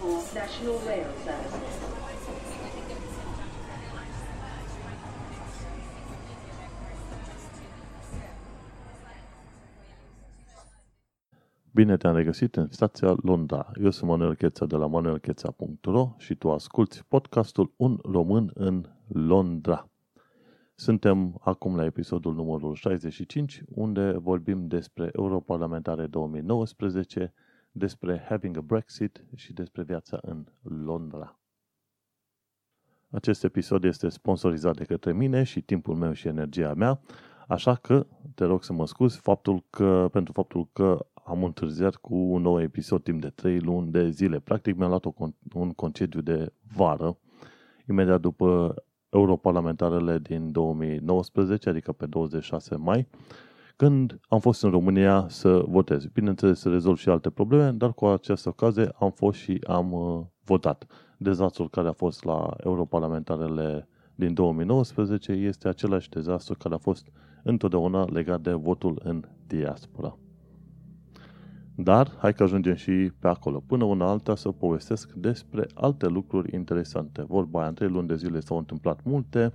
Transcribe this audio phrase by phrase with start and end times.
[0.00, 1.76] for National Rail Services.
[11.72, 13.70] Bine te-am regăsit în stația Londra.
[13.82, 19.90] Eu sunt Manuel Cheța de la manuelcheța.ro și tu asculti podcastul Un român în Londra.
[20.74, 27.34] Suntem acum la episodul numărul 65, unde vorbim despre Europarlamentare 2019,
[27.78, 31.38] despre having a Brexit și despre viața în Londra.
[33.10, 37.00] Acest episod este sponsorizat de către mine și timpul meu și energia mea,
[37.48, 42.14] așa că te rog să mă scuzi faptul că, pentru faptul că am întârziat cu
[42.14, 44.40] un nou episod timp de 3 luni de zile.
[44.40, 45.04] Practic mi-am luat
[45.54, 47.18] un concediu de vară,
[47.88, 48.74] imediat după
[49.08, 53.08] europarlamentarele din 2019, adică pe 26 mai,
[53.78, 56.06] când am fost în România să votez.
[56.06, 60.24] Bineînțeles, să rezolv și alte probleme, dar cu această ocazie am fost și am uh,
[60.44, 60.86] votat.
[61.18, 67.06] Dezastrul care a fost la europarlamentarele din 2019 este același dezastru care a fost
[67.42, 70.18] întotdeauna legat de votul în diaspora.
[71.74, 73.62] Dar hai că ajungem și pe acolo.
[73.66, 77.24] Până una alta să povestesc despre alte lucruri interesante.
[77.28, 79.52] Vorba aia, în trei luni de zile s-au întâmplat multe.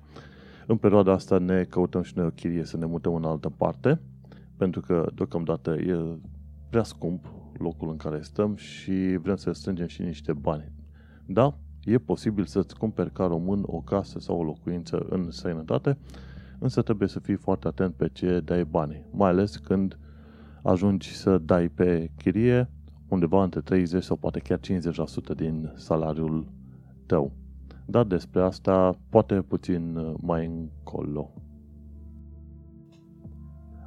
[0.67, 4.01] În perioada asta ne căutăm și noi o chirie să ne mutăm în altă parte,
[4.63, 6.17] pentru că deocamdată e
[6.69, 7.25] prea scump
[7.57, 10.71] locul în care stăm și vrem să strângem și niște bani.
[11.25, 15.97] Da, e posibil să-ți cumperi ca român o casă sau o locuință în sănătate,
[16.59, 19.97] însă trebuie să fii foarte atent pe ce dai bani, mai ales când
[20.61, 22.69] ajungi să dai pe chirie
[23.07, 24.61] undeva între 30 sau poate chiar 50%
[25.35, 26.47] din salariul
[27.05, 27.31] tău.
[27.85, 31.31] Dar despre asta poate puțin mai încolo.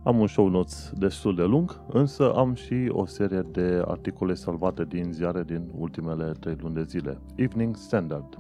[0.07, 4.85] Am un show notes destul de lung, însă am și o serie de articole salvate
[4.85, 7.19] din ziare din ultimele 3 luni de zile.
[7.35, 8.39] Evening Standard.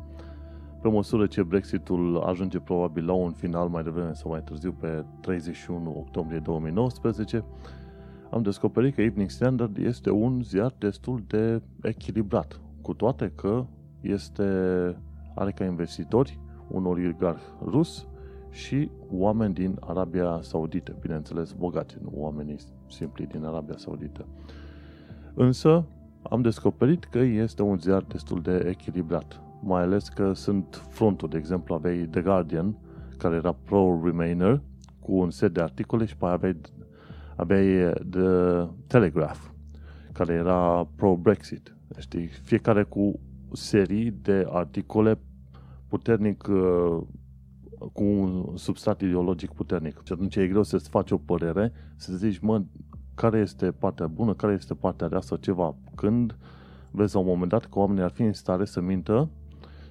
[0.82, 5.04] Pe măsură ce Brexitul ajunge probabil la un final mai devreme sau mai târziu pe
[5.20, 7.44] 31 octombrie 2019,
[8.30, 13.64] am descoperit că Evening Standard este un ziar destul de echilibrat, cu toate că
[14.00, 14.44] este,
[15.34, 18.06] are ca investitori un oligarh rus
[18.56, 22.56] și oameni din Arabia Saudită, bineînțeles bogați, nu oamenii
[22.88, 24.26] simpli din Arabia Saudită.
[25.34, 25.84] Însă
[26.22, 31.38] am descoperit că este un ziar destul de echilibrat, mai ales că sunt frontul, de
[31.38, 32.76] exemplu, aveai The Guardian,
[33.16, 34.60] care era pro-Remainer,
[35.00, 36.60] cu un set de articole și pe aveai
[37.36, 38.28] aveai The
[38.86, 39.40] Telegraph,
[40.12, 41.76] care era pro-Brexit.
[41.98, 42.26] Știi?
[42.26, 43.20] Fiecare cu
[43.52, 45.18] serii de articole
[45.88, 47.02] puternic uh,
[47.92, 50.00] cu un substrat ideologic puternic.
[50.04, 52.62] Și atunci e greu să-ți faci o părere, să zici, mă,
[53.14, 55.74] care este partea bună, care este partea rea sau ceva.
[55.94, 56.36] Când
[56.90, 59.28] vezi la un moment dat că oamenii ar fi în stare să mintă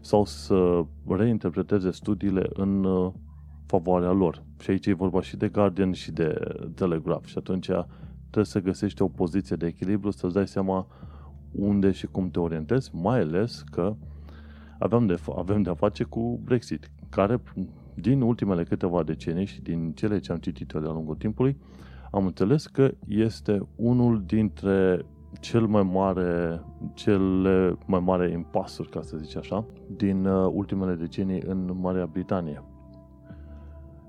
[0.01, 3.11] sau să reinterpreteze studiile în uh,
[3.65, 4.43] favoarea lor.
[4.59, 6.37] Și aici e vorba și de Guardian și de
[6.75, 7.65] Telegraph și atunci
[8.19, 10.87] trebuie să găsești o poziție de echilibru, să-ți dai seama
[11.51, 13.95] unde și cum te orientezi, mai ales că
[14.79, 17.41] avem de, avem de a face cu Brexit, care
[17.93, 21.57] din ultimele câteva decenii și din cele ce am citit eu de-a lungul timpului,
[22.11, 25.05] am înțeles că este unul dintre
[25.39, 26.61] cel mai mare,
[26.93, 29.65] cele mai mare impasuri, ca să zic așa,
[29.95, 32.63] din uh, ultimele decenii în Marea Britanie.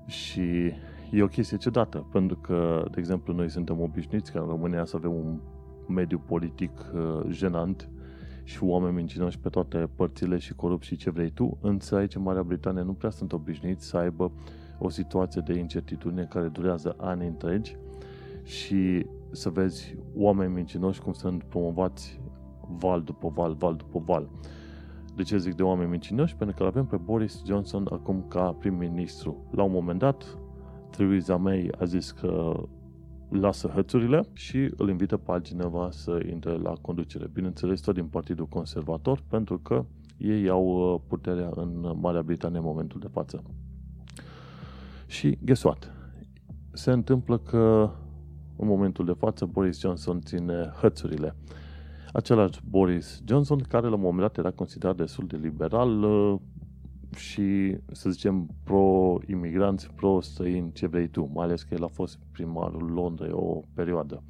[0.05, 0.71] Și
[1.11, 4.95] e o chestie ciudată, pentru că, de exemplu, noi suntem obișnuiți ca în România să
[4.95, 5.39] avem un
[5.87, 7.89] mediu politic uh, jenant
[8.47, 12.21] și oameni mincinoși pe toate părțile și corupți și ce vrei tu, însă aici în
[12.21, 14.31] Marea Britanie nu prea sunt obișnuiți să aibă
[14.79, 17.77] o situație de incertitudine care durează ani întregi
[18.43, 22.19] și să vezi oameni mincinoși cum sunt promovați
[22.77, 24.29] val după val, val după val.
[25.15, 26.35] De ce zic de oameni mincinoși?
[26.35, 29.37] Pentru că avem pe Boris Johnson acum ca prim-ministru.
[29.51, 30.37] La un moment dat,
[30.89, 32.61] Theresa May a zis că
[33.29, 37.29] lasă hățurile și îl invită pe altcineva să intre la conducere.
[37.33, 39.85] Bineînțeles, tot din Partidul Conservator, pentru că
[40.17, 43.43] ei au uh, puterea în Marea Britanie în momentul de față.
[45.07, 45.91] Și guess what?
[46.71, 47.89] Se întâmplă că
[48.55, 51.35] în momentul de față Boris Johnson ține hățurile
[52.17, 56.39] același Boris Johnson, care la un moment dat era considerat destul de liberal uh,
[57.15, 62.91] și, să zicem, pro-imigranți, pro-străini, ce vrei tu, mai ales că el a fost primarul
[62.91, 64.23] Londrei o perioadă.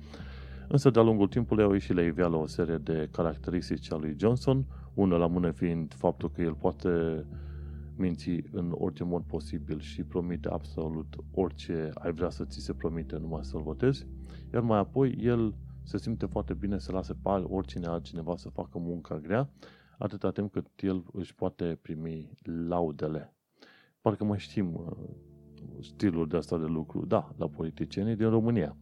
[0.68, 4.66] Însă, de-a lungul timpului au ieșit la iveală o serie de caracteristici a lui Johnson,
[4.94, 7.26] una la mână fiind faptul că el poate
[7.96, 13.18] minți în orice mod posibil și promite absolut orice ai vrea să ți se promite
[13.18, 14.08] numai să-l votezi,
[14.54, 15.54] iar mai apoi el
[15.84, 19.50] se simte foarte bine să lase pe oricine altcineva să facă munca grea,
[19.98, 22.32] atâta timp cât el își poate primi
[22.68, 23.34] laudele.
[24.02, 24.92] Parcă mai știm uh,
[25.82, 27.06] stilul de asta de lucru.
[27.06, 28.78] Da, la politicienii din România.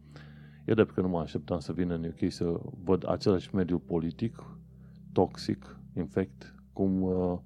[0.64, 4.58] E drept că nu mă așteptam să vină în UK să văd același mediu politic,
[5.12, 7.38] toxic, infect, cum, uh,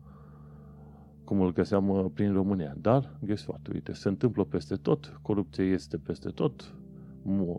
[1.24, 2.74] cum îl găseam uh, prin România.
[2.78, 6.74] Dar, guess what, uite, se întâmplă peste tot, corupția este peste tot,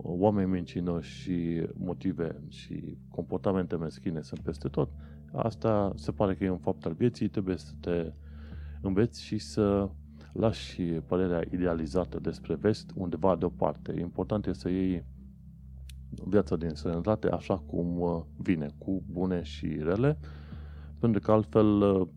[0.02, 4.90] oameni mincinoși și motive și comportamente meschine sunt peste tot.
[5.32, 8.12] Asta se pare că e un fapt al vieții, trebuie să te
[8.80, 9.90] înveți și să
[10.32, 14.00] lași părerea idealizată despre vest undeva deoparte.
[14.00, 15.04] Important este să iei
[16.26, 20.18] viața din sănătate așa cum uh, vine, cu bune și rele,
[20.98, 22.08] pentru că altfel uh,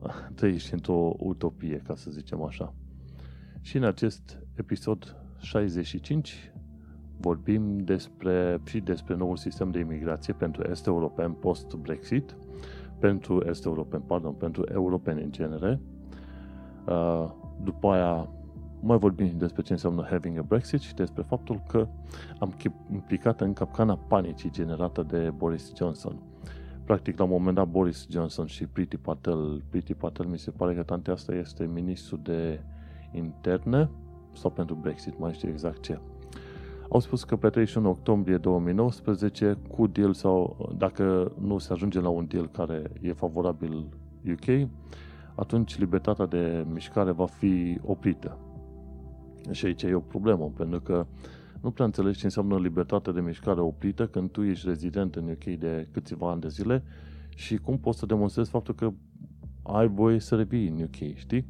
[0.36, 2.74] trăiești într-o utopie, ca să zicem așa.
[3.60, 6.52] Și în acest episod 65
[7.20, 12.36] vorbim despre, și despre noul sistem de imigrație pentru est european post-Brexit,
[12.98, 15.80] pentru est european, pardon, pentru europeni în genere.
[16.86, 17.30] Uh,
[17.62, 18.28] după aia
[18.80, 21.88] mai vorbim despre ce înseamnă having a Brexit și despre faptul că
[22.38, 22.54] am
[22.92, 26.18] implicat în capcana panicii generată de Boris Johnson.
[26.84, 30.74] Practic, la un moment dat, Boris Johnson și Priti Patel, Priti Patel mi se pare
[30.74, 32.60] că tante asta este ministru de
[33.12, 33.90] interne
[34.32, 36.00] sau pentru Brexit, mai știu exact ce.
[36.88, 42.08] Au spus că pe 31 octombrie 2019, cu deal sau dacă nu se ajunge la
[42.08, 43.86] un deal care e favorabil
[44.30, 44.68] UK,
[45.34, 48.38] atunci libertatea de mișcare va fi oprită.
[49.50, 51.06] Și aici e o problemă, pentru că
[51.60, 55.44] nu prea înțelegi ce înseamnă libertate de mișcare oprită când tu ești rezident în UK
[55.44, 56.82] de câțiva ani de zile
[57.28, 58.92] și cum poți să demonstrezi faptul că
[59.62, 61.46] ai voie să revii în UK, știi?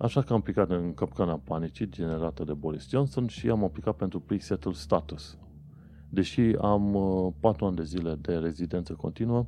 [0.00, 4.20] Așa că am aplicat în capcana panicii generată de Boris Johnson și am aplicat pentru
[4.20, 5.38] pre-settled status.
[6.08, 9.46] Deși am uh, 4 ani de zile de rezidență continuă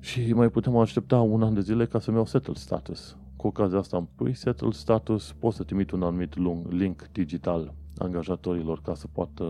[0.00, 3.16] și mai putem aștepta un an de zile ca să-mi iau settled status.
[3.36, 6.34] Cu ocazia asta am pre-settled status, pot să trimit un anumit
[6.68, 9.44] link digital angajatorilor ca să poată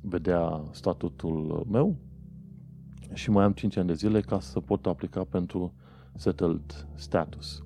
[0.00, 1.96] vedea statutul meu
[3.12, 5.74] și mai am 5 ani de zile ca să pot aplica pentru
[6.14, 7.62] settled status.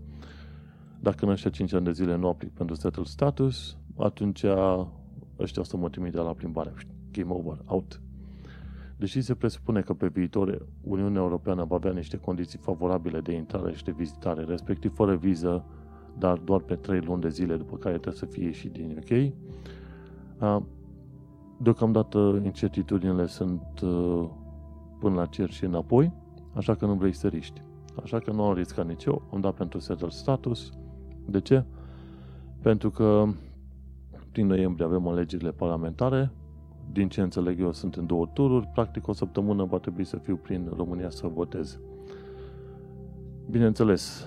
[1.02, 4.44] Dacă în ăștia 5 ani de zile nu aplic pentru settled status, atunci
[5.38, 6.74] ăștia o să mă trimite la plimbare.
[7.12, 8.00] Game over, out.
[8.96, 13.72] Deși se presupune că pe viitor Uniunea Europeană va avea niște condiții favorabile de intrare
[13.72, 15.64] și de vizitare, respectiv fără viză,
[16.18, 19.32] dar doar pe 3 luni de zile, după care trebuie să fie și din UK,
[21.58, 23.62] deocamdată incertitudinile sunt
[24.98, 26.12] până la cer și înapoi,
[26.54, 27.62] așa că nu vrei să riști.
[28.02, 30.72] Așa că nu am riscat nici eu, am dat pentru settled status.
[31.26, 31.64] De ce?
[32.62, 33.24] Pentru că
[34.32, 36.30] prin noiembrie avem alegerile parlamentare,
[36.92, 40.36] din ce înțeleg eu sunt în două tururi, practic o săptămână va trebui să fiu
[40.36, 41.78] prin România să votez.
[43.50, 44.26] Bineînțeles,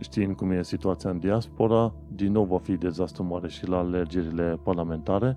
[0.00, 4.58] știind cum e situația în diaspora, din nou va fi dezastru mare și la alegerile
[4.62, 5.36] parlamentare,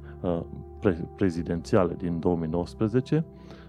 [0.79, 3.25] pre- prezidențiale din 2019,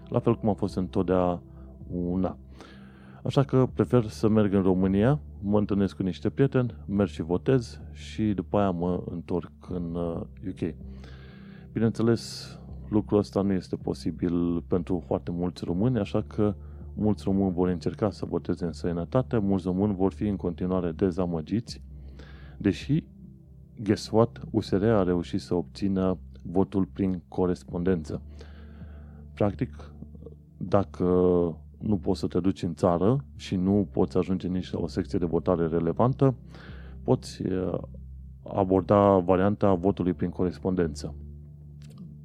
[0.07, 2.37] la fel cum a fost întotdeauna.
[3.23, 7.81] Așa că prefer să merg în România, mă întâlnesc cu niște prieteni, merg și votez
[7.91, 9.95] și după aia mă întorc în
[10.47, 10.75] UK.
[11.73, 12.55] Bineînțeles,
[12.89, 16.55] lucrul ăsta nu este posibil pentru foarte mulți români, așa că
[16.93, 21.81] mulți români vor încerca să voteze în sănătate, mulți români vor fi în continuare dezamăgiți,
[22.57, 23.03] deși,
[23.83, 28.21] guess what, USR a reușit să obțină votul prin corespondență.
[29.33, 29.91] Practic,
[30.57, 31.05] dacă
[31.81, 35.19] nu poți să te duci în țară și nu poți ajunge nici la o secție
[35.19, 36.35] de votare relevantă,
[37.03, 37.73] poți eh,
[38.43, 41.15] aborda varianta votului prin corespondență.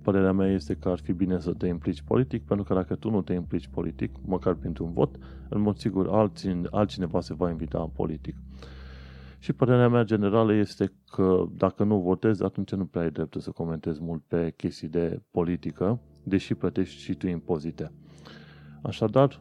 [0.02, 3.10] Părerea mea este că ar fi bine să te implici politic, pentru că dacă tu
[3.10, 5.16] nu te implici politic, măcar printr-un vot,
[5.48, 6.08] în mod sigur
[6.70, 8.36] altcineva se va invita în politic.
[9.38, 13.50] Și părerea mea generală este că dacă nu votezi, atunci nu prea ai dreptul să
[13.50, 17.92] comentezi mult pe chestii de politică, deși plătești și tu impozite.
[18.86, 19.40] Așadar,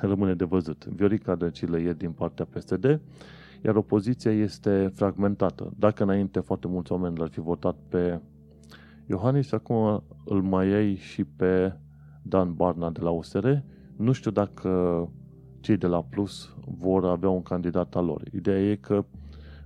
[0.00, 0.84] rămâne de văzut.
[0.84, 3.00] Viorica Dăcilă e din partea PSD,
[3.64, 5.72] iar opoziția este fragmentată.
[5.78, 8.20] Dacă înainte foarte mulți oameni l-ar fi votat pe
[9.06, 11.76] Iohannis acum îl mai iei și pe
[12.22, 13.48] Dan Barna de la USR.
[13.96, 15.08] Nu știu dacă
[15.60, 18.22] cei de la Plus vor avea un candidat al lor.
[18.34, 19.04] Ideea e că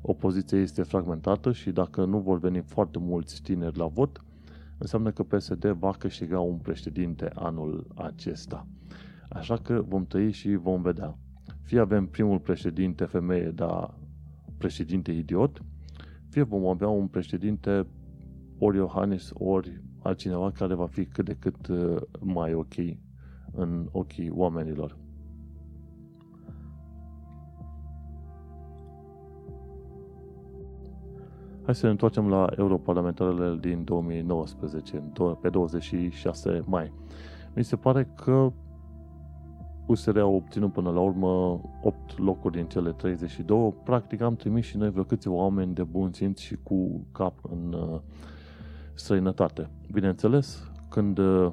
[0.03, 4.25] opoziția este fragmentată și dacă nu vor veni foarte mulți tineri la vot,
[4.79, 8.67] înseamnă că PSD va câștiga un președinte anul acesta.
[9.29, 11.19] Așa că vom tăi și vom vedea.
[11.63, 13.95] Fie avem primul președinte femeie, dar
[14.59, 15.63] președinte idiot,
[16.29, 17.87] fie vom avea un președinte
[18.59, 22.75] ori Iohannis, ori altcineva care va fi cât de cât uh, mai ok
[23.53, 24.97] în ochii oamenilor.
[31.67, 35.03] Hai să ne întoarcem la europarlamentarele din 2019,
[35.41, 36.93] pe 26 mai.
[37.55, 38.53] Mi se pare că
[39.87, 43.75] USR a obținut până la urmă 8 locuri din cele 32.
[43.85, 47.73] Practic am trimis și noi vreo câțiva oameni de bun simț și cu cap în
[47.73, 48.01] uh,
[48.95, 49.71] străinătate.
[49.93, 51.53] Bineînțeles, când, uh,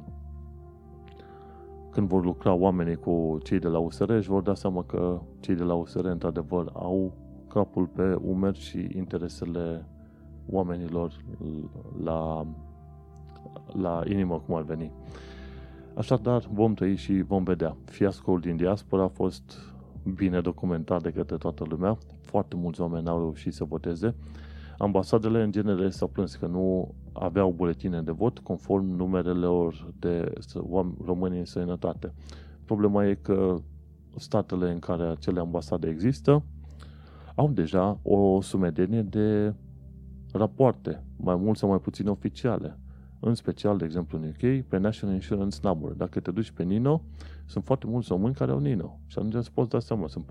[1.92, 5.56] când vor lucra oamenii cu cei de la USR, își vor da seama că cei
[5.56, 7.14] de la USR, într-adevăr, au
[7.48, 9.86] capul pe umeri și interesele
[10.50, 11.12] oamenilor
[12.04, 12.48] la,
[13.72, 14.92] la inimă, cum ar veni.
[15.96, 17.78] Așadar, vom trăi și vom vedea.
[17.86, 19.74] Fiascoul din diaspora a fost
[20.16, 21.98] bine documentat de către toată lumea.
[22.22, 24.16] Foarte mulți oameni au reușit să voteze.
[24.78, 30.34] Ambasadele, în genere, s-au plâns că nu aveau buletine de vot conform numerelor de
[31.06, 32.14] români în sănătate.
[32.66, 33.56] Problema e că
[34.16, 36.44] statele în care acele ambasade există
[37.36, 39.54] au deja o sumedenie de
[40.34, 42.78] rapoarte, mai mult sau mai puțin oficiale.
[43.20, 45.92] În special, de exemplu, în UK, pe National Insurance Number.
[45.92, 47.02] Dacă te duci pe Nino,
[47.46, 49.00] sunt foarte mulți români care au Nino.
[49.08, 50.26] Și atunci îți poți da seama, sunt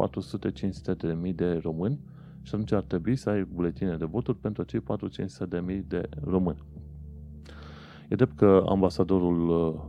[0.95, 2.01] 400-500 de mii de români
[2.43, 6.09] și atunci ar trebui să ai buletine de voturi pentru cei 400-500 de mii de
[6.25, 6.63] români.
[8.09, 9.81] E drept că ambasadorul uh,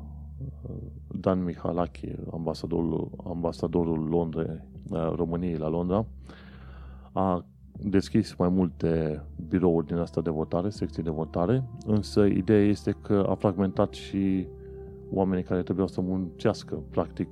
[1.19, 6.05] Dan Mihalache, ambasadorul, ambasadorul Londrei, uh, României la Londra,
[7.11, 7.45] a
[7.79, 13.25] deschis mai multe birouri din asta de votare, secții de votare, însă ideea este că
[13.29, 14.47] a fragmentat și
[15.11, 16.83] oamenii care trebuiau să muncească.
[16.89, 17.27] Practic,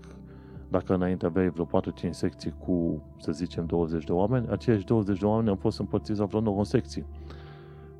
[0.69, 5.25] dacă înainte aveai vreo 4-5 secții cu, să zicem, 20 de oameni, aceiași 20 de
[5.25, 7.05] oameni au fost împărțiți la vreo 9 secții.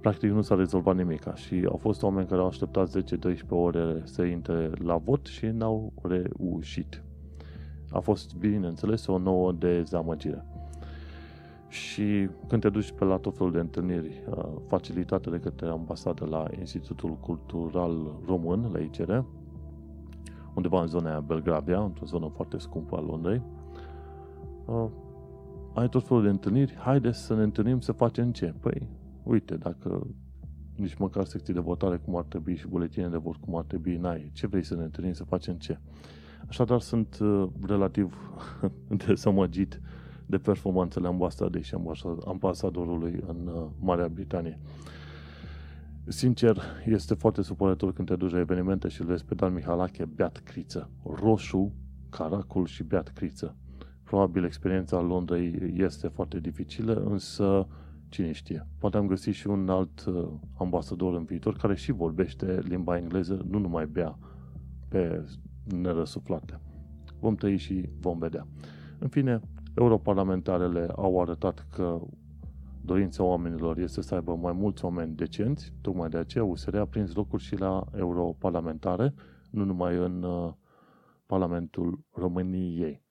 [0.01, 4.24] Practic nu s-a rezolvat nimic și au fost oameni care au așteptat 10-12 ore să
[4.24, 7.03] intre la vot și n-au reușit.
[7.91, 10.45] A fost, bineînțeles, o nouă dezamăgire.
[11.71, 16.25] Și când te duci pe la tot felul de întâlniri uh, facilitate de către ambasadă
[16.25, 19.17] la Institutul Cultural Român, la ICR,
[20.55, 23.41] undeva în zona Belgravia, într-o zonă foarte scumpă a Londrei,
[24.65, 24.85] uh,
[25.73, 28.53] ai tot felul de întâlniri, haide să ne întâlnim să facem ce?
[28.59, 28.87] Păi,
[29.23, 30.07] uite, dacă
[30.75, 33.97] nici măcar secții de votare cum ar trebui și buletine de vot cum ar trebui
[33.97, 35.79] n-ai, ce vrei să ne întâlnim să facem ce?
[36.47, 38.17] Așadar sunt uh, relativ
[39.07, 39.81] dezamăgit
[40.31, 41.75] de performanțele ambasadei și
[42.25, 44.59] ambasadorului în uh, Marea Britanie.
[46.07, 50.05] Sincer, este foarte supărător când te duci la evenimente și îl vezi pe Dan Mihalache
[50.05, 50.89] beat criță.
[51.03, 51.73] Roșu,
[52.09, 53.55] caracol și beat criță.
[54.03, 57.67] Probabil experiența Londrei este foarte dificilă, însă
[58.09, 58.67] cine știe.
[58.77, 63.45] Poate am găsit și un alt uh, ambasador în viitor care și vorbește limba engleză,
[63.50, 64.17] nu numai bea
[64.88, 65.25] pe
[65.65, 66.59] nerăsuflate.
[67.19, 68.47] Vom trăi și vom vedea.
[69.00, 69.41] În fine,
[69.73, 71.99] Europarlamentarele au arătat că
[72.81, 77.13] dorința oamenilor este să aibă mai mulți oameni decenți, tocmai de aceea USR a prins
[77.13, 79.13] locuri și la europarlamentare,
[79.51, 80.53] nu numai în uh,
[81.25, 83.03] Parlamentul României.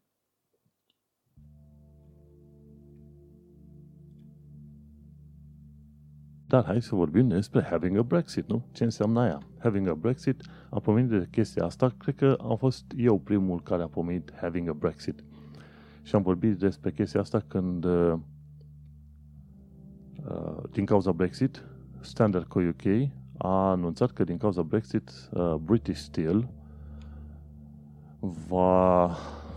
[6.46, 8.66] Dar hai să vorbim despre having a Brexit, nu?
[8.72, 9.42] Ce înseamnă aia?
[9.58, 13.82] Having a Brexit, a pomenit de chestia asta, cred că am fost eu primul care
[13.82, 15.24] a pomenit having a Brexit.
[16.02, 18.14] Și am vorbit despre chestia asta când, uh,
[20.28, 21.64] uh, din cauza Brexit,
[22.00, 22.60] Standard Co.
[22.60, 26.48] UK a anunțat că din cauza Brexit, uh, British Steel
[28.48, 29.10] va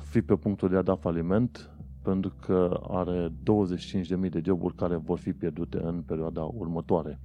[0.09, 1.69] fi pe punctul de a da faliment
[2.01, 7.19] pentru că are 25.000 de joburi care vor fi pierdute în perioada următoare.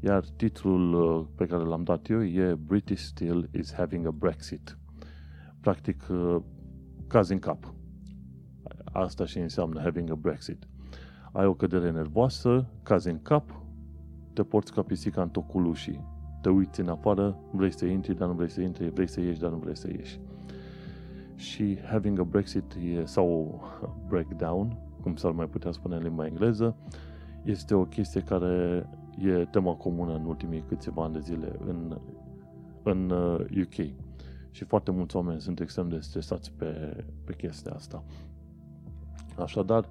[0.00, 4.78] Iar titlul pe care l-am dat eu e British Steel is having a Brexit.
[5.60, 6.06] Practic,
[7.06, 7.74] caz în cap.
[8.92, 10.68] Asta și înseamnă having a Brexit.
[11.32, 13.60] Ai o cădere nervoasă, cazi în cap,
[14.32, 16.04] te porți ca pisica în tocul ușii.
[16.42, 19.40] Te uiți în afară, vrei să intri, dar nu vrei să intri, vrei să ieși,
[19.40, 20.20] dar nu vrei să ieși.
[21.34, 23.60] Și having a Brexit e, sau
[24.08, 26.76] breakdown, cum s-ar mai putea spune în limba engleză,
[27.44, 28.86] este o chestie care
[29.18, 31.98] e tema comună în ultimii câțiva ani de zile în,
[32.82, 33.10] în
[33.60, 33.78] UK.
[33.78, 33.90] Uh,
[34.50, 38.04] Și foarte mulți oameni sunt extrem de stresați pe, pe chestia asta.
[39.38, 39.88] Așadar,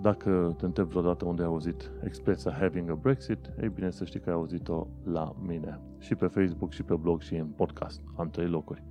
[0.00, 4.20] dacă te întreb vreodată unde ai auzit expresia having a Brexit, ei bine să știi
[4.20, 5.80] că ai auzit-o la mine.
[5.98, 8.00] Și pe Facebook, și pe blog, și în podcast.
[8.16, 8.82] Am trei locuri.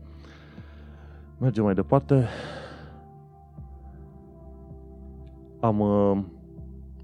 [1.38, 2.28] Mergem mai departe.
[5.60, 6.24] Am, uh,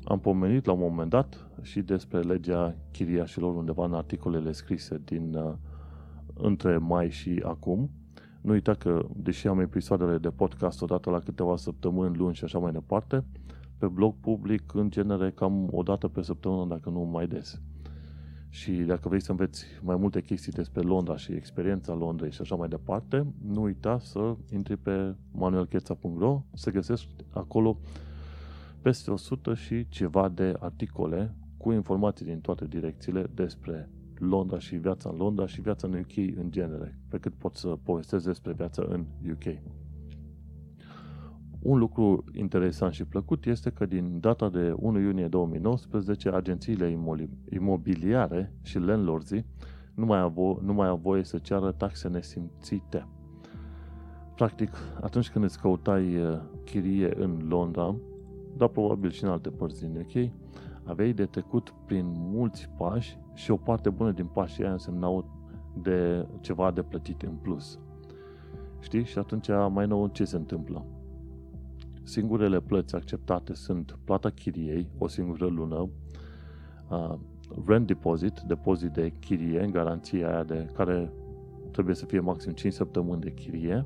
[0.04, 5.34] am pomenit la un moment dat și despre legea chiriașilor undeva în articolele scrise din
[5.34, 5.54] uh,
[6.34, 7.90] între mai și acum.
[8.42, 12.60] Nu uita că, deși am episoadele de podcast odată la câteva săptămâni, luni și așa
[12.60, 13.24] mai departe,
[13.78, 17.62] pe blog public, în genere, cam o dată pe săptămână, dacă nu mai des.
[18.50, 22.56] Și dacă vrei să înveți mai multe chestii despre Londra și experiența Londrei și așa
[22.56, 27.78] mai departe, nu uita să intri pe manuelcheța.ro să găsești acolo
[28.82, 33.90] peste 100 și ceva de articole cu informații din toate direcțiile despre
[34.20, 37.68] Londra și viața în Londra și viața în UK în genere, pe cât pot să
[37.68, 39.60] povestesc despre viața în UK.
[41.60, 46.98] Un lucru interesant și plăcut este că din data de 1 iunie 2019, agențiile
[47.50, 49.32] imobiliare și landlords
[49.94, 53.08] nu mai, au, nu mai au voie să ceară taxe nesimțite.
[54.36, 54.70] Practic,
[55.02, 57.96] atunci când îți căutai uh, chirie în Londra,
[58.58, 60.32] dar probabil și în alte părți din UK,
[60.84, 65.26] aveai de trecut prin mulți pași și o parte bună din pașii aia însemnau
[65.82, 67.80] de ceva de plătit în plus.
[68.80, 69.04] Știi?
[69.04, 70.86] Și atunci mai nou ce se întâmplă?
[72.04, 75.90] Singurele plăți acceptate sunt plata chiriei, o singură lună,
[76.90, 77.14] uh,
[77.66, 81.12] rent deposit, depozit de chirie, în garanția aia de care
[81.72, 83.86] trebuie să fie maxim 5 săptămâni de chirie,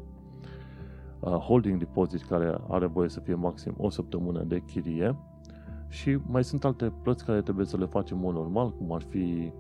[1.20, 5.16] uh, holding deposit care are voie să fie maxim o săptămână de chirie
[5.92, 9.02] și mai sunt alte plăți care trebuie să le facem în mod normal, cum ar
[9.02, 9.52] fi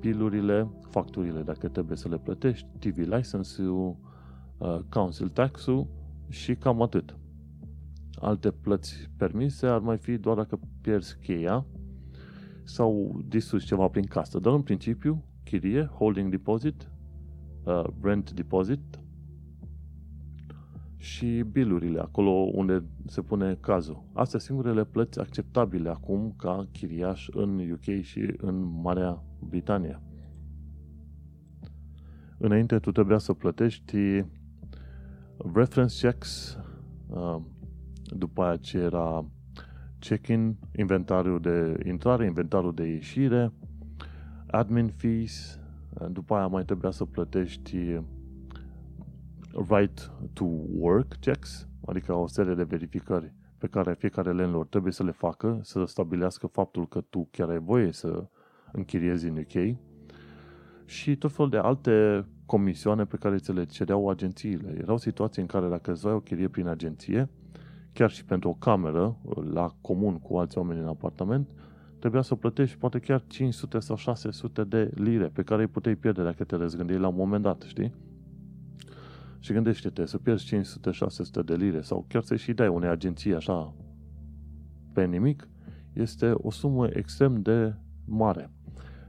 [0.00, 3.96] bilurile, facturile dacă trebuie să le plătești, TV license-ul,
[4.58, 5.86] uh, council tax-ul
[6.28, 7.16] și cam atât.
[8.20, 11.66] Alte plăți permise ar mai fi doar dacă pierzi cheia
[12.64, 14.38] sau distrugi ceva prin casă.
[14.38, 16.90] Dar în principiu, chirie, holding deposit,
[17.64, 19.00] uh, rent deposit
[20.96, 24.02] și bilurile, acolo unde se pune cazul.
[24.12, 30.00] Astea singurele plăți acceptabile acum ca chiriaș în UK și în Marea Britanie.
[32.38, 34.24] Înainte tu trebuia să plătești
[35.54, 36.58] reference checks,
[37.08, 37.36] uh,
[38.04, 39.24] după aia ce era
[39.98, 43.52] check-in, inventariul de intrare, inventarul de ieșire,
[44.46, 45.60] admin fees,
[46.10, 48.00] după aia mai trebuia să plătești
[49.68, 50.44] right to
[50.78, 55.58] work checks, adică o serie de verificări pe care fiecare landlord trebuie să le facă,
[55.62, 58.28] să stabilească faptul că tu chiar ai voie să
[58.72, 59.76] închiriezi în UK
[60.84, 64.76] și tot fel de alte comisioane pe care ți le cereau agențiile.
[64.80, 67.28] Erau situații în care dacă îți o chirie prin agenție,
[67.92, 69.16] chiar și pentru o cameră,
[69.52, 71.48] la comun cu alți oameni în apartament,
[71.98, 76.22] trebuia să plătești poate chiar 500 sau 600 de lire pe care îi puteai pierde
[76.22, 77.94] dacă te răzgândeai la un moment dat, știi?
[79.46, 80.54] Și gândește-te, să pierzi
[81.40, 83.74] 500-600 de lire sau chiar să și dai unei agenții așa
[84.92, 85.48] pe nimic,
[85.92, 88.50] este o sumă extrem de mare.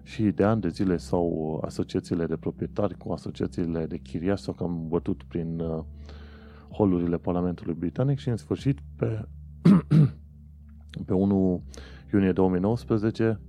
[0.04, 4.88] Și de ani de zile sau asociațiile de proprietari cu asociațiile de chiriași s-au cam
[4.88, 5.84] bătut prin uh,
[6.70, 9.28] holurile Parlamentului Britanic și în sfârșit pe,
[11.06, 11.64] pe 1
[12.14, 13.40] iunie 2019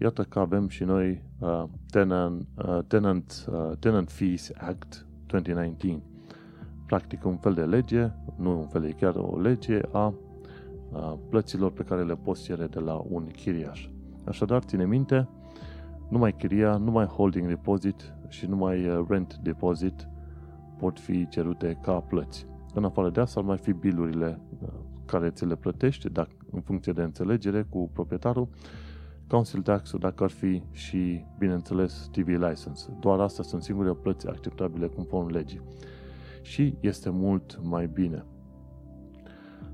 [0.00, 6.09] iată că avem și noi uh, Tenant, uh, Tenant, uh, Tenant Fees Act 2019
[6.90, 10.14] practic un fel de lege, nu un fel de chiar o lege a,
[10.92, 13.88] a plăților pe care le poți cere de la un chiriaș.
[14.24, 15.28] Așadar, ține minte,
[16.08, 20.08] numai chiria, numai holding deposit și numai uh, rent deposit
[20.78, 22.46] pot fi cerute ca plăți.
[22.74, 24.68] În afară de asta ar mai fi bilurile uh,
[25.06, 28.48] care ți le plătești dacă, în funcție de înțelegere cu proprietarul,
[29.28, 32.96] council tax dacă ar fi și, bineînțeles, TV license.
[33.00, 35.60] Doar astea sunt singurele plăți acceptabile conform legii
[36.40, 38.24] și este mult mai bine.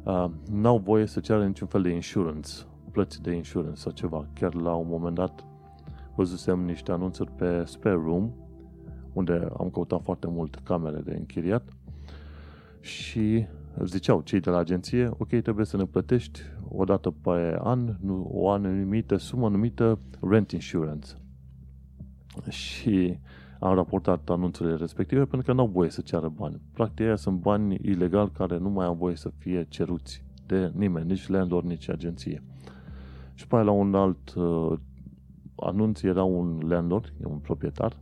[0.02, 2.50] Uh, n-au voie să ceară niciun fel de insurance,
[2.90, 4.28] plăți de insurance sau ceva.
[4.32, 5.44] Chiar la un moment dat
[6.14, 8.30] văzusem niște anunțuri pe Spare Room,
[9.12, 11.68] unde am căutat foarte mult camere de închiriat
[12.80, 13.46] și
[13.84, 18.30] ziceau cei de la agenție, ok, trebuie să ne plătești o dată pe an nu,
[18.32, 21.08] o anumită sumă numită rent insurance.
[22.48, 23.18] Și
[23.60, 26.60] am raportat anunțurile respective pentru că nu au voie să ceară bani.
[26.72, 31.06] Practic, aia sunt bani ilegali care nu mai au voie să fie ceruți de nimeni,
[31.06, 32.42] nici landlord, nici agenție.
[33.34, 34.78] Și pe la un alt uh,
[35.56, 37.96] anunț era un landlord, un proprietar,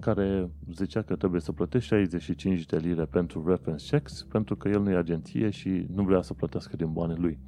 [0.00, 4.80] care zicea că trebuie să plătești 65 de lire pentru reference checks, pentru că el
[4.80, 7.38] nu e agenție și nu vrea să plătească din banii lui.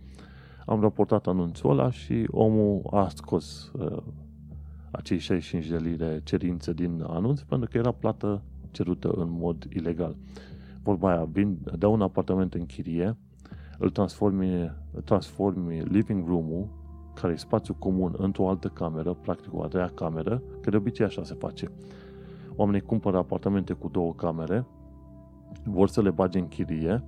[0.67, 4.03] Am raportat anunțul ăla și omul a scos uh,
[4.91, 10.17] acei 65 de lire cerințe din anunț, pentru că era plată cerută în mod ilegal.
[10.83, 13.17] Vorba aia, vin, dau un apartament în chirie,
[13.79, 14.73] îl transformi,
[15.05, 16.69] transformi living room-ul
[17.15, 21.07] care e spațiu comun într-o altă cameră, practic o a treia cameră, că de obicei
[21.07, 21.71] așa se face.
[22.57, 24.67] Oamenii cumpără apartamente cu două camere,
[25.65, 27.05] vor să le bage în chirie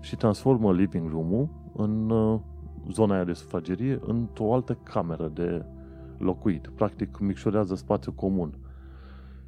[0.00, 2.40] și transformă living room-ul în uh,
[2.90, 5.64] zona aia de sufragerie într-o altă cameră de
[6.18, 6.70] locuit.
[6.74, 8.58] Practic micșorează spațiu comun.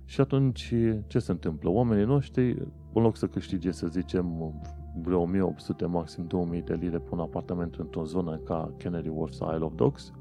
[0.04, 0.74] Și atunci
[1.06, 1.70] ce se întâmplă?
[1.70, 2.50] Oamenii noștri,
[2.92, 4.54] în loc să câștige, să zicem,
[5.02, 9.52] vreo 1800, maxim 2000 de lire pe un apartament într-o zonă ca Kennedy Wharf sau
[9.52, 10.12] Isle of Dogs,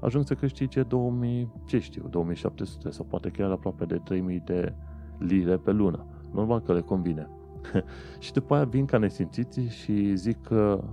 [0.00, 4.74] ajung să câștige 2000, ce știu, 2700 sau poate chiar aproape de 3000 de
[5.18, 6.06] lire pe lună.
[6.32, 7.28] Normal că le convine.
[8.18, 10.84] și după aia vin ca nesimțiți și zic că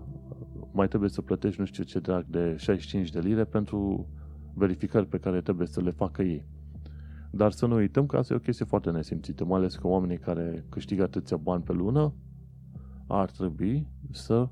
[0.71, 4.07] mai trebuie să plătești nu știu ce drag de 65 de lire pentru
[4.53, 6.45] verificări pe care trebuie să le facă ei.
[7.31, 10.17] Dar să nu uităm că asta e o chestie foarte nesimțită, mai ales că oamenii
[10.17, 12.13] care câștigă atâția bani pe lună
[13.07, 14.47] ar trebui să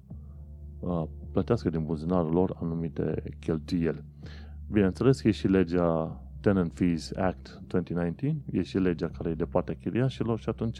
[0.79, 4.03] uh, plătească din buzunarul lor anumite cheltuieli.
[4.71, 9.45] Bineînțeles că e și legea Tenant Fees Act 2019, e și legea care e de
[9.45, 10.79] partea chiriașilor și atunci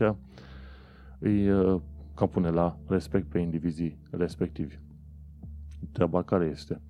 [1.19, 1.81] îi uh,
[2.15, 4.79] cam pune la respect pe indivizii respectivi.
[5.91, 6.81] Treaba care este?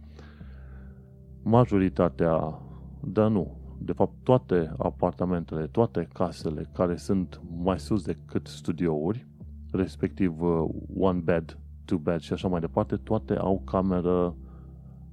[1.43, 2.60] Majoritatea,
[3.02, 9.28] dar nu, de fapt toate apartamentele, toate casele care sunt mai sus decât studiouri,
[9.71, 14.36] respectiv uh, one bed, two bed și așa mai departe, toate au cameră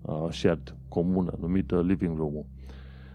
[0.02, 2.46] uh, shared, comună, numită living room-ul.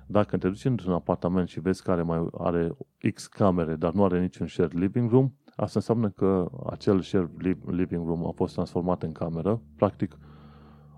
[0.08, 2.78] Dacă te duci într-un apartament și vezi că are, mai, are
[3.14, 7.30] X camere, dar nu are niciun shared living room, asta înseamnă că acel shared
[7.66, 10.18] living room a fost transformat în cameră, practic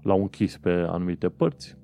[0.01, 1.77] l-au închis pe anumite părți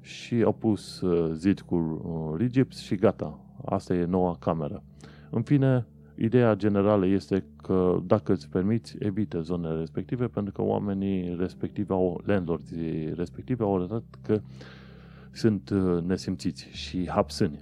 [0.00, 4.82] și au pus uh, zid cu uh, rigips și gata, asta e noua cameră.
[5.30, 5.86] În fine,
[6.20, 12.20] Ideea generală este că dacă îți permiți, evite zonele respective pentru că oamenii respectivi au,
[12.24, 12.70] landlords
[13.14, 14.40] respective au arătat că
[15.32, 17.58] sunt uh, nesimțiți și hapsâni.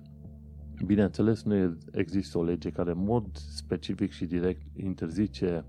[0.84, 5.64] Bineînțeles, nu există o lege care în mod specific și direct interzice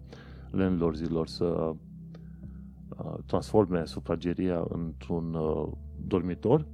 [0.52, 5.68] landlordilor să uh, transforme sufrageria într-un uh,
[6.06, 6.66] dormitor,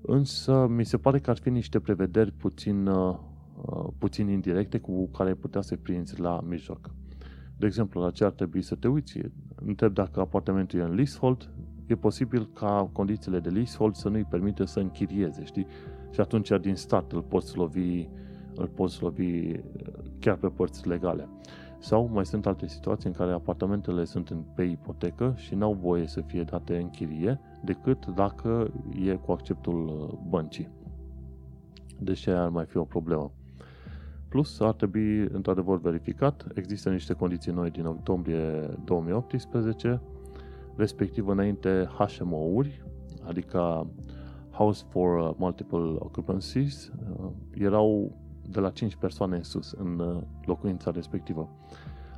[0.00, 2.88] însă mi se pare că ar fi niște prevederi puțin
[3.66, 6.90] Uh, puțin indirecte cu care putea să prinzi la mijloc.
[7.56, 9.18] De exemplu, la ce ar trebui să te uiți?
[9.54, 11.48] Întreb dacă apartamentul e în leasehold,
[11.86, 15.66] e posibil ca condițiile de leasehold să nu-i permite să închirieze, știi?
[16.10, 18.08] Și atunci din start îl poți lovi,
[18.54, 19.60] îl poți lovi uh,
[20.18, 21.28] chiar pe părți legale.
[21.80, 26.20] Sau mai sunt alte situații în care apartamentele sunt pe ipotecă și n-au voie să
[26.20, 28.72] fie date în chirie decât dacă
[29.04, 30.68] e cu acceptul uh, băncii.
[31.98, 33.32] Deci ar mai fi o problemă.
[34.28, 36.46] Plus, ar trebui într-adevăr verificat.
[36.54, 40.00] Există niște condiții noi din octombrie 2018,
[40.76, 42.84] respectiv înainte HMO-uri,
[43.22, 43.90] adică
[44.50, 48.12] House for Multiple Occupancies, uh, erau
[48.50, 51.48] de la 5 persoane în sus în uh, locuința respectivă.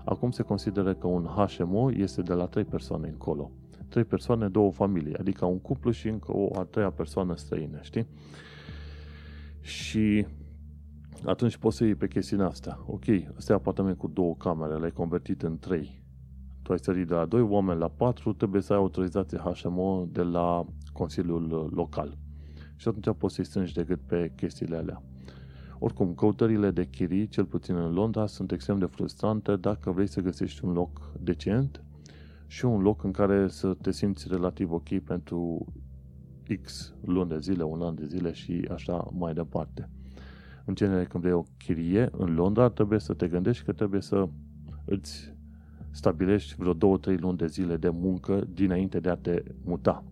[0.04, 3.50] Acum se consideră că un HMO este de la 3 persoane încolo.
[3.88, 8.06] 3 persoane, două familii, adică un cuplu și încă o a treia persoană străină, știi?
[9.60, 10.26] Și
[11.24, 12.84] atunci poți să iei pe chestiunea asta.
[12.86, 13.04] Ok,
[13.36, 16.02] ăsta e apartament cu două camere, l-ai convertit în trei.
[16.62, 20.22] Tu ai sărit de la doi oameni la patru, trebuie să ai autorizație HMO de
[20.22, 22.18] la Consiliul Local.
[22.76, 25.02] Și atunci poți să-i strângi decât pe chestiile alea.
[25.84, 30.20] Oricum, căutările de chirii, cel puțin în Londra, sunt extrem de frustrante dacă vrei să
[30.20, 31.82] găsești un loc decent
[32.46, 35.66] și un loc în care să te simți relativ ok pentru
[36.62, 39.88] X luni de zile, un an de zile și așa mai departe.
[40.64, 44.28] În genere, când vrei o chirie în Londra, trebuie să te gândești că trebuie să
[44.84, 45.34] îți
[45.90, 50.04] stabilești vreo două, trei luni de zile de muncă dinainte de a te muta.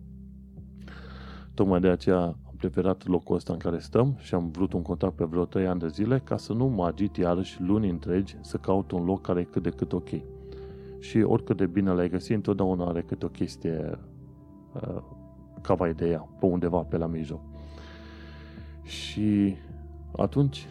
[1.53, 5.15] Tocmai de aceea am preferat locul ăsta în care stăm și am vrut un contract
[5.15, 8.57] pe vreo 3 ani de zile ca să nu mă agit iarăși luni întregi să
[8.57, 10.09] caut un loc care e cât de cât ok.
[10.99, 13.99] Și oricât de bine l-ai găsit, întotdeauna are câte o chestie
[14.73, 15.01] uh,
[15.61, 17.41] cava ideea, pe undeva pe la mijloc.
[18.83, 19.55] Și
[20.17, 20.67] atunci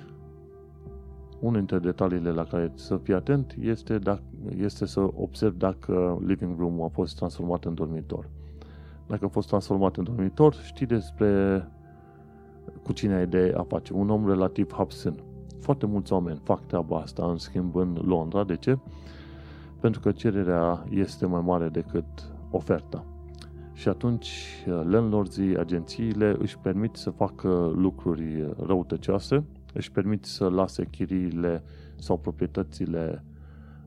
[1.40, 4.22] unul dintre detaliile la care să fii atent este, dacă,
[4.56, 8.28] este să observi dacă living room a fost transformat în dormitor.
[9.06, 11.64] Dacă a fost transformat în dormitor, știi despre
[12.90, 13.92] cu cine ai de a face.
[13.92, 15.14] Un om relativ hapsân.
[15.60, 18.44] Foarte mulți oameni fac treaba asta, în schimb, în Londra.
[18.44, 18.78] De ce?
[19.80, 22.04] Pentru că cererea este mai mare decât
[22.50, 23.04] oferta.
[23.72, 24.30] Și atunci
[24.66, 31.62] landlordii, agențiile își permit să facă lucruri răutăcioase, își permit să lase chiriile
[31.96, 33.24] sau proprietățile,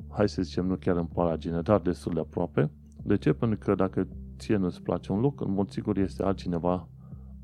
[0.10, 2.72] hai să zicem, nu chiar în paragine, dar destul de aproape.
[3.04, 3.34] De ce?
[3.34, 6.88] Pentru că dacă ție nu-ți place un loc, în mod sigur este altcineva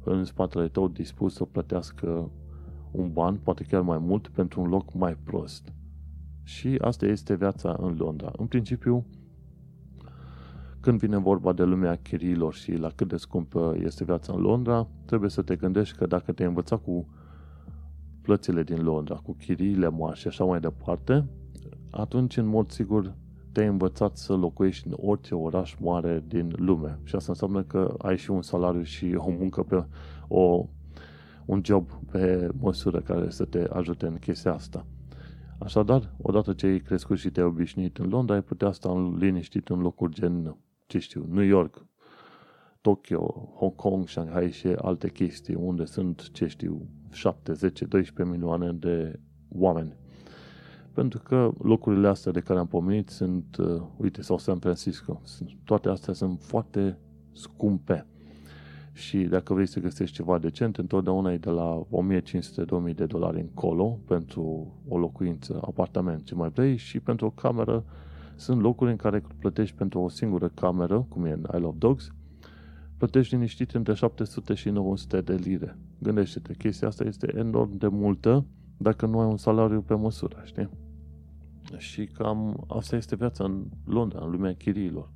[0.03, 2.31] în spatele tău dispus să plătească
[2.91, 5.73] un ban, poate chiar mai mult, pentru un loc mai prost.
[6.43, 8.31] Și asta este viața în Londra.
[8.38, 9.05] În principiu,
[10.79, 14.88] când vine vorba de lumea chiriilor și la cât de scumpă este viața în Londra,
[15.05, 17.07] trebuie să te gândești că dacă te-ai învățat cu
[18.21, 21.25] plățile din Londra, cu chiriile mari și așa mai departe,
[21.91, 23.15] atunci, în mod sigur,
[23.51, 26.99] te-ai învățat să locuiești în orice oraș mare din lume.
[27.03, 29.85] Și asta înseamnă că ai și un salariu și o muncă pe
[30.27, 30.65] o,
[31.45, 34.85] un job pe măsură care să te ajute în chestia asta.
[35.59, 39.69] Așadar, odată ce ai crescut și te-ai obișnuit în Londra, ai putea sta în liniștit
[39.69, 40.57] în locuri gen,
[40.88, 41.85] ce știu, New York,
[42.81, 48.71] Tokyo, Hong Kong, Shanghai și alte chestii unde sunt, ce știu, 7, 10, 12 milioane
[48.71, 49.95] de oameni.
[50.99, 55.49] Pentru că locurile astea de care am pomenit sunt, uh, uite, sau San Francisco, sunt,
[55.63, 56.97] toate astea sunt foarte
[57.33, 58.05] scumpe.
[58.93, 61.85] Și dacă vrei să găsești ceva decent, întotdeauna e de la
[62.91, 67.83] 1500-2000 de dolari încolo pentru o locuință, apartament, ce mai vrei, și pentru o cameră
[68.35, 72.12] sunt locuri în care plătești pentru o singură cameră, cum e în Isle of Dogs,
[72.97, 75.77] plătești liniștit între 700 și 900 de lire.
[75.99, 78.45] Gândește-te, chestia asta este enorm de multă
[78.77, 80.69] dacă nu ai un salariu pe măsură, știi?
[81.78, 85.12] Și cam asta este viața în Londra, în lumea chiriilor.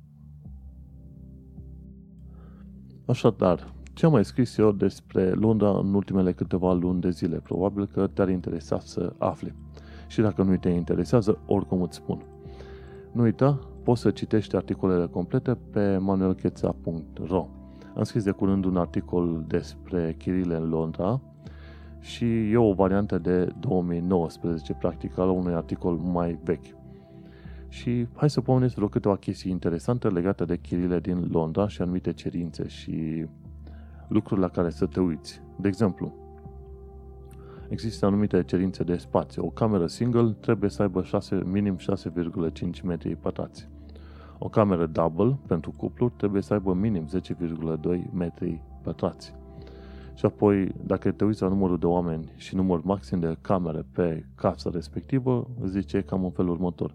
[3.06, 7.36] Așadar, ce am mai scris eu despre Londra în ultimele câteva luni de zile?
[7.36, 9.54] Probabil că te-ar interesa să afli.
[10.08, 12.22] Și dacă nu te interesează, oricum îți spun.
[13.12, 17.48] Nu uita, poți să citești articolele complete pe manuelcheța.ro
[17.96, 21.20] Am scris de curând un articol despre chirile în Londra
[22.04, 26.76] și e o variantă de 2019, practic, al unui articol mai vechi.
[27.68, 32.12] Și hai să pomenesc vreo câteva chestii interesante legate de chirile din Londra și anumite
[32.12, 33.26] cerințe și
[34.08, 35.42] lucruri la care să te uiți.
[35.56, 36.14] De exemplu,
[37.68, 39.44] există anumite cerințe de spațiu.
[39.44, 43.68] O cameră single trebuie să aibă 6, minim 6,5 metri pătrați.
[44.38, 49.34] O cameră double pentru cuplu trebuie să aibă minim 10,2 metri pătrați.
[50.14, 54.26] Și apoi, dacă te uiți la numărul de oameni și numărul maxim de camere pe
[54.34, 56.94] casa respectivă, zice cam în felul următor.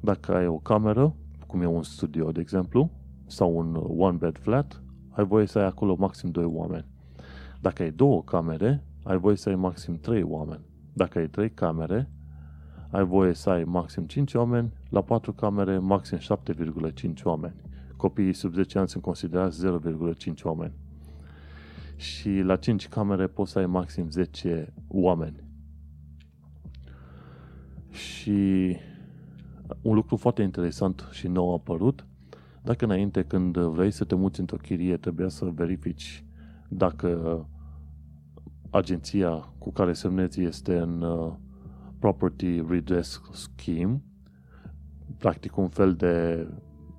[0.00, 1.14] Dacă ai o cameră,
[1.46, 2.90] cum e un studio, de exemplu,
[3.26, 6.86] sau un one bed flat, ai voie să ai acolo maxim 2 oameni.
[7.60, 10.64] Dacă ai două camere, ai voie să ai maxim 3 oameni.
[10.92, 12.10] Dacă ai 3 camere,
[12.90, 17.54] ai voie să ai maxim 5 oameni, la 4 camere maxim 7,5 oameni.
[17.96, 20.72] Copiii sub 10 ani sunt considerați 0,5 oameni.
[21.96, 25.44] Și la 5 camere poți să ai maxim 10 oameni.
[27.90, 28.76] Și
[29.82, 32.06] un lucru foarte interesant și nou apărut,
[32.62, 36.24] dacă înainte când vrei să te muți într-o chirie trebuia să verifici
[36.68, 37.46] dacă
[38.70, 41.32] agenția cu care semnezi este în uh,
[41.98, 44.02] Property Redress Scheme,
[45.18, 46.46] practic un fel de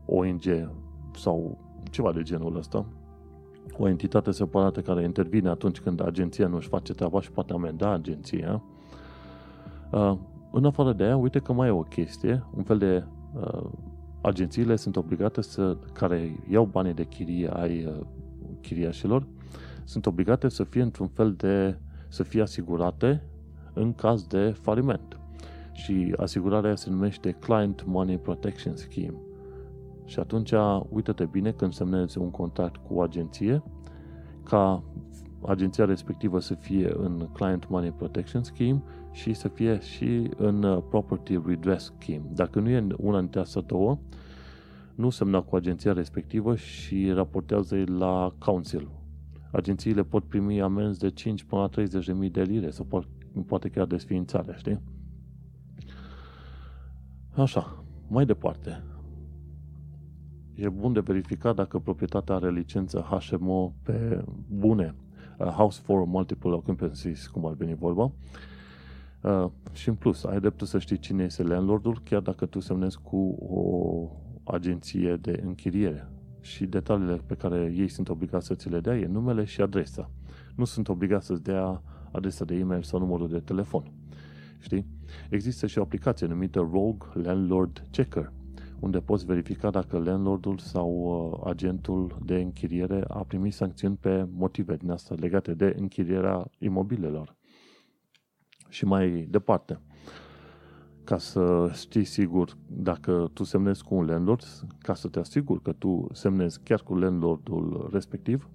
[0.05, 0.43] ONG
[1.15, 2.85] sau ceva de genul ăsta,
[3.79, 7.91] o entitate separată care intervine atunci când agenția nu își face treaba și poate amenda
[7.91, 8.63] agenția.
[9.91, 10.17] Uh,
[10.51, 13.63] în afară de aia, uite că mai e o chestie, un fel de uh,
[14.21, 18.05] agențiile sunt obligate să, care iau banii de chirie ai uh,
[18.61, 19.27] chiriașilor,
[19.83, 23.23] sunt obligate să fie într-un fel de, să fie asigurate
[23.73, 25.19] în caz de faliment.
[25.71, 29.24] Și asigurarea se numește Client Money Protection Scheme.
[30.05, 30.53] Și atunci,
[30.89, 33.63] uită-te bine când semnezi un contract cu o agenție,
[34.43, 34.83] ca
[35.45, 40.83] agenția respectivă să fie în Client Money Protection Scheme și să fie și în uh,
[40.89, 42.25] Property Redress Scheme.
[42.33, 43.99] Dacă nu e una dintre astea două,
[44.95, 48.89] nu semna cu agenția respectivă și raportează la Council.
[49.51, 53.05] Agențiile pot primi amenzi de 5 până la 30 de mii de lire sau
[53.47, 54.81] poate chiar desființare, știi?
[57.35, 58.83] Așa, mai departe.
[60.55, 64.95] E bun de verificat dacă proprietatea are licență HMO pe bune,
[65.37, 68.11] uh, House for Multiple Occupancies, cum ar veni vorba,
[69.25, 72.99] Uh, și în plus, ai dreptul să știi cine este landlordul, chiar dacă tu semnezi
[73.01, 76.09] cu o agenție de închiriere.
[76.41, 80.09] Și detaliile pe care ei sunt obligați să ți le dea e numele și adresa.
[80.55, 83.91] Nu sunt obligați să-ți dea adresa de e-mail sau numărul de telefon.
[84.59, 84.85] Știi?
[85.29, 88.31] Există și o aplicație numită Rogue Landlord Checker,
[88.79, 94.75] unde poți verifica dacă landlordul sau uh, agentul de închiriere a primit sancțiuni pe motive
[94.75, 97.35] din asta legate de închirierea imobilelor.
[98.69, 99.79] Și mai departe.
[101.03, 104.43] ca să știi sigur dacă tu semnezi cu un landlord,
[104.79, 108.49] ca să te asiguri că tu semnezi chiar cu landlordul respectiv,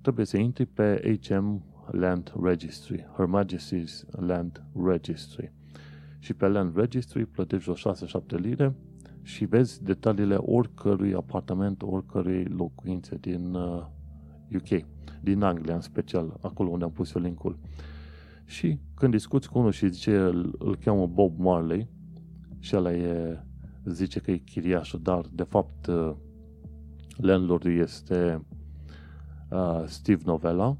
[0.00, 5.52] trebuie să intri pe HM Land Registry, Her Majesty's Land Registry.
[6.26, 7.76] Și pe Land Registry plătești o 6-7
[8.26, 8.74] lire
[9.22, 13.54] și vezi detaliile oricărui apartament, oricărui locuințe din
[14.54, 14.86] UK,
[15.22, 17.58] din Anglia în special, acolo unde am pus eu linkul.
[18.44, 21.88] Și când discuți cu unul și zice, îl, îl cheamă Bob Marley
[22.58, 23.42] și ăla e,
[23.84, 25.90] zice că e chiriașul, dar de fapt
[27.16, 28.44] landlordul este
[29.50, 30.76] uh, Steve Novella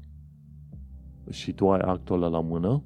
[1.29, 2.83] și tu ai actul ăla la mână,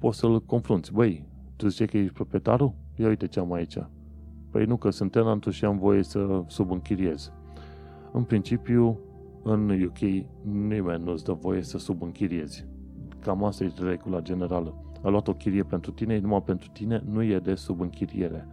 [0.00, 0.92] poți să-l confrunți.
[0.92, 1.24] Băi,
[1.56, 2.72] tu zice că ești proprietarul?
[2.96, 3.78] Ia uite ce am aici.
[4.50, 7.32] Păi nu, că sunt tenantul și am voie să subînchiriez.
[8.12, 8.98] În principiu,
[9.42, 9.98] în UK
[10.42, 12.66] nimeni nu-ți dă voie să subînchiriezi.
[13.20, 14.74] Cam asta e regula generală.
[15.02, 18.46] A luat o chirie pentru tine, numai pentru tine, nu e de subînchiriere.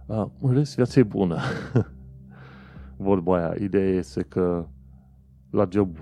[0.06, 1.38] uh, în rest, viața e bună.
[2.96, 4.66] Vorba aia, ideea este că
[5.50, 5.98] la job,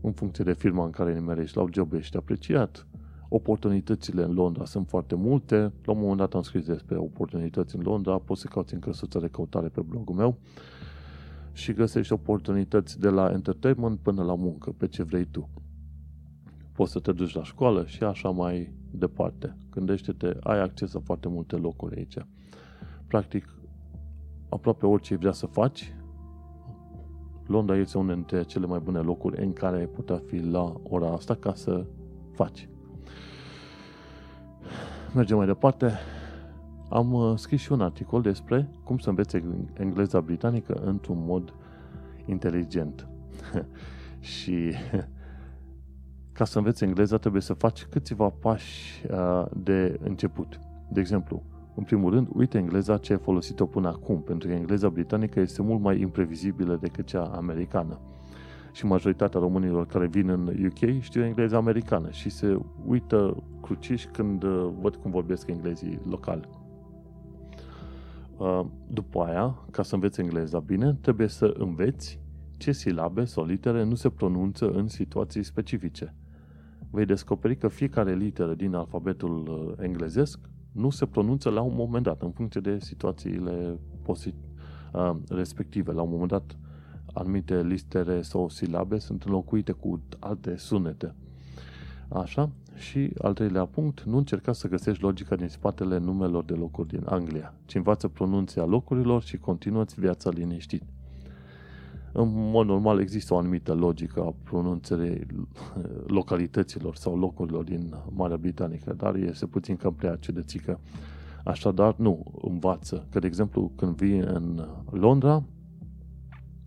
[0.00, 2.86] în funcție de firma în care nimerești, la job ești apreciat,
[3.28, 5.56] oportunitățile în Londra sunt foarte multe.
[5.84, 9.20] La un moment dat am scris despre oportunități în Londra, poți să cauți în căsuța
[9.20, 10.38] de căutare pe blogul meu
[11.56, 15.48] și găsești oportunități de la entertainment până la muncă, pe ce vrei tu
[16.76, 19.56] poți să te duci la școală și așa mai departe.
[19.70, 22.16] Gândește-te, ai acces la foarte multe locuri aici.
[23.06, 23.58] Practic,
[24.48, 25.94] aproape orice vrea să faci,
[27.46, 31.12] Londra este unul dintre cele mai bune locuri în care ai putea fi la ora
[31.12, 31.86] asta ca să
[32.32, 32.68] faci.
[35.14, 35.92] Mergem mai departe.
[36.88, 41.54] Am uh, scris și un articol despre cum să înveți engleza britanică într-un mod
[42.26, 43.08] inteligent.
[44.20, 44.72] și
[46.32, 50.58] ca să înveți engleza trebuie să faci câțiva pași uh, de început.
[50.88, 51.42] De exemplu,
[51.74, 55.62] în primul rând, uite engleza ce ai folosit-o până acum, pentru că engleza britanică este
[55.62, 58.00] mult mai imprevizibilă decât cea americană.
[58.72, 64.42] Și majoritatea românilor care vin în UK știu engleza americană și se uită cruciși când
[64.42, 66.48] uh, văd cum vorbesc englezii locali.
[68.38, 72.20] Uh, după aia, ca să înveți engleza bine, trebuie să înveți
[72.56, 76.14] ce silabe sau litere nu se pronunță în situații specifice
[76.96, 80.38] vei descoperi că fiecare literă din alfabetul uh, englezesc
[80.72, 84.58] nu se pronunță la un moment dat, în funcție de situațiile posit-
[84.92, 85.92] uh, respective.
[85.92, 86.56] La un moment dat,
[87.12, 91.14] anumite litere sau silabe sunt înlocuite cu alte sunete.
[92.08, 92.50] Așa?
[92.76, 97.02] Și al treilea punct, nu încerca să găsești logica din spatele numelor de locuri din
[97.04, 100.82] Anglia, ci învață pronunția locurilor și continuă-ți viața liniștit
[102.18, 105.26] în mod normal există o anumită logică a pronunțării
[106.18, 110.80] localităților sau locurilor din Marea Britanică, dar este puțin cam prea ciudățică.
[111.44, 113.06] Așadar, nu, învață.
[113.10, 115.42] Că, de exemplu, când vii în Londra,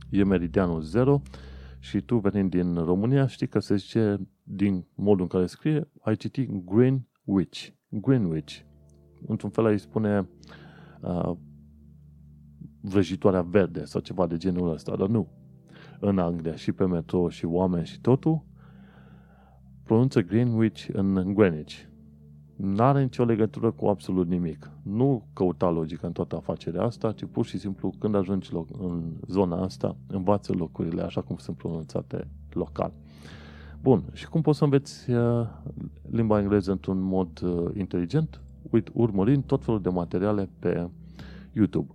[0.10, 1.22] e meridianul 0
[1.80, 4.20] și tu venind din România știi că se zice
[4.52, 7.68] din modul în care scrie, ai citit Greenwich.
[7.90, 8.60] Greenwich.
[9.28, 10.30] Într-un fel îi spune
[11.02, 11.32] uh,
[12.82, 15.28] vrăjitoarea verde sau ceva de genul ăsta, dar nu
[16.00, 18.44] în Anglia și pe metro și oameni și totul,
[19.84, 21.76] pronunță Greenwich în Greenwich.
[22.56, 24.72] N-are nicio legătură cu absolut nimic.
[24.84, 29.62] Nu căuta logică în toată afacerea asta, ci pur și simplu când ajungi în zona
[29.64, 32.94] asta, învață locurile așa cum sunt pronunțate local.
[33.82, 35.48] Bun, și cum poți să înveți uh,
[36.10, 38.42] limba engleză într-un mod uh, inteligent?
[38.72, 40.90] Uit, urmărind tot felul de materiale pe
[41.54, 41.94] YouTube.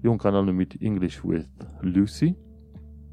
[0.00, 1.48] E un canal numit English with
[1.80, 2.34] Lucy,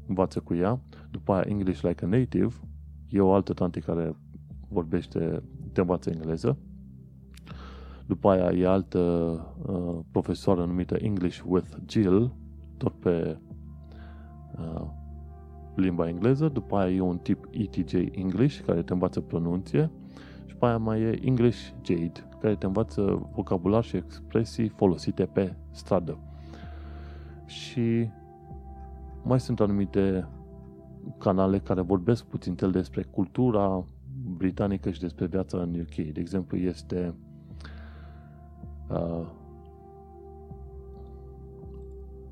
[0.06, 0.80] învață cu ea,
[1.10, 2.54] după aia English Like a Native,
[3.08, 4.16] e o altă tante care
[4.68, 5.42] vorbește,
[5.72, 6.58] te învață engleză,
[8.06, 8.98] după aia e altă
[9.66, 12.34] uh, profesoară numită English with Jill,
[12.76, 13.38] tot pe
[14.58, 14.98] uh,
[15.74, 19.90] limba engleză, după aia e un tip ETJ English, care te învață pronunție,
[20.46, 25.54] și după aia mai e English Jade, care te învață vocabular și expresii folosite pe
[25.70, 26.18] stradă.
[27.46, 28.08] Și
[29.22, 30.28] mai sunt anumite
[31.18, 33.84] canale care vorbesc puțin tel despre cultura
[34.36, 35.94] britanică și despre viața în UK.
[35.94, 37.14] De exemplu, este
[38.88, 39.26] uh,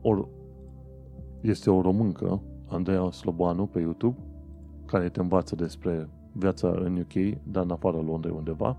[0.01, 0.29] or,
[1.41, 4.19] este o româncă, Andreea Sloboanu, pe YouTube,
[4.87, 8.77] care te învață despre viața în UK, dar în afara Londrei undeva.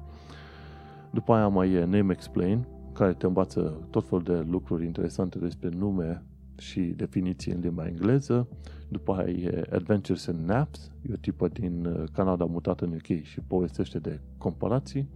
[1.12, 5.70] După aia mai e Name Explain, care te învață tot felul de lucruri interesante despre
[5.70, 6.24] nume
[6.58, 8.48] și definiții în limba engleză.
[8.90, 13.24] După aia e Adventures in Naps, e o tipă din uh, Canada mutată în UK
[13.24, 15.10] și povestește de comparații.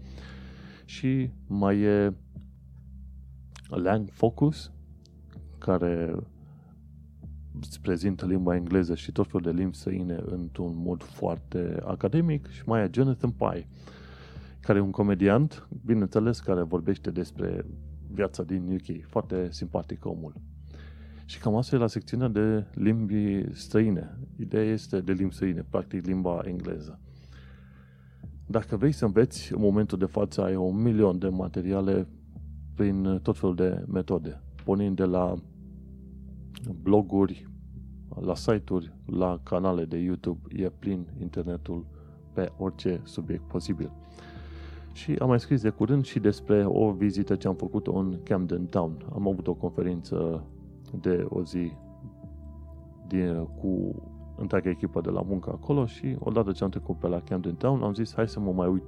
[0.86, 2.14] Și mai e
[3.68, 4.72] Lang Focus,
[5.58, 6.16] care
[7.62, 12.62] îți prezintă limba engleză și tot felul de limbi străine într-un mod foarte academic și
[12.66, 13.68] mai e Jonathan Pye,
[14.60, 17.66] care e un comediant, bineînțeles, care vorbește despre
[18.12, 19.06] viața din UK.
[19.08, 20.34] Foarte simpatic omul.
[21.26, 24.18] Și cam asta e la secțiunea de limbi străine.
[24.40, 27.00] Ideea este de limbi străine, practic limba engleză.
[28.48, 32.08] Dacă vrei să înveți, în momentul de față ai un milion de materiale
[32.76, 35.36] prin tot felul de metode, pornind de la
[36.82, 37.48] bloguri,
[38.20, 41.86] la site-uri, la canale de YouTube, e plin internetul
[42.34, 43.92] pe orice subiect posibil.
[44.94, 48.66] Și am mai scris de curând și despre o vizită ce am făcut în Camden
[48.66, 49.06] Town.
[49.14, 50.44] Am avut o conferință
[51.02, 51.72] de o zi
[53.08, 53.96] din, cu
[54.38, 57.84] întreaga echipă de la muncă acolo și odată ce am trecut pe la Camden Town
[57.84, 58.84] am zis hai să mă mai uit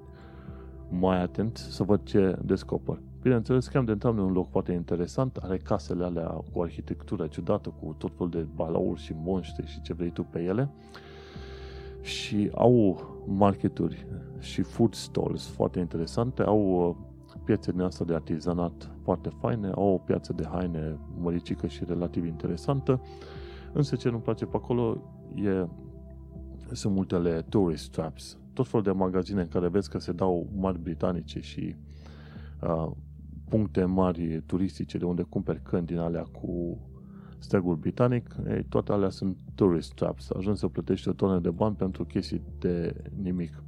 [0.89, 2.99] mai atent să văd ce descoper.
[3.26, 7.95] Bineînțeles, Camden Town e un loc foarte interesant, are casele alea cu arhitectură ciudată, cu
[7.97, 10.69] tot felul de balauri și monștri și ce vrei tu pe ele.
[12.01, 14.07] Și au marketuri
[14.39, 16.95] și food stalls foarte interesante, au uh,
[17.45, 22.26] piețe din asta de artizanat foarte faine, au o piață de haine măricică și relativ
[22.26, 23.01] interesantă,
[23.73, 25.01] însă ce nu-mi place pe acolo
[25.36, 25.67] e,
[26.71, 30.80] sunt multele tourist traps, tot felul de magazine în care vezi că se dau mari
[30.80, 31.76] britanice și
[32.61, 32.91] uh,
[33.50, 36.78] puncte mari turistice de unde cumperi căni din alea cu
[37.38, 40.30] steagul britanic, ei, toate alea sunt tourist traps.
[40.30, 43.64] Ajungi să plătești o tonă de bani pentru chestii de nimic.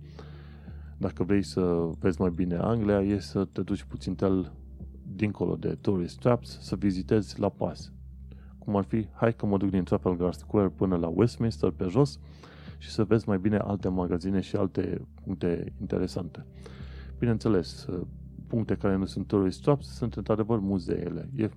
[0.98, 4.52] Dacă vrei să vezi mai bine Anglia, e să te duci puțin tel
[5.16, 7.92] dincolo de tourist traps, să vizitezi la pas.
[8.58, 12.20] Cum ar fi, hai că mă duc din Trafalgar Square până la Westminster pe jos
[12.78, 16.46] și să vezi mai bine alte magazine și alte puncte interesante.
[17.20, 17.88] Bineînțeles,
[18.48, 21.30] puncte care nu sunt tourist traps sunt într-adevăr muzeele.
[21.36, 21.50] E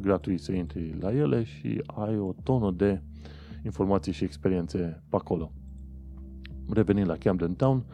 [0.00, 3.02] gratuit să intri la ele și ai o tonă de
[3.64, 5.52] informații și experiențe pe acolo.
[6.68, 7.84] Revenind la Camden Town,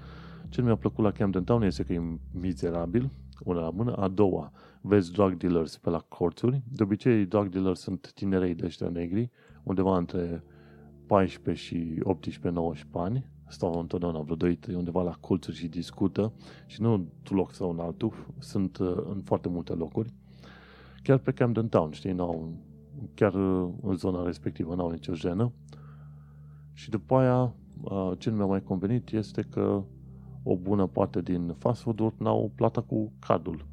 [0.49, 3.11] ce mi-a plăcut la Camden Town este că e mizerabil,
[3.45, 3.93] una la mână.
[3.93, 6.63] A doua, vezi drug dealers pe la corțuri.
[6.73, 9.31] De obicei, drug dealers sunt tinerei de ăștia negri,
[9.63, 10.45] undeva între
[11.07, 12.03] 14 și
[12.81, 13.33] 18-19 ani.
[13.49, 16.33] Stau întotdeauna vreo 2-3 undeva la colțuri și discută
[16.67, 20.13] și nu într-un loc sau în altul, sunt uh, în foarte multe locuri.
[21.03, 22.53] Chiar pe Camden Town, știi, n-au,
[23.15, 25.53] chiar uh, în zona respectivă n-au nicio jenă.
[26.73, 29.83] Și după aia, uh, ce nu mi-a mai convenit este că
[30.43, 33.67] o bună parte din fast food-uri n-au plata cu cardul.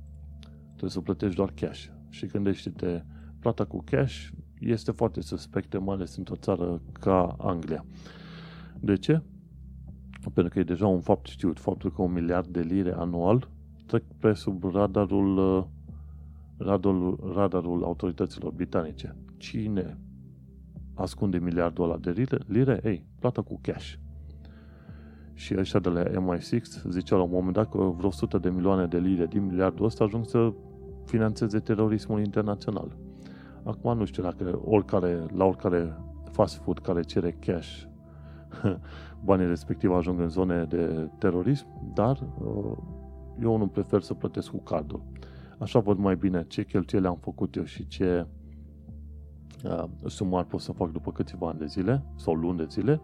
[0.68, 1.86] Trebuie să plătești doar cash.
[2.10, 3.04] Și gândește-te,
[3.40, 7.86] plata cu cash este foarte suspectă, mai ales într-o țară ca Anglia.
[8.80, 9.22] De ce?
[10.34, 13.50] Pentru că e deja un fapt știut, faptul că un miliard de lire anual
[13.86, 15.68] trec pe sub radarul,
[16.58, 19.16] radarul, radarul autorităților britanice.
[19.38, 19.98] Cine
[20.94, 22.38] ascunde miliardul ăla de lire?
[22.48, 22.82] lire?
[22.84, 23.94] Ei, plata cu cash.
[25.34, 28.86] Și ăștia de la MI6 ziceau la un moment dat că vreo 100 de milioane
[28.86, 30.54] de lire din miliardul ăsta ajung să
[31.06, 32.98] financeze terorismul internațional.
[33.64, 35.98] Acum nu știu dacă oricare, la oricare
[36.32, 37.84] fast food care cere cash
[39.24, 42.78] banii respectiv ajung în zone de terorism, dar uh,
[43.42, 45.04] eu nu prefer să plătesc cu cardul.
[45.58, 48.28] Așa văd mai bine ce cheltuieli am făcut eu și ce
[49.64, 53.02] uh, sumar pot să fac după câțiva ani de zile sau luni de zile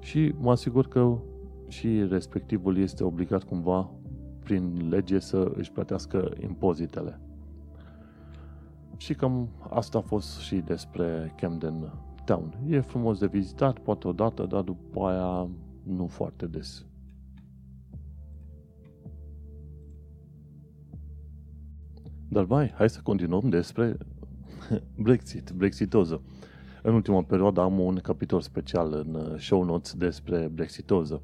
[0.00, 1.18] și mă asigur că
[1.68, 3.90] și respectivul este obligat cumva
[4.42, 7.20] prin lege să își plătească impozitele.
[8.96, 11.92] Și cam asta a fost și despre Camden
[12.28, 12.58] Town.
[12.66, 15.50] E frumos de vizitat, poate o dată, dar după aia
[15.82, 16.86] nu foarte des.
[22.28, 23.96] Dar mai, hai să continuăm despre
[25.04, 26.22] Brexit, Brexitoză.
[26.82, 31.22] În ultima perioadă am un capitol special în uh, show notes despre brexitoză,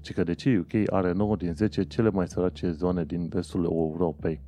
[0.00, 3.64] ci că de ce UK are 9 din 10 cele mai sărace zone din vestul
[3.64, 4.40] Europei.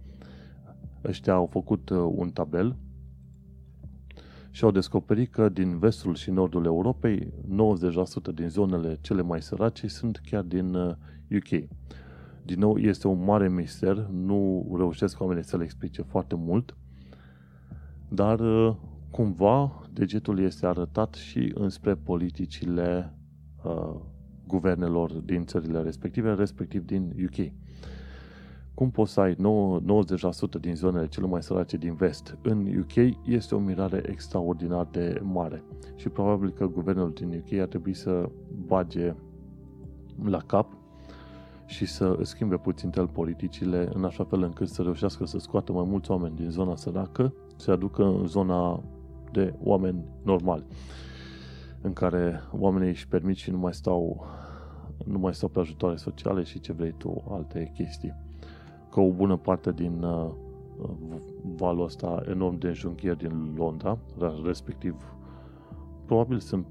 [1.04, 2.76] Ăștia au făcut uh, un tabel
[4.56, 7.32] și au descoperit că din vestul și nordul Europei,
[8.30, 10.74] 90% din zonele cele mai sărace sunt chiar din
[11.30, 11.50] UK.
[11.50, 11.62] Uh,
[12.44, 16.76] din nou, este un mare mister, nu reușesc oamenii să le explice foarte mult,
[18.08, 18.40] dar
[19.10, 23.14] cumva degetul este arătat și înspre politicile
[23.64, 23.94] uh,
[24.46, 27.52] guvernelor din țările respective, respectiv din UK.
[28.76, 29.38] Cum poți să ai 90%
[30.60, 35.62] din zonele cele mai sărace din vest în UK este o mirare extraordinar de mare
[35.94, 38.28] și probabil că guvernul din UK ar trebui să
[38.66, 39.14] bage
[40.24, 40.72] la cap
[41.66, 45.84] și să schimbe puțin tel politicile în așa fel încât să reușească să scoată mai
[45.88, 48.82] mulți oameni din zona săracă, să aducă în zona
[49.32, 50.66] de oameni normali,
[51.80, 54.26] în care oamenii își permit și nu mai stau,
[55.04, 58.25] nu mai stau pe ajutoare sociale și ce vrei tu, alte chestii.
[58.96, 60.30] Că o bună parte din uh,
[61.56, 63.98] valul ăsta enorm de înjunghieri din Londra,
[64.44, 65.16] respectiv
[66.04, 66.66] probabil sunt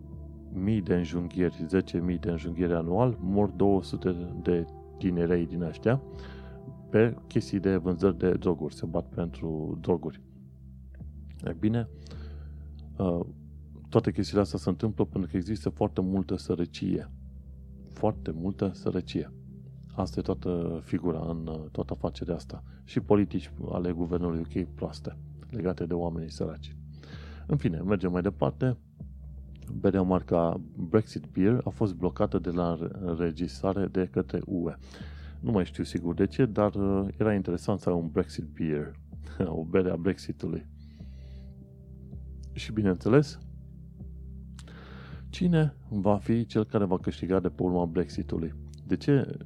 [0.54, 1.66] mii de înjunghieri,
[2.14, 4.66] 10.000 de înjunghieri anual, mor 200 de
[4.98, 6.02] tinerei din ăștia
[6.90, 10.22] pe chestii de vânzări de droguri, se bat pentru droguri.
[11.44, 11.90] E bine,
[12.98, 13.26] Uh,
[13.90, 17.12] toate chestiile astea se întâmplă pentru că există foarte multă sărăcie.
[17.94, 19.32] Foarte multă sărăcie.
[19.96, 22.64] Asta e toată figura în uh, toată afacerea asta.
[22.84, 25.18] Și politici ale guvernului UK proaste,
[25.50, 26.76] legate de oamenii săraci.
[27.48, 28.78] În fine, mergem mai departe.
[29.80, 34.76] Berea marca Brexit Beer a fost blocată de la înregistrare de către UE.
[35.40, 38.96] Nu mai știu sigur de ce, dar uh, era interesant să ai un Brexit Beer,
[39.60, 40.66] o bere a Brexitului.
[42.54, 43.40] Și bineînțeles,
[45.30, 48.54] cine va fi cel care va câștiga de pe urma Brexitului?
[48.88, 49.38] De ce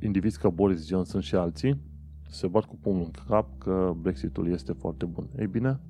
[0.00, 1.80] indivizi ca Boris Johnson și alții
[2.28, 5.28] se bat cu pumnul în cap că Brexitul este foarte bun?
[5.38, 5.80] Ei bine,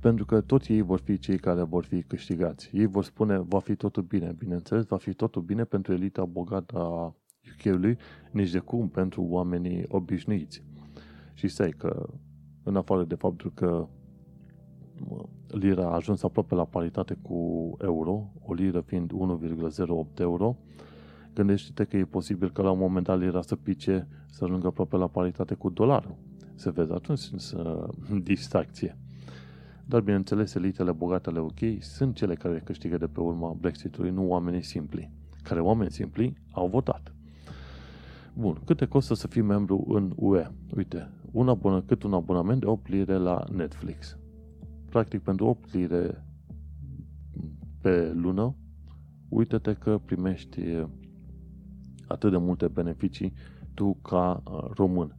[0.00, 2.70] pentru că toți ei vor fi cei care vor fi câștigați.
[2.72, 4.34] Ei vor spune, va fi totul bine.
[4.38, 7.14] Bineînțeles, va fi totul bine pentru elita bogată a
[7.52, 7.96] UK-ului,
[8.30, 10.64] nici de cum pentru oamenii obișnuiți.
[11.34, 12.08] Și stai că,
[12.62, 13.88] în afară de faptul că
[15.46, 20.56] lira a ajuns aproape la paritate cu euro, o liră fiind 1,08 euro,
[21.34, 24.96] gândește-te că e posibil că la un moment dat lira să pice să ajungă aproape
[24.96, 26.16] la paritate cu dolarul.
[26.54, 27.88] Se vede atunci să
[28.22, 28.96] distracție.
[29.84, 34.28] Dar, bineînțeles, elitele bogate ale UK sunt cele care câștigă de pe urma Brexitului, nu
[34.28, 35.10] oamenii simpli.
[35.42, 37.14] Care oameni simpli au votat.
[38.34, 40.50] Bun, câte costă să fii membru în UE?
[40.76, 44.18] Uite, un abonament, cât un abonament de 8 lire la Netflix
[44.90, 46.24] practic pentru 8 lire
[47.80, 48.54] pe lună,
[49.28, 50.60] uită-te că primești
[52.10, 53.32] atât de multe beneficii
[53.74, 54.42] tu ca
[54.74, 55.16] român.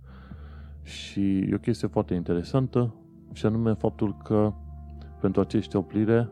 [0.83, 2.95] Și e o chestie foarte interesantă
[3.33, 4.53] și anume faptul că
[5.19, 6.29] pentru acești 8 lire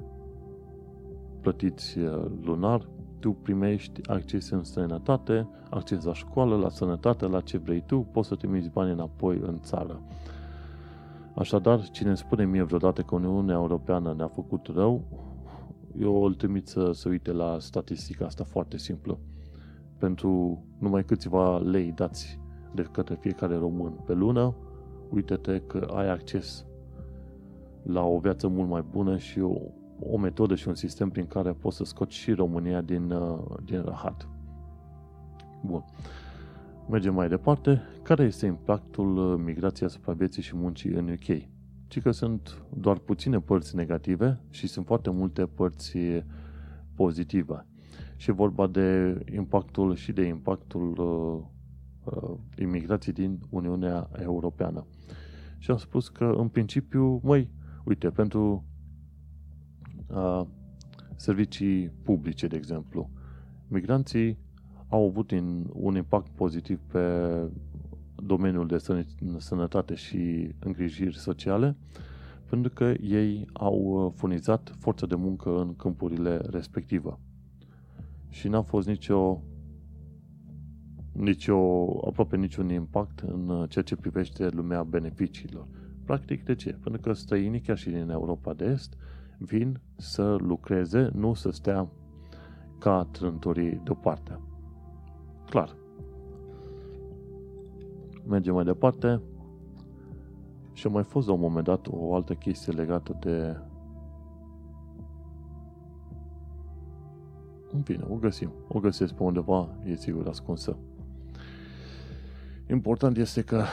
[1.42, 1.98] plătiți
[2.42, 2.90] lunar,
[3.20, 8.28] tu primești acces în străinătate, acces la școală, la sănătate, la ce vrei tu, poți
[8.28, 10.02] să trimiți bani înapoi în țară.
[11.36, 15.04] Așadar, cine îmi spune mie vreodată că Uniunea Europeană ne-a făcut rău,
[16.00, 19.18] eu îl trimit să se uite la statistica asta foarte simplă.
[20.00, 22.40] Pentru numai câțiva lei dați
[22.74, 24.56] de către fiecare român pe lună,
[25.10, 26.66] uite-te că ai acces
[27.84, 29.56] la o viață mult mai bună și o,
[30.00, 33.82] o metodă și un sistem prin care poți să scoți și România din, uh, din
[33.82, 34.30] rahat.
[35.66, 35.86] Bun.
[36.90, 37.82] Mergem mai departe.
[38.04, 41.48] Care este impactul uh, migrației asupra vieții și muncii în UK?
[41.88, 45.98] Ci că sunt doar puține părți negative și sunt foarte multe părți
[46.96, 47.66] pozitive.
[48.20, 54.86] Și vorba de impactul și de impactul uh, uh, imigrației din Uniunea Europeană.
[55.58, 57.50] Și am spus că, în principiu, măi,
[57.84, 58.64] uite, pentru
[60.08, 60.42] uh,
[61.16, 63.10] servicii publice, de exemplu,
[63.68, 64.38] migranții
[64.88, 65.32] au avut
[65.74, 67.34] un impact pozitiv pe
[68.16, 68.78] domeniul de
[69.38, 71.76] sănătate și îngrijiri sociale,
[72.50, 77.18] pentru că ei au furnizat forță de muncă în câmpurile respective.
[78.30, 79.42] Și n-a fost nicio,
[81.12, 81.58] nicio,
[82.08, 85.68] aproape niciun impact în ceea ce privește lumea beneficiilor.
[86.06, 86.78] Practic, de ce?
[86.84, 88.98] Pentru că străinii, chiar și din Europa de Est,
[89.38, 91.90] vin să lucreze, nu să stea
[92.80, 94.40] ca trântorii deoparte.
[95.50, 95.76] Clar.
[98.28, 99.22] Mergem mai departe.
[100.74, 103.58] Și a mai fost la un moment dat o altă chestie legată de
[107.74, 108.52] În fine, o găsim.
[108.68, 110.78] O găsesc pe undeva, e sigur ascunsă.
[112.70, 113.64] Important este că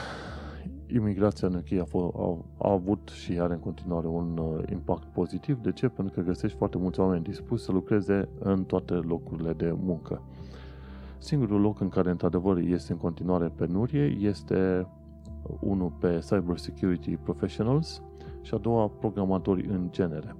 [0.87, 5.61] imigrația în UK a, a, a avut și are în continuare un uh, impact pozitiv.
[5.61, 5.87] De ce?
[5.87, 10.21] Pentru că găsești foarte mulți oameni dispuși să lucreze în toate locurile de muncă.
[11.17, 14.87] Singurul loc în care, într-adevăr, este în continuare penurie este
[15.59, 18.01] unul pe Cyber Security Professionals
[18.41, 20.35] și a doua programatori în genere.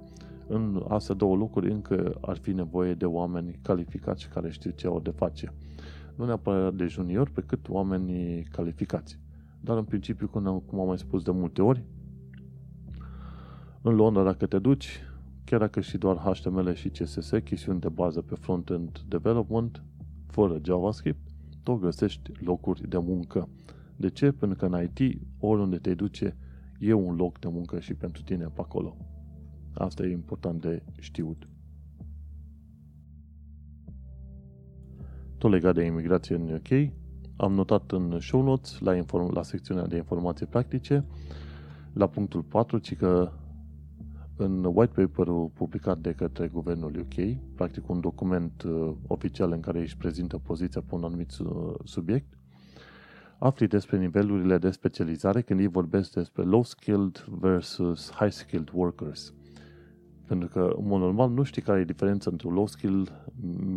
[0.48, 5.00] În astea două locuri încă ar fi nevoie de oameni calificați care știu ce au
[5.00, 5.54] de face.
[6.16, 9.18] Nu neapărat de junior, pe cât oameni calificați.
[9.60, 10.28] Dar în principiu,
[10.66, 11.84] cum am mai spus de multe ori,
[13.82, 15.00] în Londra dacă te duci,
[15.44, 19.82] chiar dacă și doar HTML și CSS, chestiuni de bază pe front-end development,
[20.26, 21.28] fără JavaScript,
[21.62, 23.48] tot găsești locuri de muncă.
[23.96, 24.32] De ce?
[24.32, 26.36] Pentru că în IT, oriunde te duce,
[26.78, 28.96] e un loc de muncă și pentru tine pe acolo.
[29.78, 31.48] Asta e important de știut.
[35.38, 36.92] Tot legat de imigrație în UK,
[37.36, 41.04] am notat în show notes, la, inform- la secțiunea de informații practice,
[41.92, 43.32] la punctul 4, ci că
[44.36, 49.80] în white paper-ul publicat de către guvernul UK, practic un document uh, oficial în care
[49.80, 52.38] își prezintă poziția pe un anumit uh, subiect,
[53.38, 59.32] afli despre nivelurile de specializare când ei vorbesc despre low-skilled versus high-skilled workers.
[60.28, 63.12] Pentru că, în mod normal, nu știi care e diferența între low-skilled,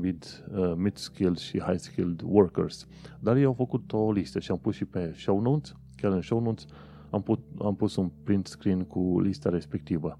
[0.01, 2.87] mid, uh, mid-skilled și high-skilled workers.
[3.19, 6.21] Dar ei au făcut o listă și am pus și pe show notes, chiar în
[6.21, 6.65] show notes,
[7.09, 10.19] am, put, am pus un print screen cu lista respectivă.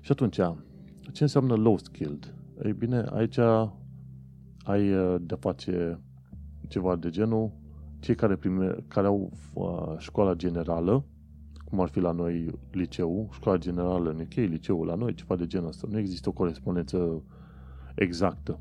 [0.00, 0.36] Și atunci,
[1.12, 2.34] ce înseamnă low-skilled?
[2.64, 3.38] Ei bine, aici
[4.64, 6.00] ai uh, de face
[6.68, 7.52] ceva de genul
[8.00, 11.04] cei care, prime, care au uh, școala generală,
[11.68, 15.46] cum ar fi la noi liceu, școala generală în UK, liceul la noi, ceva de
[15.46, 15.86] genul ăsta.
[15.90, 17.22] Nu există o corespondență
[17.94, 18.58] exactă.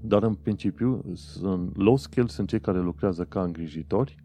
[0.00, 4.16] Dar în principiu, sunt low skill sunt cei care lucrează ca îngrijitori,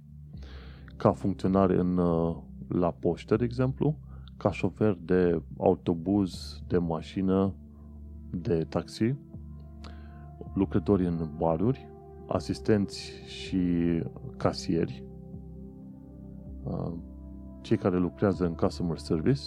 [0.95, 2.35] ca funcționari în, uh,
[2.67, 3.97] la poștă, de exemplu,
[4.37, 7.53] ca șofer de autobuz, de mașină,
[8.29, 9.15] de taxi,
[10.53, 11.87] lucrători în baruri,
[12.27, 13.57] asistenți și
[14.37, 15.03] casieri,
[16.63, 16.93] uh,
[17.61, 19.41] cei care lucrează în customer service,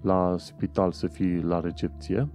[0.00, 2.28] la spital să fii la recepție,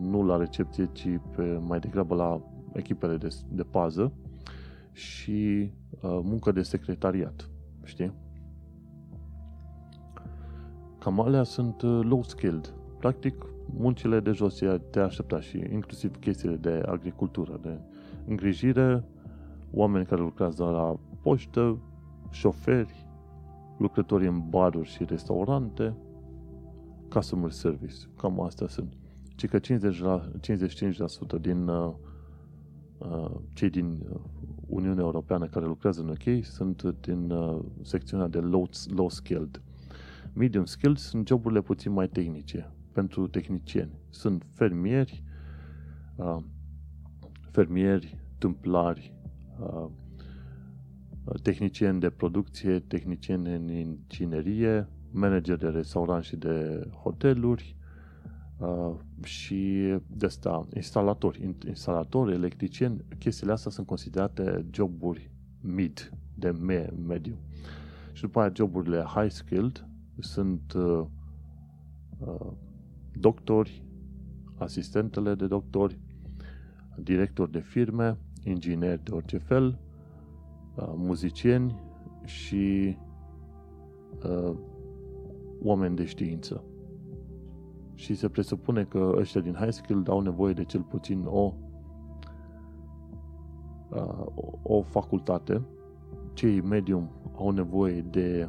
[0.00, 2.40] nu la recepție, ci pe, mai degrabă la
[2.72, 4.12] echipele de, de pază
[4.92, 7.50] și uh, muncă de secretariat,
[7.84, 8.12] știi?
[10.98, 12.74] Cam alea sunt uh, low-skilled.
[12.98, 17.80] Practic, muncile de jos te aștepta și inclusiv chestiile de agricultură, de
[18.26, 19.04] îngrijire,
[19.70, 21.78] oameni care lucrează la poștă,
[22.30, 23.07] șoferi,
[23.78, 25.94] lucrători în baruri și restaurante,
[27.08, 27.96] customer service.
[28.16, 28.92] Cam astea sunt.
[29.36, 30.30] Ci că 50 la,
[31.38, 31.92] 55% din uh,
[32.98, 34.02] uh, cei din
[34.66, 39.62] Uniunea Europeană care lucrează în UK sunt din uh, secțiunea de low, low skilled.
[40.32, 43.98] Medium skilled sunt joburile puțin mai tehnice pentru tehnicieni.
[44.08, 45.22] Sunt fermieri,
[46.16, 46.36] uh,
[47.50, 49.14] fermieri, tâmplari,
[49.60, 49.86] uh,
[51.42, 57.76] tehnicieni de producție, tehnicieni în inginerie, manageri de restaurant și de hoteluri
[58.58, 66.90] uh, și de asta, instalatori, instalatori, electricieni, chestiile astea sunt considerate joburi mid, de me,
[67.06, 67.38] mediu.
[68.12, 69.86] Și după aia joburile high skilled
[70.18, 71.04] sunt uh,
[72.18, 72.52] uh,
[73.12, 73.82] doctori,
[74.56, 75.98] asistentele de doctori,
[76.96, 79.87] directori de firme, ingineri de orice fel, uh,
[80.96, 81.80] muzicieni
[82.24, 82.96] și
[84.24, 84.56] uh,
[85.62, 86.64] oameni de știință.
[87.94, 91.52] Și se presupune că ăștia din high school au nevoie de cel puțin o,
[93.90, 94.26] uh,
[94.62, 95.62] o facultate.
[96.32, 98.48] Cei medium au nevoie de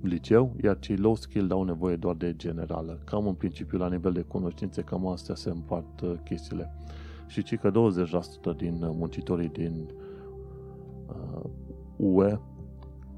[0.00, 3.00] liceu, iar cei low skill au nevoie doar de generală.
[3.04, 6.74] Cam în principiu, la nivel de cunoștințe, cam astea se împart uh, chestiile.
[7.26, 10.01] Și ci că 20% din muncitorii din uh,
[11.96, 12.38] UE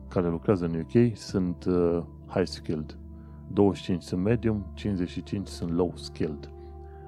[0.09, 2.99] care lucrează în UK sunt uh, high skilled.
[3.53, 6.51] 25 sunt medium, 55 sunt low skilled.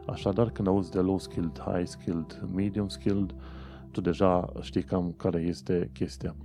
[0.07, 3.35] Așadar, când auzi de low skilled, high skilled, medium skilled,
[3.91, 6.37] tu deja știi cam care este chestia.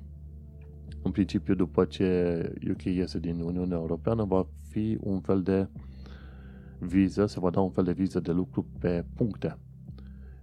[1.04, 5.68] În principiu, după ce UK iese din Uniunea Europeană, va fi un fel de
[6.80, 9.58] viză, se va da un fel de viză de lucru pe puncte.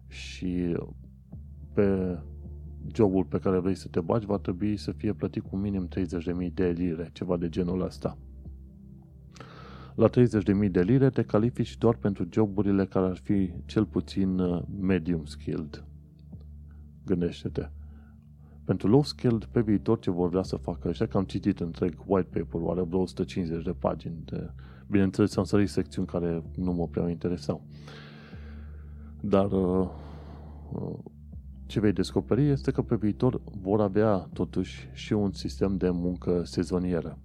[0.07, 0.77] Și
[1.73, 2.19] pe
[2.95, 6.53] jobul pe care vrei să te bagi va trebui să fie plătit cu minim 30.000
[6.55, 8.19] de lire, ceva de genul ăsta.
[9.95, 14.63] La 30.000 de lire te califici doar pentru joburile care ar fi cel puțin uh,
[14.81, 15.85] medium skilled.
[17.05, 17.69] Gândește-te.
[18.65, 21.95] Pentru low skilled, pe viitor, ce vor vrea să facă ăștia, că am citit întreg
[22.07, 24.23] white paper, are vreo 150 de pagini.
[24.25, 24.51] De,
[24.87, 27.63] bineînțeles, am sărit secțiuni care nu mă prea interesau.
[29.21, 29.89] Dar uh,
[30.73, 30.99] uh,
[31.69, 36.43] ce vei descoperi este că pe viitor vor avea totuși și un sistem de muncă
[36.45, 37.19] sezonieră.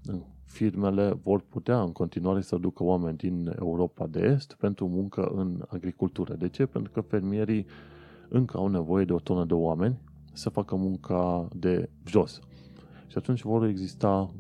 [0.46, 5.64] Firmele vor putea în continuare să ducă oameni din Europa de Est pentru muncă în
[5.68, 6.34] agricultură.
[6.34, 6.66] De ce?
[6.66, 7.66] Pentru că fermierii
[8.30, 10.00] încă au nevoie de o tonă de oameni
[10.34, 12.40] să facă munca de jos.
[13.08, 14.34] Și atunci vor exista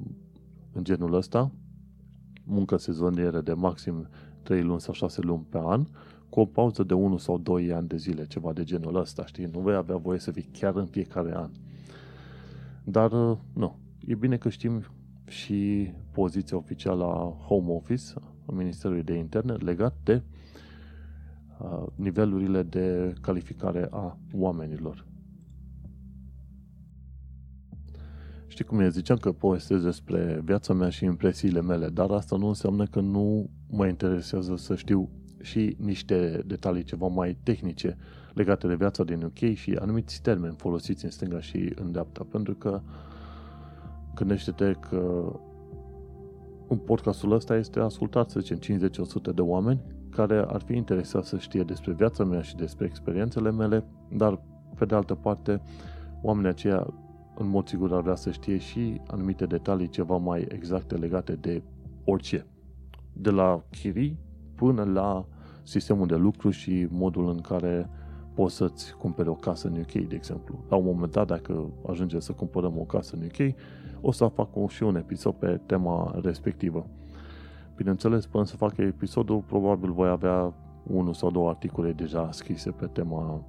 [0.74, 1.51] în genul ăsta
[2.43, 4.08] muncă sezonieră de maxim
[4.41, 5.86] 3 luni sau 6 luni pe an,
[6.34, 9.45] cu o pauză de 1 sau 2 ani de zile, ceva de genul ăsta, știi?
[9.45, 11.49] Nu vei avea voie să fii chiar în fiecare an.
[12.84, 13.11] Dar,
[13.53, 13.77] nu.
[14.07, 14.84] E bine că știm
[15.27, 18.03] și poziția oficială a Home Office,
[18.45, 20.21] a Ministerului de Interne, legat de
[21.59, 25.05] uh, nivelurile de calificare a oamenilor.
[28.47, 28.89] Știi cum e?
[28.89, 33.49] Ziceam că povestesc despre viața mea și impresiile mele, dar asta nu înseamnă că nu
[33.69, 35.09] mă interesează să știu
[35.43, 37.97] și niște detalii ceva mai tehnice
[38.33, 42.53] legate de viața din UK și anumiți termeni folosiți în stânga și în dreapta, pentru
[42.53, 42.81] că
[44.15, 45.33] gândește-te că
[46.67, 51.37] un podcastul ăsta este ascultat, să zicem, 50-100 de oameni care ar fi interesați să
[51.37, 54.41] știe despre viața mea și despre experiențele mele, dar,
[54.77, 55.61] pe de altă parte,
[56.21, 56.93] oamenii aceia
[57.35, 61.61] în mod sigur ar vrea să știe și anumite detalii ceva mai exacte legate de
[62.03, 62.45] orice.
[63.13, 64.17] De la chirii
[64.55, 65.25] până la
[65.64, 67.89] sistemul de lucru și modul în care
[68.34, 70.64] poți să-ți cumperi o casă în UK, de exemplu.
[70.70, 73.55] La un moment dat, dacă ajungem să cumpărăm o casă în UK,
[74.01, 76.88] o să fac și un episod pe tema respectivă.
[77.76, 80.53] Bineînțeles, până să fac episodul, probabil voi avea
[80.84, 83.43] unul sau două articole deja scrise pe tema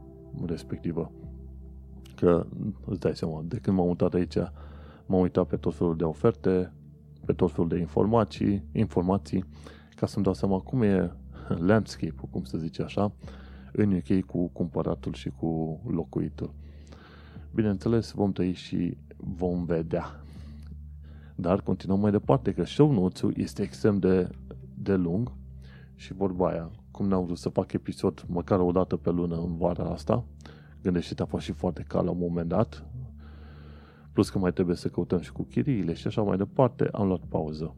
[0.47, 1.13] respectivă.
[2.17, 2.47] Că
[2.87, 4.37] îți dai seama, de când m-am mutat aici,
[5.07, 6.73] m-am uitat pe tot felul de oferte,
[7.25, 9.45] pe tot felul de informații, informații,
[9.95, 11.13] ca să-mi dau seama cum e
[11.69, 13.13] landscape-ul, cum se zice așa,
[13.73, 16.55] în UK cu cumpăratul și cu locuitul.
[17.55, 20.25] Bineînțeles, vom tăi și vom vedea.
[21.35, 24.29] Dar continuăm mai departe, că show notes este extrem de,
[24.75, 25.33] de lung
[25.95, 29.57] și vorba aia, cum ne-am vrut să fac episod măcar o dată pe lună în
[29.57, 30.25] vara asta,
[30.83, 32.87] gândește-te, a fost și foarte cal la un moment dat,
[34.13, 37.25] plus că mai trebuie să căutăm și cu chiriile și așa mai departe, am luat
[37.29, 37.77] pauză.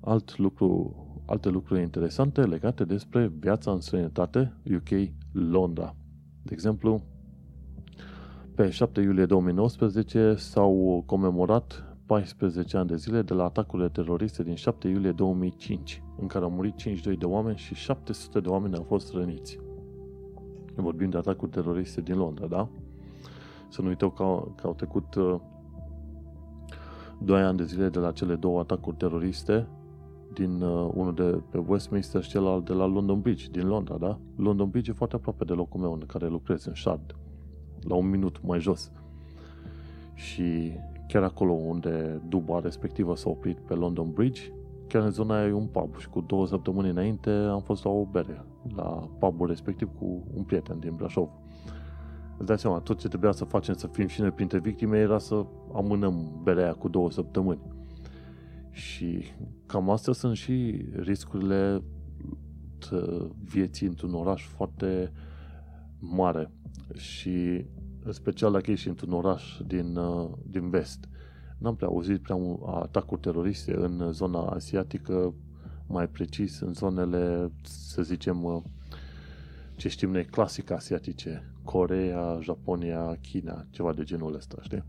[0.00, 0.94] Alt lucru,
[1.26, 5.94] alte lucruri interesante legate despre viața în străinătate UK Londra.
[6.42, 7.02] De exemplu,
[8.54, 14.54] pe 7 iulie 2019 s-au comemorat 14 ani de zile de la atacurile teroriste din
[14.54, 18.82] 7 iulie 2005, în care au murit 52 de oameni și 700 de oameni au
[18.82, 19.58] fost răniți.
[20.74, 22.68] Vorbim de atacuri teroriste din Londra, da?
[23.68, 25.40] Să nu uităm că au, că au trecut uh,
[27.18, 29.68] 2 ani de zile de la cele două atacuri teroriste
[30.36, 34.18] din uh, unul de pe Westminster și celălalt de la London Bridge, din Londra, da?
[34.36, 37.16] London Bridge e foarte aproape de locul meu în care lucrez, în Shard,
[37.80, 38.92] la un minut mai jos.
[40.14, 40.72] Și
[41.08, 44.42] chiar acolo unde duba respectivă s-a oprit pe London Bridge,
[44.88, 47.90] chiar în zona aia e un pub și cu două săptămâni înainte am fost la
[47.90, 48.44] o bere,
[48.76, 51.28] la pubul respectiv cu un prieten din Brașov.
[52.36, 55.18] Îți dai seama, tot ce trebuia să facem să fim și noi printre victime era
[55.18, 57.75] să amânăm berea aia cu două săptămâni.
[58.76, 59.24] Și
[59.66, 61.82] cam astea sunt și riscurile
[63.44, 65.12] vieții într-un oraș foarte
[65.98, 66.50] mare
[66.94, 67.66] și
[68.04, 71.08] în special dacă ești într-un oraș din, uh, din vest.
[71.58, 75.34] N-am prea auzit prea atacuri teroriste în zona asiatică,
[75.86, 78.62] mai precis în zonele, să zicem, uh,
[79.76, 84.84] ce știm noi, clasic asiatice, Corea, Japonia, China, ceva de genul ăsta, știi?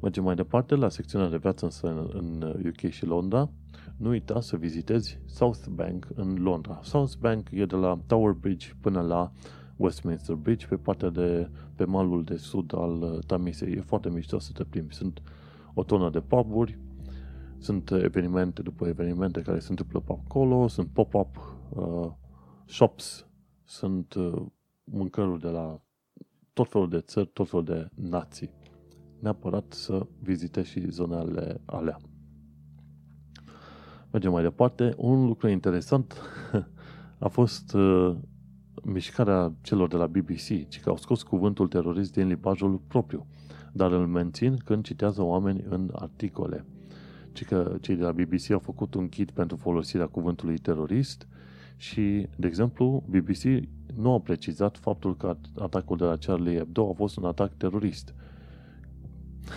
[0.00, 3.50] Mergem mai departe la secțiunea de viață în, în UK și Londra.
[3.96, 6.80] Nu uita să vizitezi South Bank în Londra.
[6.82, 9.32] South Bank e de la Tower Bridge până la
[9.76, 13.72] Westminster Bridge, pe partea de, pe malul de sud al Tamisei.
[13.72, 14.94] E foarte mișto să te plimbi.
[14.94, 15.22] Sunt
[15.74, 16.78] o tonă de puburi,
[17.58, 22.10] sunt evenimente după evenimente care se întâmplă pe acolo, sunt pop-up uh,
[22.64, 23.26] shops,
[23.64, 24.42] sunt uh,
[24.84, 25.80] mâncăruri de la
[26.52, 28.50] tot felul de țări, tot felul de nații
[29.20, 31.98] neapărat să vizitezi și zonele alea.
[34.10, 34.94] Mergem mai departe.
[34.96, 36.14] Un lucru interesant
[37.18, 38.16] a fost uh,
[38.84, 43.26] mișcarea celor de la BBC, ci că au scos cuvântul terorist din limbajul propriu,
[43.72, 46.64] dar îl mențin când citează oameni în articole.
[47.32, 51.28] ci că cei de la BBC au făcut un kit pentru folosirea cuvântului terorist
[51.76, 56.92] și, de exemplu, BBC nu a precizat faptul că atacul de la Charlie Hebdo a
[56.92, 58.14] fost un atac terorist.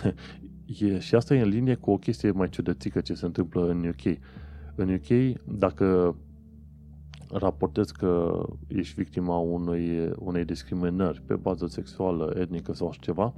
[0.80, 3.88] e, și asta e în linie cu o chestie mai ciudățică ce se întâmplă în
[3.88, 4.18] UK.
[4.74, 6.16] În UK, dacă
[7.32, 13.34] raportezi că ești victima unui, unei discriminări pe bază sexuală, etnică sau ceva,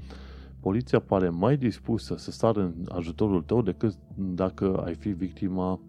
[0.60, 5.80] poliția pare mai dispusă să sară în ajutorul tău decât dacă ai fi victima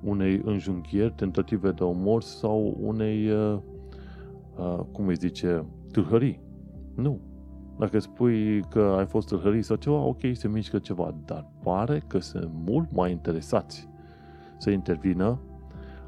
[0.00, 3.58] unei înjunghieri, tentative de omor sau unei, uh,
[4.56, 6.40] uh, cum îi zice, tâlhării.
[6.94, 7.20] Nu.
[7.78, 12.18] Dacă spui că ai fost tâlhării sau ceva, ok, se mișcă ceva, dar pare că
[12.18, 13.88] sunt mult mai interesați
[14.58, 15.38] să intervină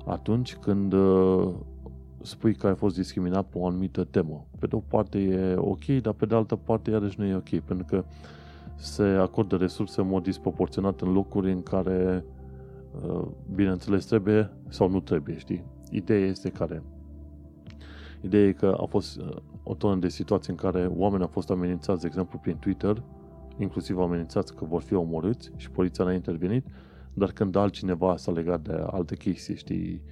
[0.06, 1.48] atunci când uh,
[2.22, 4.46] spui că ai fost discriminat pe o anumită temă.
[4.58, 7.60] Pe de o parte e ok, dar pe de altă parte iarăși nu e ok,
[7.60, 8.04] pentru că
[8.76, 12.24] se acordă resurse în mod disproporționat în locuri în care,
[13.06, 15.64] uh, bineînțeles, trebuie sau nu trebuie, știi?
[15.90, 16.82] Ideea este care?
[18.20, 21.50] Ideea e că a fost uh, o tonă de situații în care oamenii au fost
[21.50, 23.02] amenințați, de exemplu, prin Twitter,
[23.58, 26.66] inclusiv amenințați că vor fi omorâți și poliția n-a intervenit,
[27.14, 30.02] dar când altcineva s-a legat de alte chestii, știi,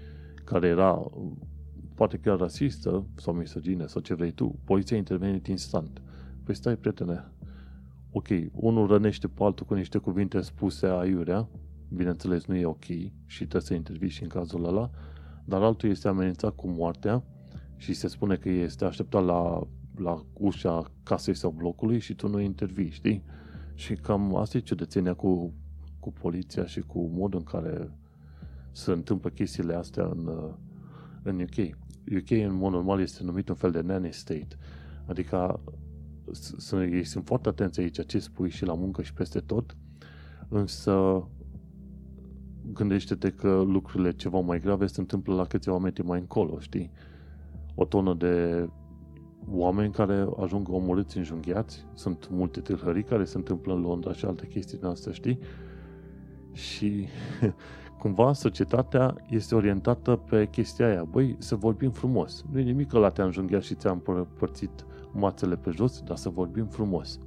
[0.45, 1.11] care era
[1.95, 6.03] poate chiar rasistă sau misogină sau ce vrei tu, poliția a intervenit instant.
[6.45, 7.25] Păi stai, prietene,
[8.11, 11.49] ok, unul rănește pe altul cu niște cuvinte spuse aiurea,
[11.89, 12.85] bineînțeles nu e ok
[13.27, 14.91] și trebuie să intervii și în cazul ăla,
[15.45, 17.25] dar altul este amenințat cu moartea
[17.79, 19.67] și se spune că este așteptat la,
[19.97, 23.25] la ușa casei sau blocului și tu nu intervii, știi?
[23.75, 25.53] Și cam asta e ciudățenia cu,
[26.01, 27.91] cu poliția și cu modul în care
[28.73, 30.31] se întâmplă chestiile astea în,
[31.23, 31.77] în UK.
[32.17, 34.57] UK în mod normal este numit un fel de nanny state.
[35.07, 35.61] Adică
[36.91, 39.77] ei sunt foarte atenți aici ce spui și la muncă și peste tot,
[40.49, 41.27] însă
[42.73, 46.91] gândește-te că lucrurile ceva mai grave se întâmplă la câțiva metri mai încolo, știi?
[47.81, 48.69] O tonă de
[49.51, 54.47] oameni care ajung omorâți înjunghiați, sunt multe tâlhării care se întâmplă în Londra și alte
[54.47, 55.39] chestii din astea, știi?
[56.53, 57.07] Și
[58.03, 61.05] cumva societatea este orientată pe chestia aia.
[61.05, 62.45] Băi, să vorbim frumos.
[62.53, 66.29] Nu e nimic că la te-am junghiat și ți-am părțit mațele pe jos, dar să
[66.29, 67.19] vorbim frumos.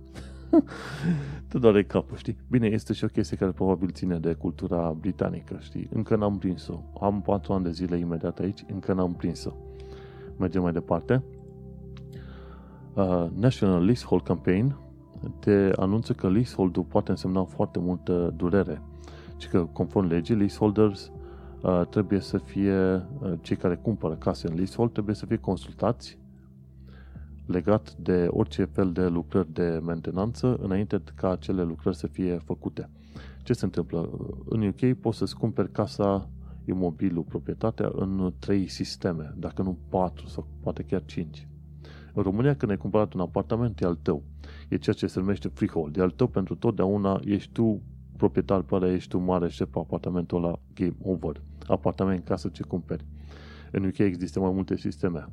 [1.48, 2.38] Te doare capul, știi?
[2.50, 5.90] Bine, este și o chestie care probabil ține de cultura britanică, știi?
[5.94, 6.80] Încă n-am prins-o.
[7.02, 9.52] Am patru ani de zile imediat aici, încă n-am prins-o.
[10.42, 11.24] Mergem mai departe.
[12.94, 14.76] Uh, National Leasehold Campaign
[15.40, 18.82] te anunță că leasehold-ul poate însemna foarte multă durere
[19.42, 21.12] ci că conform legii, leaseholders
[21.62, 26.18] uh, trebuie să fie, uh, cei care cumpără case în leasehold trebuie să fie consultați
[27.46, 32.90] legat de orice fel de lucrări de mentenanță înainte ca acele lucrări să fie făcute.
[33.44, 34.10] Ce se întâmplă?
[34.46, 36.30] În UK poți să-ți cumperi casa,
[36.66, 41.48] imobilul, proprietatea în trei sisteme, dacă nu patru sau poate chiar cinci.
[42.14, 44.24] În România, când ai cumpărat un apartament, e al tău.
[44.70, 45.98] E ceea ce se numește freehold.
[45.98, 47.82] E al tău pentru totdeauna, ești tu
[48.22, 51.42] proprietar pare ești tu mare șef pe apartamentul ăla, game over.
[51.68, 53.06] Apartament, casă, ce cumperi.
[53.72, 55.26] În UK există mai multe sisteme.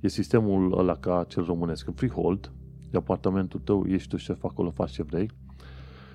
[0.00, 1.86] E sistemul ăla ca cel românesc.
[1.86, 2.52] În freehold,
[2.90, 5.30] de apartamentul tău, ești tu șef acolo, faci ce vrei.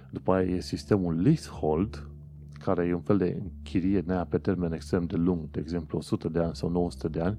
[0.10, 2.10] După aia e sistemul leasehold,
[2.68, 6.30] care e un fel de chirie nea pe termen extrem de lung, de exemplu 100
[6.30, 7.38] de ani sau 900 de ani.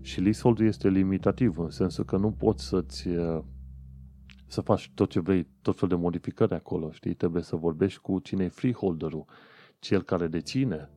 [0.00, 3.08] Și leasehold este limitativ, în sensul că nu poți să-ți
[4.46, 7.14] să faci tot ce vrei, tot fel de modificări acolo, știi?
[7.14, 9.24] Trebuie să vorbești cu cine e freeholderul,
[9.78, 10.90] cel care deține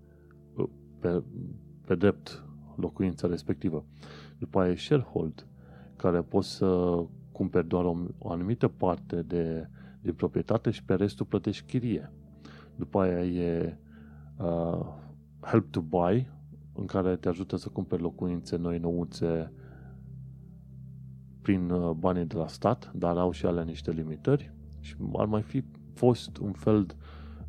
[0.56, 0.70] uh,
[1.00, 1.24] pe,
[1.86, 2.44] pe drept
[2.76, 3.86] locuința respectivă.
[4.38, 5.48] După aia e sharehold,
[5.96, 7.00] care poți să
[7.32, 9.70] cumperi doar o, o anumită parte de,
[10.02, 12.12] de proprietate și pe restul plătești chirie.
[12.80, 13.78] După aia e
[14.38, 14.86] uh,
[15.42, 16.28] help to buy,
[16.74, 19.52] în care te ajută să cumperi locuințe noi, nouțe,
[21.42, 25.42] prin uh, banii de la stat, dar au și alea niște limitări și ar mai
[25.42, 25.64] fi
[25.94, 26.94] fost un fel de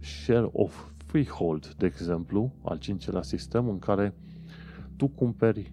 [0.01, 4.15] share of freehold, de exemplu, al cincelea sistem în care
[4.97, 5.73] tu cumperi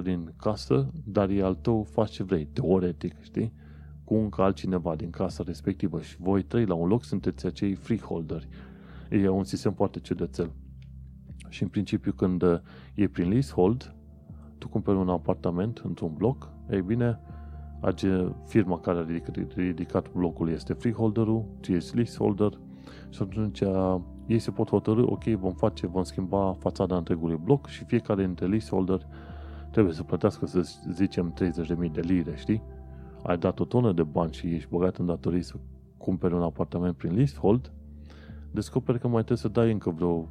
[0.00, 3.52] 30% din casă, dar e al tău, faci ce vrei, teoretic, știi?
[4.08, 8.48] Cu încă altcineva din casa respectivă și voi trei la un loc sunteți acei freeholderi.
[9.10, 10.50] E un sistem foarte ciudățel.
[11.48, 12.58] Și în principiu când uh,
[12.94, 13.94] e prin leasehold,
[14.58, 17.20] tu cumperi un apartament într-un bloc, ei bine,
[17.80, 18.08] age,
[18.46, 22.58] firma care a ridicat, ridicat blocul este freeholderul, tu ești leaseholder
[23.08, 23.62] și atunci
[24.26, 28.46] ei se pot hotărâ, ok, vom face, vom schimba fațada întregului bloc și fiecare dintre
[28.46, 29.06] leaseholder
[29.70, 30.60] trebuie să plătească, să
[30.92, 31.34] zicem,
[31.84, 32.62] 30.000 de lire, știi?
[33.22, 35.54] Ai dat o tonă de bani și ești băgat în datorii să
[35.96, 37.72] cumperi un apartament prin leasehold,
[38.50, 40.28] descoperi că mai trebuie să dai încă vreo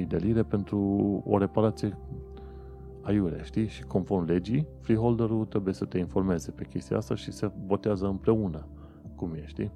[0.00, 0.78] 30.000 de lire pentru
[1.26, 1.98] o reparație
[3.02, 3.68] aiure, știi?
[3.68, 8.66] Și conform legii, freeholderul trebuie să te informeze pe chestia asta și se votează împreună
[9.14, 9.72] cum e, știi?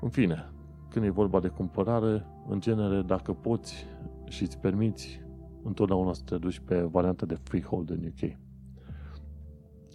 [0.00, 0.50] În fine,
[0.88, 3.86] când e vorba de cumpărare, în genere, dacă poți
[4.28, 5.22] și îți permiți,
[5.62, 8.36] întotdeauna să te duci pe varianta de freehold în UK.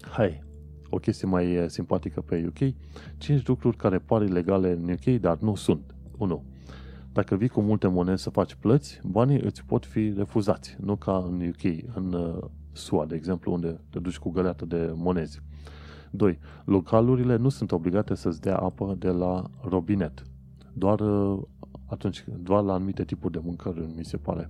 [0.01, 0.43] Hai,
[0.89, 2.73] o chestie mai eh, simpatică pe UK,
[3.17, 5.95] 5 lucruri care par ilegale în UK, dar nu sunt.
[6.17, 6.43] 1.
[7.11, 11.17] Dacă vii cu multe monede să faci plăți, banii îți pot fi refuzați, nu ca
[11.17, 15.41] în UK, în uh, SUA, de exemplu, unde te duci cu găleată de monezi.
[16.11, 16.39] 2.
[16.65, 20.23] Localurile nu sunt obligate să-ți dea apă de la robinet.
[20.73, 21.41] Doar uh,
[21.85, 24.49] atunci, doar la anumite tipuri de mâncări, mi se pare.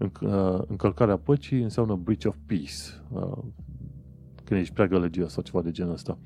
[0.00, 2.74] Uh, încălcarea păcii înseamnă breach of peace.
[4.50, 6.18] Când ești prea gălăgios sau ceva de genul ăsta.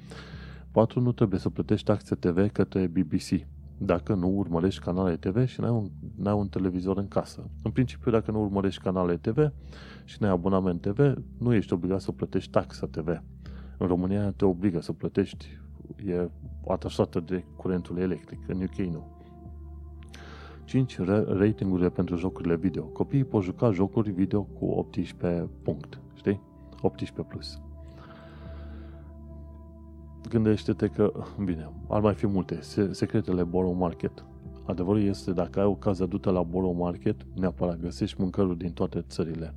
[0.71, 1.01] 4.
[1.01, 3.47] Nu trebuie să plătești taxe TV către BBC
[3.79, 7.51] dacă nu urmărești canale TV și n-ai un, n-ai un televizor în casă.
[7.63, 9.53] În principiu, dacă nu urmărești canale TV
[10.05, 13.09] și n-ai abonament TV, nu ești obligat să plătești taxa TV.
[13.79, 15.47] În România te obligă să plătești,
[16.07, 16.31] e
[16.69, 19.07] atașată de curentul electric, în UK nu.
[20.65, 20.99] 5.
[21.27, 22.85] Ratingurile pentru jocurile video.
[22.85, 26.41] Copiii pot juca jocuri video cu 18 punct, știi?
[26.81, 27.61] 18 plus
[30.29, 31.13] gândește-te că,
[31.45, 32.59] bine, ar mai fi multe,
[32.91, 34.25] secretele Borrow Market.
[34.67, 39.55] Adevărul este, dacă ai ocazia du la Borrow Market, neapărat găsești mâncăruri din toate țările.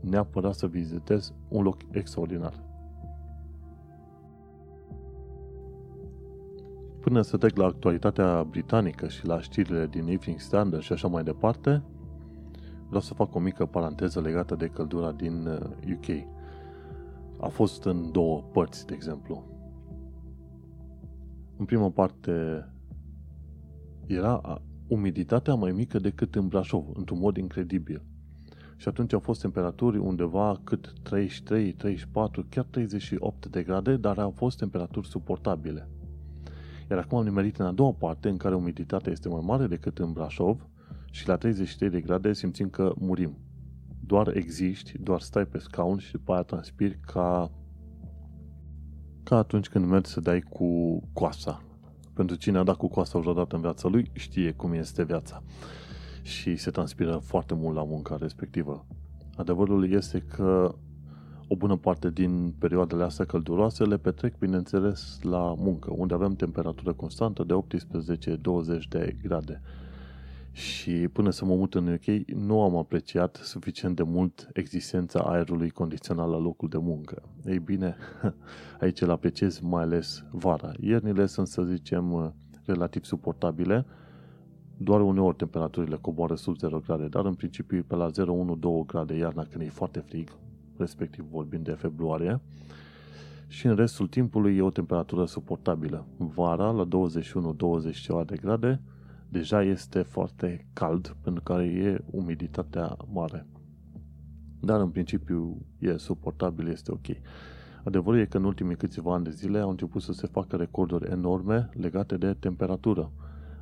[0.00, 2.54] Neapărat să vizitezi un loc extraordinar.
[7.00, 11.22] Până să trec la actualitatea britanică și la știrile din Evening Standard și așa mai
[11.22, 11.82] departe,
[12.86, 15.46] vreau să fac o mică paranteză legată de căldura din
[15.92, 16.06] UK.
[16.08, 16.24] Uh,
[17.40, 19.51] A fost în două părți, de exemplu.
[21.62, 22.66] În prima parte
[24.06, 28.02] era umiditatea mai mică decât în Brașov, într-un mod incredibil.
[28.76, 34.30] Și atunci au fost temperaturi undeva cât 33, 34, chiar 38 de grade, dar au
[34.30, 35.88] fost temperaturi suportabile.
[36.90, 39.98] Iar acum am nimerit în a doua parte, în care umiditatea este mai mare decât
[39.98, 40.68] în Brașov
[41.10, 43.38] și la 33 de grade simțim că murim.
[44.00, 47.50] Doar existi, doar stai pe scaun și după aia transpiri ca
[49.22, 51.62] ca atunci când mergi să dai cu coasa.
[52.14, 55.42] Pentru cine a dat cu coasa vreodată în viața lui, știe cum este viața.
[56.22, 58.86] Și se transpiră foarte mult la munca respectivă.
[59.36, 60.74] Adevărul este că
[61.48, 66.92] o bună parte din perioadele astea călduroase le petrec, bineînțeles, la muncă, unde avem temperatură
[66.92, 67.54] constantă de
[68.84, 69.60] 18-20 de grade
[70.52, 75.70] și până să mă mut în UK nu am apreciat suficient de mult existența aerului
[75.70, 77.22] condiționat la locul de muncă.
[77.44, 77.96] Ei bine,
[78.80, 80.72] aici îl apreciez mai ales vara.
[80.80, 82.34] Iernile sunt, să zicem,
[82.64, 83.86] relativ suportabile,
[84.76, 88.12] doar uneori temperaturile coboară sub 0 grade, dar în principiu pe la 0-1-2
[88.86, 90.28] grade iarna când e foarte frig,
[90.76, 92.40] respectiv vorbim de februarie,
[93.46, 96.06] și în restul timpului e o temperatură suportabilă.
[96.16, 96.88] Vara la 21-20
[98.26, 98.80] de grade,
[99.32, 103.46] deja este foarte cald pentru că e umiditatea mare.
[104.60, 107.06] Dar în principiu e suportabil, este ok.
[107.84, 111.10] Adevărul e că în ultimii câțiva ani de zile au început să se facă recorduri
[111.10, 113.12] enorme legate de temperatură.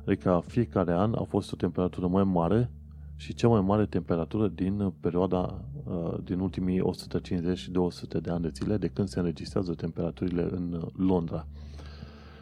[0.05, 2.71] Adică fiecare an a fost o temperatură mai mare
[3.15, 8.41] și cea mai mare temperatură din perioada uh, din ultimii 150 și 200 de ani
[8.41, 11.47] de zile de când se înregistrează temperaturile în Londra.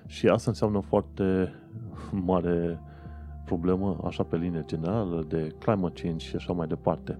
[0.06, 1.54] Și asta înseamnă foarte
[2.12, 2.80] mare
[3.50, 7.20] problemă, așa pe linie generală, de climate change și așa mai departe.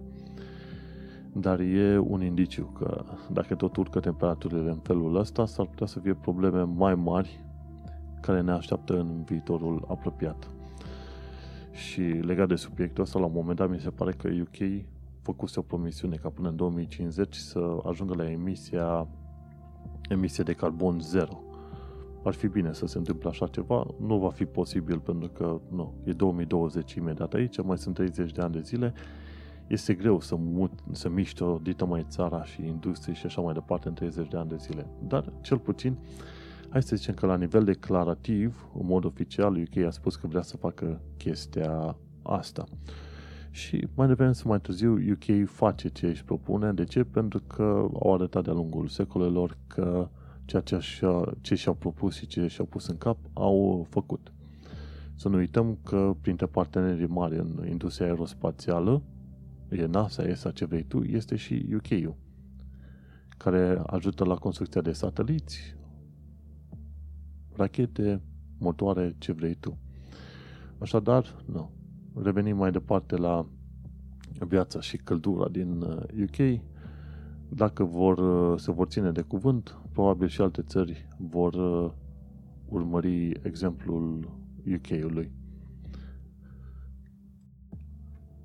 [1.34, 6.00] Dar e un indiciu că dacă tot urcă temperaturile în felul ăsta, s-ar putea să
[6.00, 7.46] fie probleme mai mari
[8.22, 10.50] care ne așteaptă în viitorul apropiat.
[11.72, 14.86] Și legat de subiectul ăsta, la un moment dat mi se pare că UK
[15.22, 19.08] făcuse o promisiune ca până în 2050 să ajungă la emisia
[20.10, 21.49] emisie de carbon zero
[22.24, 23.86] ar fi bine să se întâmple așa ceva.
[24.00, 28.42] Nu va fi posibil pentru că nu, e 2020 imediat aici, mai sunt 30 de
[28.42, 28.94] ani de zile.
[29.68, 33.54] Este greu să, mut, să miști o dită mai țara și industrie și așa mai
[33.54, 34.88] departe în 30 de ani de zile.
[35.08, 35.98] Dar, cel puțin,
[36.70, 40.42] hai să zicem că la nivel declarativ, în mod oficial, UK a spus că vrea
[40.42, 42.64] să facă chestia asta.
[43.52, 46.72] Și mai devreme să mai târziu, UK face ce își propune.
[46.74, 47.04] De ce?
[47.04, 50.10] Pentru că au arătat de-a lungul secolelor că
[50.50, 54.34] ceea ce, așa, ce și-au propus și ce și-au pus în cap, au făcut.
[55.16, 59.02] Să nu uităm că printre partenerii mari în industria aerospațială,
[59.70, 62.16] e NASA, ESA, ce vrei tu, este și UK-ul,
[63.38, 65.76] care ajută la construcția de sateliți,
[67.56, 68.22] rachete,
[68.58, 69.78] motoare, ce vrei tu.
[70.78, 71.72] Așadar, nu.
[72.16, 73.46] Revenim mai departe la
[74.40, 75.82] viața și căldura din
[76.22, 76.38] UK.
[76.38, 76.60] Uh,
[77.50, 81.92] Dacă vor, uh, se vor ține de cuvânt, probabil și alte țări vor uh,
[82.70, 84.30] urmări exemplul
[84.76, 85.32] UK-ului.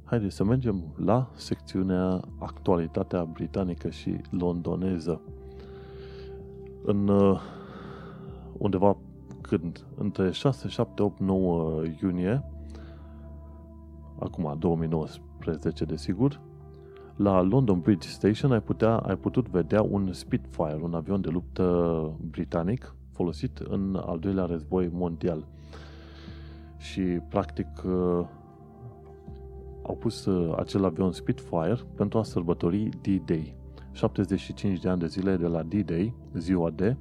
[0.05, 5.21] Haideți să mergem la secțiunea Actualitatea britanică și londoneză.
[6.85, 7.11] În
[8.53, 8.97] undeva
[9.41, 9.85] când?
[9.97, 12.45] Între 6, 7, 8, 9 iunie,
[14.19, 16.41] acum 2019 desigur,
[17.17, 22.11] la London Bridge Station ai, putea, ai putut vedea un Spitfire, un avion de luptă
[22.31, 25.47] britanic folosit în al doilea război mondial.
[26.77, 28.27] Și practic uh,
[29.83, 33.57] au pus uh, acel avion Spitfire pentru a sărbători D-Day.
[33.93, 36.97] 75 de ani de zile de la D-Day, ziua D,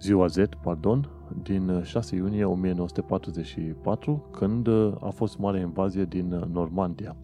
[0.00, 1.08] ziua Z, pardon,
[1.42, 4.68] din 6 iunie 1944, când
[5.00, 7.16] a fost mare invazie din Normandia,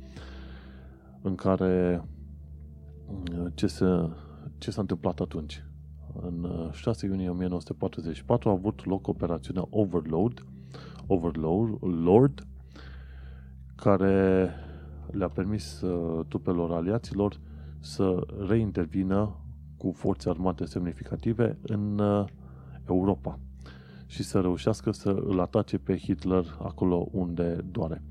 [1.23, 2.05] în care
[3.55, 3.85] ce, se,
[4.59, 5.65] ce s-a întâmplat atunci?
[6.21, 10.45] În 6 iunie 1944 a avut loc operațiunea Overload,
[11.07, 12.47] Overlord,
[13.77, 14.51] care
[15.11, 17.41] le-a permis uh, trupelor aliaților
[17.79, 19.37] să reintervină
[19.77, 22.25] cu forțe armate semnificative în uh,
[22.89, 23.39] Europa
[24.07, 28.03] și să reușească să îl atace pe Hitler acolo unde doare.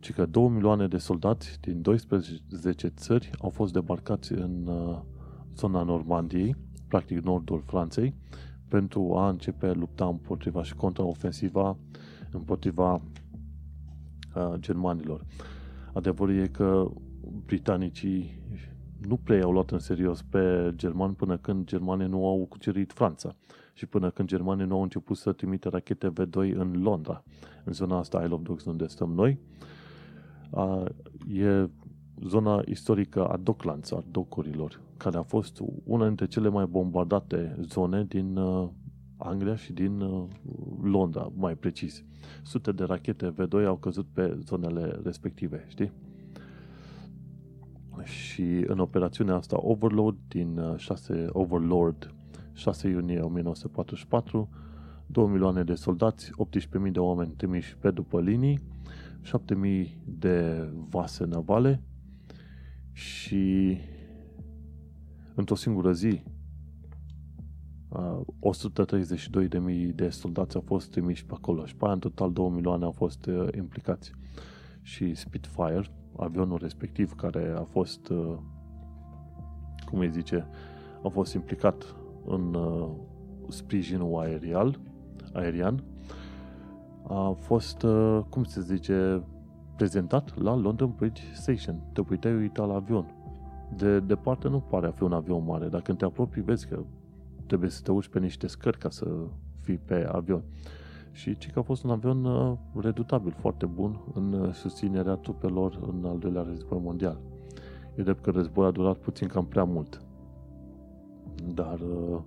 [0.00, 4.98] Ci că 2 milioane de soldați din 12 țări au fost debarcați în uh,
[5.56, 6.56] zona Normandiei,
[6.88, 8.14] practic nordul Franței,
[8.68, 11.76] pentru a începe lupta împotriva și contraofensiva
[12.30, 15.24] împotriva uh, germanilor.
[15.92, 16.90] Adevărul e că
[17.44, 18.38] britanicii
[19.06, 23.36] nu prea au luat în serios pe germani până când germanii nu au cucerit Franța
[23.72, 27.24] și până când germanii nu au început să trimite rachete V2 în Londra,
[27.64, 29.38] în zona asta Isle of Dogs unde stăm noi.
[30.50, 30.84] A,
[31.32, 31.68] e
[32.26, 38.04] zona istorică a Docklands, a docurilor, care a fost una dintre cele mai bombardate zone
[38.04, 38.68] din uh,
[39.16, 40.24] Anglia și din uh,
[40.82, 42.04] Londra, mai precis.
[42.42, 45.92] Sute de rachete V2 au căzut pe zonele respective, știi?
[48.04, 52.14] Și în operațiunea asta Overload din 6 uh, Overlord
[52.58, 54.48] 6 iunie 1944,
[55.06, 56.30] 2 milioane de soldați,
[56.86, 58.60] 18.000 de oameni trimiși pe după linii,
[59.22, 61.82] 7.000 de vase navale
[62.92, 63.76] și
[65.34, 66.22] într-o singură zi
[67.90, 72.84] 132.000 de soldați au fost trimiși pe acolo și pe aia în total 2 milioane
[72.84, 74.12] au fost uh, implicați.
[74.82, 78.38] Și Spitfire, avionul respectiv care a fost, uh,
[79.90, 80.46] cum îi zice,
[81.02, 81.96] a fost implicat
[82.26, 82.88] în uh,
[83.48, 84.80] sprijinul aerial,
[85.32, 85.84] aerian,
[87.08, 89.22] a fost, uh, cum se zice,
[89.76, 91.80] prezentat la London Bridge Station.
[91.92, 93.06] Te puteai uita la avion.
[93.76, 96.82] De departe nu pare a fi un avion mare, dar când te apropii vezi că
[97.46, 99.06] trebuie să te urci pe niște scări ca să
[99.60, 100.42] fii pe avion.
[101.12, 105.78] Și ci că a fost un avion uh, redutabil, foarte bun în uh, susținerea trupelor
[105.92, 107.20] în al doilea război mondial.
[107.94, 110.02] E drept că războiul a durat puțin cam prea mult.
[111.54, 112.20] Dar, uh,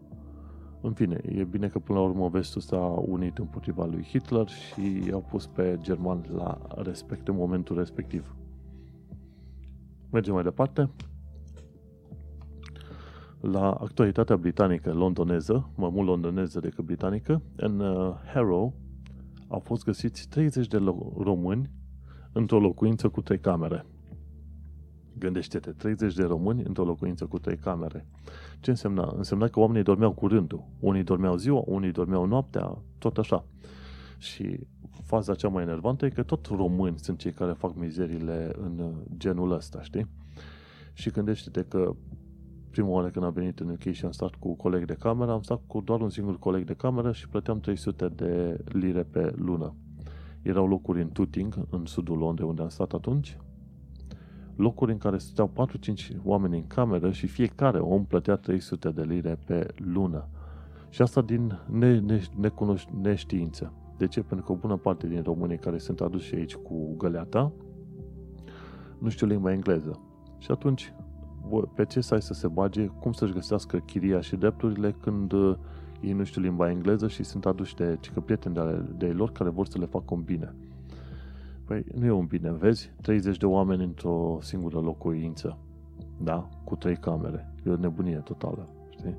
[0.82, 5.07] în fine, e bine că până la urmă vestul s-a unit împotriva lui Hitler și
[5.07, 8.36] i-au pus pe germani la respect în momentul respectiv.
[10.11, 10.89] Mergem mai departe.
[13.41, 18.74] La actualitatea britanică londoneză, mai mult londoneză decât britanică, în uh, Harrow
[19.47, 20.78] au fost găsiți 30 de
[21.17, 21.70] români
[22.32, 23.86] într-o locuință cu trei camere.
[25.21, 28.05] Gândește-te, 30 de români într-o locuință cu trei camere.
[28.59, 29.13] Ce însemna?
[29.17, 30.63] Însemna că oamenii dormeau cu rândul.
[30.79, 33.45] Unii dormeau ziua, unii dormeau noaptea, tot așa.
[34.17, 34.59] Și
[35.03, 39.51] faza cea mai enervantă e că tot români sunt cei care fac mizerile în genul
[39.51, 40.07] ăsta, știi?
[40.93, 41.95] Și gândește-te că
[42.69, 45.41] prima oară când am venit în UK și am stat cu coleg de cameră, am
[45.41, 49.75] stat cu doar un singur coleg de cameră și plăteam 300 de lire pe lună.
[50.41, 53.37] Erau locuri în Tooting, în sudul Londrei, unde am stat atunci,
[54.62, 55.67] locuri în care stăteau
[56.13, 60.28] 4-5 oameni în cameră și fiecare om plătea 300 de lire pe lună.
[60.89, 63.74] Și asta din ne, ne, necunoș- neștiință.
[63.97, 64.21] De ce?
[64.21, 67.51] Pentru că o bună parte din românii care sunt aduși aici cu găleata
[69.01, 70.00] nu știu limba engleză.
[70.38, 70.93] Și atunci,
[71.75, 75.58] pe ce să ai să se bage, cum să-și găsească chiria și drepturile când uh,
[76.01, 79.32] ei nu știu limba engleză și sunt aduși de cică prieteni de, de ei lor
[79.32, 80.55] care vor să le facă un bine.
[81.71, 82.91] Păi nu e un bine, vezi?
[83.01, 85.57] 30 de oameni într-o singură locuință.
[86.17, 86.49] Da?
[86.63, 87.53] Cu trei camere.
[87.65, 89.17] E o nebunie totală, știi?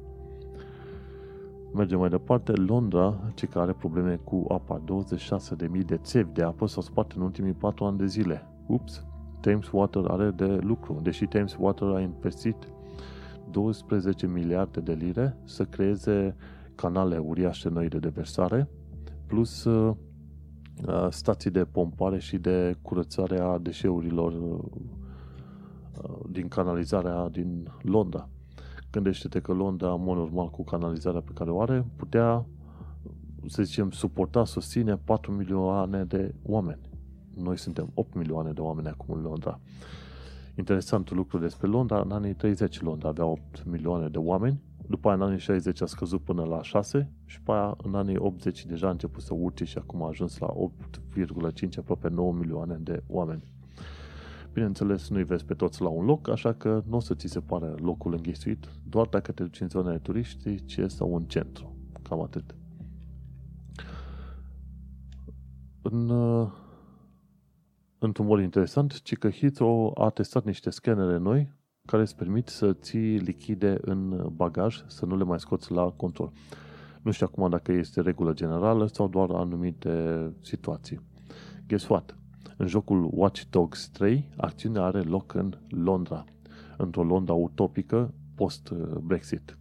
[1.74, 2.52] Mergem mai departe.
[2.52, 4.82] Londra, ce care are probleme cu apa.
[5.78, 8.42] 26.000 de țevi de apă s-au spart în ultimii 4 ani de zile.
[8.66, 9.06] Ups!
[9.40, 11.00] Thames Water are de lucru.
[11.02, 12.56] Deși Thames Water a investit
[13.50, 16.36] 12 miliarde de lire să creeze
[16.74, 18.68] canale uriașe noi de deversare,
[19.26, 19.96] plus uh, uh,
[21.10, 24.64] stații de pompare și de curățare a deșeurilor uh,
[26.30, 28.28] din canalizarea din Londra.
[28.90, 32.46] Gândește-te că Londra, în mod normal, cu canalizarea pe care o are, putea,
[33.46, 36.90] să zicem, suporta, susține 4 milioane de oameni.
[37.34, 39.60] Noi suntem 8 milioane de oameni acum în Londra.
[40.54, 45.16] Interesant lucru despre Londra, în anii 30 Londra avea 8 milioane de oameni, după aia
[45.16, 48.86] în anii 60 a scăzut până la 6 și după aia în anii 80 deja
[48.86, 53.42] a început să urce și acum a ajuns la 8,5 aproape 9 milioane de oameni.
[54.52, 57.40] Bineînțeles, nu-i vezi pe toți la un loc, așa că nu o să ți se
[57.40, 61.76] pare locul înghesuit, doar dacă te duci în zonele turistice sau în centru.
[62.02, 62.54] Cam atât.
[65.82, 66.10] În,
[67.98, 71.52] într-un mod interesant, ci că Heathrow a testat niște scanere noi
[71.86, 76.32] care îți permit să ții lichide în bagaj, să nu le mai scoți la control.
[77.02, 81.00] Nu știu acum dacă este regulă generală sau doar anumite situații.
[81.68, 82.16] Guess what?
[82.56, 86.24] În jocul Watch Dogs 3, acțiunea are loc în Londra,
[86.76, 89.58] într-o Londra utopică post-Brexit.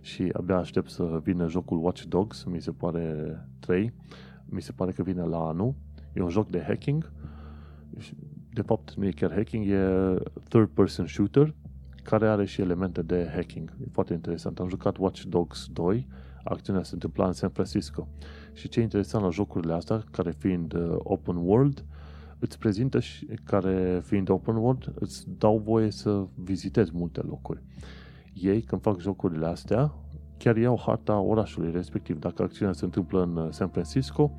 [0.00, 3.92] Și abia aștept să vină jocul Watch Dogs, mi se pare 3,
[4.44, 5.74] mi se pare că vine la anul.
[6.12, 7.12] E un joc de hacking,
[8.52, 10.14] de fapt nu e chiar hacking, e
[10.48, 11.54] third-person shooter,
[12.02, 13.72] care are și elemente de hacking.
[13.80, 14.60] E foarte interesant.
[14.60, 16.06] Am jucat Watch Dogs 2,
[16.44, 18.08] acțiunea se întâmpla în San Francisco.
[18.52, 21.84] Și ce e interesant la jocurile astea, care fiind uh, open world,
[22.38, 27.62] îți prezintă și care fiind open world, îți dau voie să vizitezi multe locuri.
[28.34, 29.94] Ei, când fac jocurile astea,
[30.38, 32.18] chiar iau harta orașului respectiv.
[32.18, 34.32] Dacă acțiunea se întâmplă în uh, San Francisco,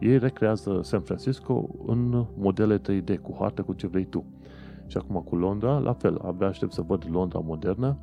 [0.00, 4.24] ei recrează San Francisco în modele 3D, cu hartă, cu ce vrei tu.
[4.86, 7.96] Și acum cu Londra, la fel, abia aștept să văd Londra modernă,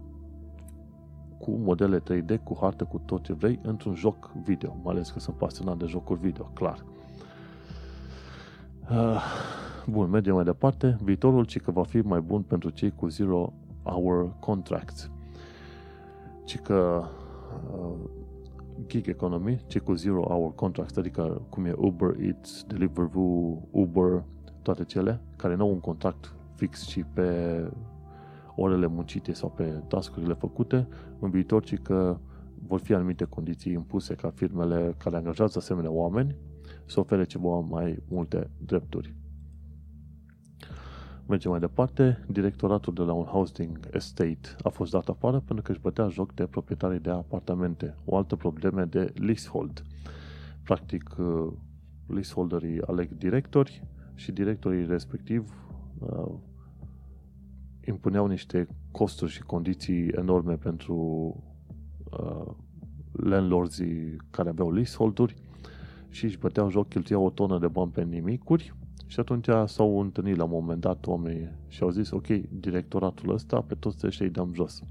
[1.40, 5.19] cu modele 3D, cu hartă, cu tot ce vrei, într-un joc video, mai ales că
[5.19, 6.86] sunt pasionat de jocuri video, clar.
[8.91, 9.22] Uh,
[9.88, 10.98] bun, mergem mai departe.
[11.03, 13.53] Viitorul ci că va fi mai bun pentru cei cu zero
[13.84, 15.11] hour contracts.
[16.44, 17.03] Ci că
[17.74, 17.94] uh,
[18.86, 24.24] gig economy, cei cu zero hour contracts, adică cum e Uber Eats, Deliveroo, Uber,
[24.62, 27.72] toate cele, care nu au un contract fix și pe
[28.56, 30.88] orele muncite sau pe tascurile făcute,
[31.20, 32.18] în viitor ci că
[32.68, 36.36] vor fi anumite condiții impuse ca firmele care angajează asemenea oameni
[36.86, 39.16] să ofere ceva mai multe drepturi.
[41.28, 42.26] Mergem mai departe.
[42.28, 46.34] Directoratul de la un housing estate a fost dat afară pentru că își bătea joc
[46.34, 47.95] de proprietarii de apartamente.
[48.06, 49.84] O altă problemă de leasehold.
[50.64, 51.52] Practic, uh,
[52.06, 53.84] leaseholderii aleg directori
[54.14, 55.54] și directorii respectiv
[55.99, 56.34] uh,
[57.86, 60.95] impuneau niște costuri și condiții enorme pentru
[62.12, 62.54] uh,
[63.12, 65.36] landlordsii care aveau leaseholduri
[66.10, 68.74] și își băteau joc, cheltuiau o tonă de bani pe nimicuri
[69.08, 72.28] și atunci s-au întâlnit la un moment dat oamenii și au zis, ok,
[72.60, 74.84] directoratul ăsta, pe toți ăștia îi dăm jos.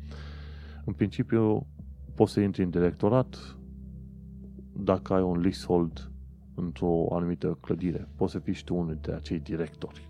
[0.84, 1.66] În principiu,
[2.14, 3.56] poți să intri în directorat
[4.72, 6.10] dacă ai un leasehold
[6.54, 8.08] într-o anumită clădire.
[8.16, 10.08] Poți să fii și tu unul dintre acei directori.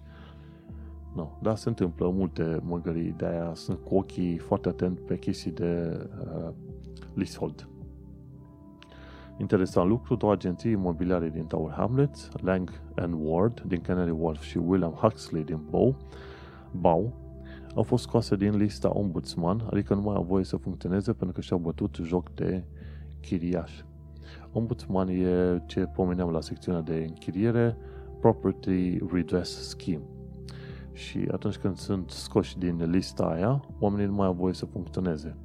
[1.15, 5.51] No, da, se întâmplă multe măgării, de aia sunt cu ochii foarte atent pe chestii
[5.51, 6.53] de uh,
[7.15, 7.69] leasehold.
[9.39, 14.59] Interesant lucru, două agenții imobiliare din Tower Hamlets, Lang and Ward din Canary Wharf și
[14.59, 15.97] William Huxley din Bow,
[16.71, 17.13] Bow,
[17.75, 21.41] au fost scoase din lista ombudsman, adică nu mai au voie să funcționeze pentru că
[21.41, 22.65] și-au bătut joc de
[23.21, 23.83] chiriaș.
[24.53, 27.77] Ombudsman e ce pomeneam la secțiunea de închiriere,
[28.21, 30.03] Property Redress Scheme.
[30.93, 35.37] Și atunci când sunt scoși din lista aia, oamenii nu mai au voie să funcționeze.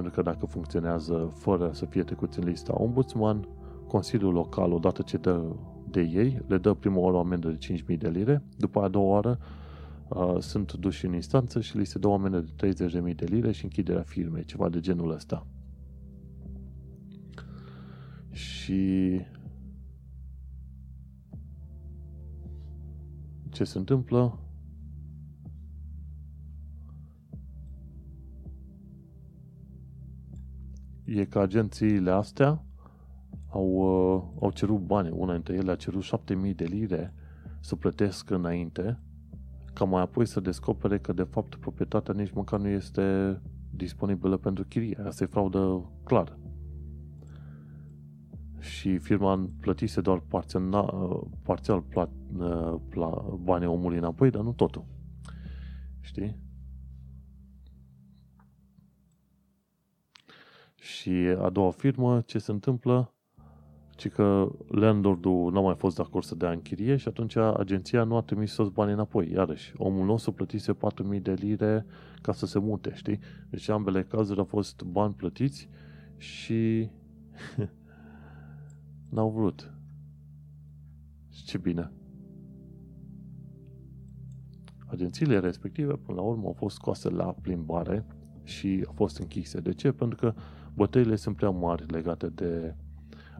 [0.00, 3.48] Pentru că dacă funcționează fără să fie trecuți în lista ombudsman,
[3.86, 5.56] Consiliul Local, odată ce dă
[5.90, 9.12] de ei, le dă prima oară o amendă de 5.000 de lire, după a doua
[9.12, 9.38] oară
[10.08, 12.72] uh, sunt duși în instanță și li se dă o amendă de
[13.10, 15.46] 30.000 de lire și închiderea firmei, ceva de genul ăsta.
[18.30, 19.20] Și
[23.50, 24.38] ce se întâmplă?
[31.14, 32.62] E că agențiile astea
[33.48, 35.10] au, uh, au cerut bani.
[35.10, 37.14] Una dintre ele a cerut 7000 de lire
[37.60, 39.00] să plătesc înainte,
[39.72, 43.38] ca mai apoi să descopere că de fapt proprietatea nici măcar nu este
[43.70, 44.98] disponibilă pentru chirie.
[45.06, 46.38] Asta e fraudă clară.
[48.58, 50.62] și firma plătise doar parțial,
[51.42, 52.10] parțial plat,
[52.88, 54.84] pla, banii omului înapoi, dar nu totul.
[56.00, 56.36] Știi?
[60.80, 63.14] Și a doua firmă, ce se întâmplă?
[64.00, 68.16] ci că landlordul n-a mai fost de acord să dea închirie și atunci agenția nu
[68.16, 69.30] a trimis toți banii înapoi.
[69.30, 71.86] Iarăși, omul nostru plătise 4.000 de lire
[72.22, 73.18] ca să se mute, știi?
[73.50, 75.68] Deci ambele cazuri au fost bani plătiți
[76.16, 76.90] și
[79.14, 79.74] n-au vrut.
[81.30, 81.92] Și ce bine.
[84.86, 88.06] Agențiile respective, până la urmă, au fost scoase la plimbare
[88.42, 89.60] și au fost închise.
[89.60, 89.92] De ce?
[89.92, 90.34] Pentru că
[90.74, 92.74] bătăile sunt prea mari legate de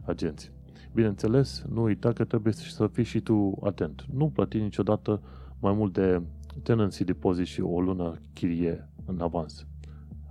[0.05, 0.51] agenți.
[0.93, 4.05] Bineînțeles, nu uita că trebuie să fii și tu atent.
[4.13, 5.21] Nu plăti niciodată
[5.59, 6.21] mai mult de
[6.63, 9.65] tenancy deposit și o lună chirie în avans.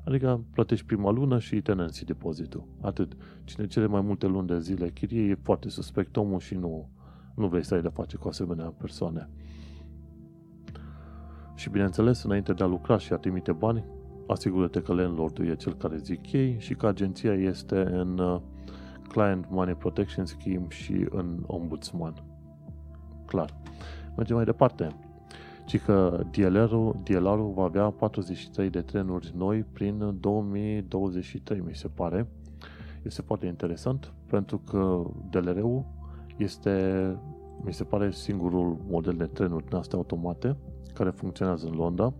[0.04, 2.66] Adică plătești prima lună și tenancy depozitul.
[2.80, 3.16] Atât.
[3.44, 6.90] Cine cere mai multe luni de zile chirie e foarte suspect omul și nu,
[7.34, 9.28] nu vrei să ai de face cu asemenea persoane.
[11.54, 13.84] Și bineînțeles, înainte de a lucra și a trimite bani,
[14.30, 18.40] asigură-te că landlordul e cel care zic ei și că agenția este în uh,
[19.08, 22.14] Client Money Protection Scheme și în Ombudsman.
[23.26, 23.56] Clar.
[24.16, 24.88] Mergem mai departe.
[25.66, 32.28] Ci că DLR-ul, DLR-ul va avea 43 de trenuri noi prin 2023, mi se pare.
[33.02, 35.84] Este foarte interesant pentru că DLR-ul
[36.36, 37.16] este,
[37.64, 40.56] mi se pare, singurul model de trenuri din astea automate
[40.94, 42.12] care funcționează în Londra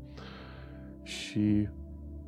[1.03, 1.69] și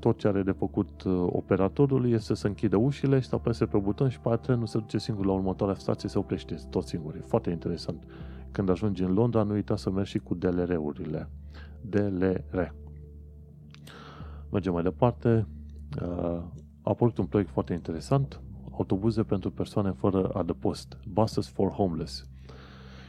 [0.02, 3.78] tot ce are de făcut uh, operatorul este să închidă ușile și să apese pe
[3.78, 7.14] buton și pe trenul se duce singur la următoarea stație, se oprește tot singur.
[7.14, 8.04] E foarte interesant.
[8.50, 11.28] Când ajungi în Londra, nu uita să mergi și cu DLR-urile.
[11.80, 12.74] DLR.
[14.50, 15.46] Mergem mai departe.
[16.02, 16.08] Uh,
[16.82, 18.40] a apărut un proiect foarte interesant.
[18.70, 20.98] Autobuze pentru persoane fără adăpost.
[21.12, 22.26] Buses for Homeless.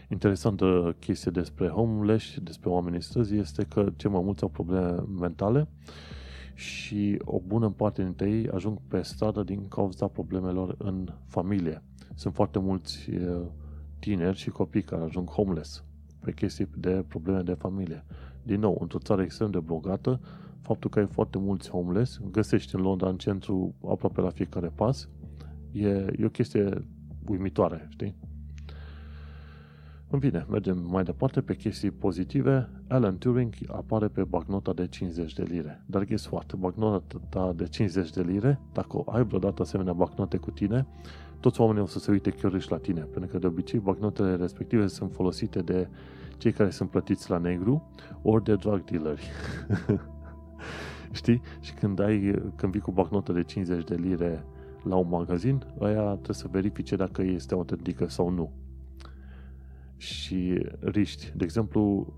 [0.10, 5.68] Interesantă chestie despre homeless, despre oamenii străzi, este că cei mai mulți au probleme mentale
[6.54, 11.84] și o bună parte dintre ei ajung pe stradă din cauza problemelor în familie.
[12.16, 13.10] Sunt foarte mulți
[14.00, 15.84] tineri și copii care ajung homeless
[16.20, 18.06] pe chestii de probleme de familie.
[18.44, 20.20] Din nou, într-o țară extrem de bogată,
[20.62, 25.10] faptul că ai foarte mulți homeless, găsești în Londra, în centru, aproape la fiecare pas,
[25.72, 26.88] e, e o chestie
[27.28, 28.16] uimitoare, știi?
[30.14, 32.70] În fine, mergem mai departe pe chestii pozitive.
[32.88, 35.84] Alan Turing apare pe bagnota de 50 de lire.
[35.86, 36.54] Dar guess what?
[36.54, 40.86] Bagnota de 50 de lire, dacă ai vreodată asemenea bagnote cu tine,
[41.40, 44.88] toți oamenii o să se uite chiar la tine, pentru că de obicei bagnotele respective
[44.88, 45.88] sunt folosite de
[46.38, 47.84] cei care sunt plătiți la negru
[48.22, 49.30] ori de drug dealeri.
[51.12, 51.42] Știi?
[51.60, 54.46] Și când, ai, când vii cu bagnota de 50 de lire
[54.84, 58.52] la un magazin, aia trebuie să verifice dacă este autentică sau nu
[60.04, 61.32] și riști.
[61.36, 62.14] De exemplu,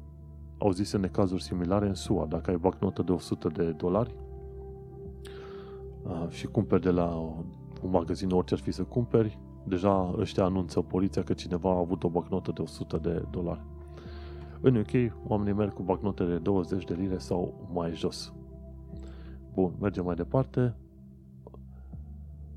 [0.58, 2.26] au zis în cazuri similare în SUA.
[2.26, 4.16] Dacă ai bancnotă de 100 de dolari
[6.30, 7.06] și cumperi de la
[7.82, 12.04] un magazin, orice ar fi să cumperi, deja ăștia anunță poliția că cineva a avut
[12.04, 13.64] o bancnotă de 100 de dolari.
[14.62, 18.34] În UK, oamenii merg cu bancnote de 20 de lire sau mai jos.
[19.54, 20.76] Bun, mergem mai departe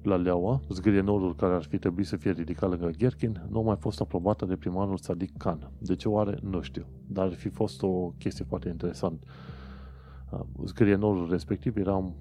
[0.03, 3.77] la Leaua, zgârienorul care ar fi trebuit să fie ridicat lângă Gherkin, nu a mai
[3.79, 5.71] fost aprobată de primarul Sadiq Khan.
[5.79, 6.39] De ce oare?
[6.43, 6.87] Nu știu.
[7.07, 9.23] Dar ar fi fost o chestie foarte interesant.
[10.65, 12.13] Zgârienorul respectiv era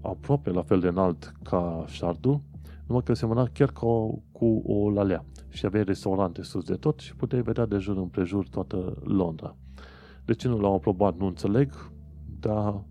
[0.00, 2.40] aproape la fel de înalt ca șardul,
[2.86, 5.24] numai că semăna chiar ca o, cu o lalea.
[5.48, 9.56] Și avea restaurante sus de tot și puteai vedea de jur împrejur toată Londra.
[10.24, 11.90] De ce nu l-au aprobat, nu înțeleg,
[12.40, 12.84] dar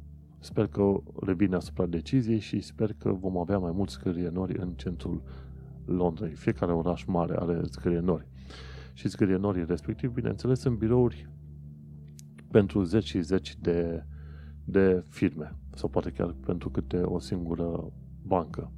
[0.43, 5.21] Sper că revine asupra deciziei și sper că vom avea mai mulți scârienori în centrul
[5.85, 6.33] Londrei.
[6.33, 8.27] Fiecare oraș mare are scârienori.
[8.93, 11.29] Și scârienorii respectiv, bineînțeles, sunt birouri
[12.51, 14.05] pentru zeci și zeci de,
[14.63, 17.91] de firme sau poate chiar pentru câte o singură
[18.21, 18.71] bancă.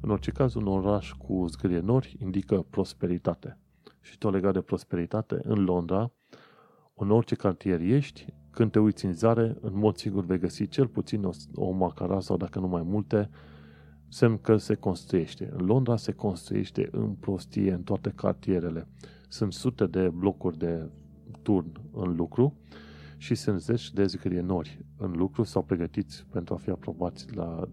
[0.00, 3.58] În orice caz, un oraș cu zgârienori indică prosperitate.
[4.00, 6.12] Și tot legat de prosperitate, în Londra,
[6.94, 8.26] în orice cartier ești,
[8.56, 12.20] când te uiți în zare, în mod sigur vei găsi cel puțin o, o macara
[12.20, 13.30] sau dacă nu mai multe,
[14.08, 15.50] semn că se construiește.
[15.56, 18.88] În Londra se construiește în prostie în toate cartierele.
[19.28, 20.90] Sunt sute de blocuri de
[21.42, 22.54] turn în lucru
[23.16, 27.68] și sunt zeci de zgrienori în lucru sau pregătiți pentru a fi aprobați, la,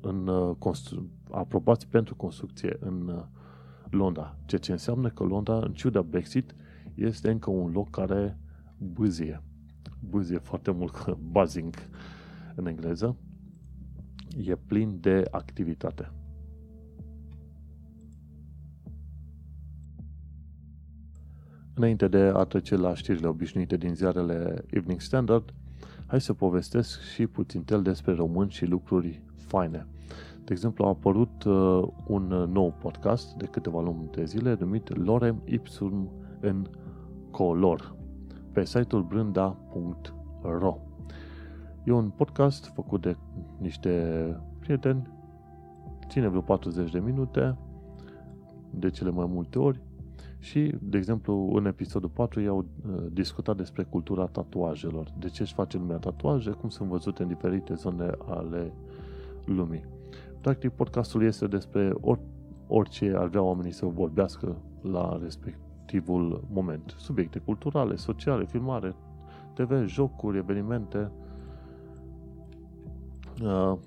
[0.00, 3.24] în, uh, constru- aprobați pentru construcție în uh,
[3.90, 4.36] Londra.
[4.46, 6.54] Ceea ce înseamnă că Londra, în ciuda Brexit,
[6.94, 8.38] este încă un loc care
[8.78, 9.42] bâzie
[10.10, 11.74] bâzie foarte mult, buzzing
[12.54, 13.16] în engleză,
[14.44, 16.10] e plin de activitate.
[21.74, 25.54] Înainte de a trece la știrile obișnuite din ziarele Evening Standard,
[26.06, 29.86] hai să povestesc și puțin tel despre români și lucruri faine.
[30.44, 35.42] De exemplu, a apărut uh, un nou podcast de câteva luni de zile numit Lorem
[35.44, 36.10] Ipsum
[36.40, 36.66] în
[37.30, 38.03] Color
[38.54, 40.76] pe site-ul brânda.ro
[41.84, 43.16] E un podcast făcut de
[43.58, 43.90] niște
[44.58, 45.08] prieteni,
[46.08, 47.56] ține vreo 40 de minute,
[48.70, 49.80] de cele mai multe ori,
[50.38, 55.12] și, de exemplu, în episodul 4 i-au uh, discutat despre cultura tatuajelor.
[55.18, 58.72] De ce își face lumea tatuaje, cum sunt văzute în diferite zone ale
[59.44, 59.84] lumii.
[60.40, 62.18] Practic, podcastul este despre or,
[62.66, 65.18] orice ar vrea oamenii să vorbească la
[65.84, 66.94] respectivul moment.
[66.98, 68.94] Subiecte culturale, sociale, filmare,
[69.54, 71.10] TV, jocuri, evenimente.
[73.42, 73.78] Uh,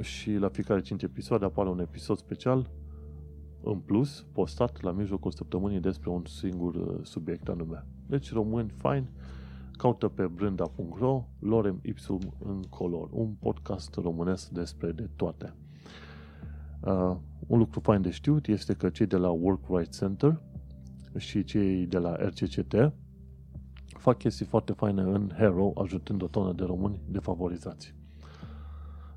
[0.00, 2.70] și la fiecare 5 episoade apare un episod special
[3.62, 7.86] în plus, postat la mijlocul săptămânii despre un singur uh, subiect anume.
[8.06, 9.08] Deci, români fain,
[9.72, 15.54] caută pe brânda.ro Lorem Ipsum în color, un podcast românesc despre de toate.
[16.80, 20.40] Uh, un lucru fain de știut este că cei de la Work Right Center
[21.16, 22.92] și cei de la RCCT
[23.86, 27.94] fac chestii foarte faine în Hero, ajutând o tonă de români defavorizați.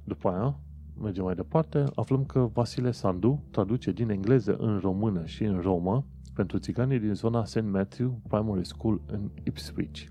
[0.03, 0.59] După aia,
[1.01, 6.05] mergem mai departe, aflăm că Vasile Sandu traduce din engleză în română și în romă
[6.33, 7.61] pentru țiganii din zona St.
[7.61, 10.01] Matthew Primary School în Ipswich.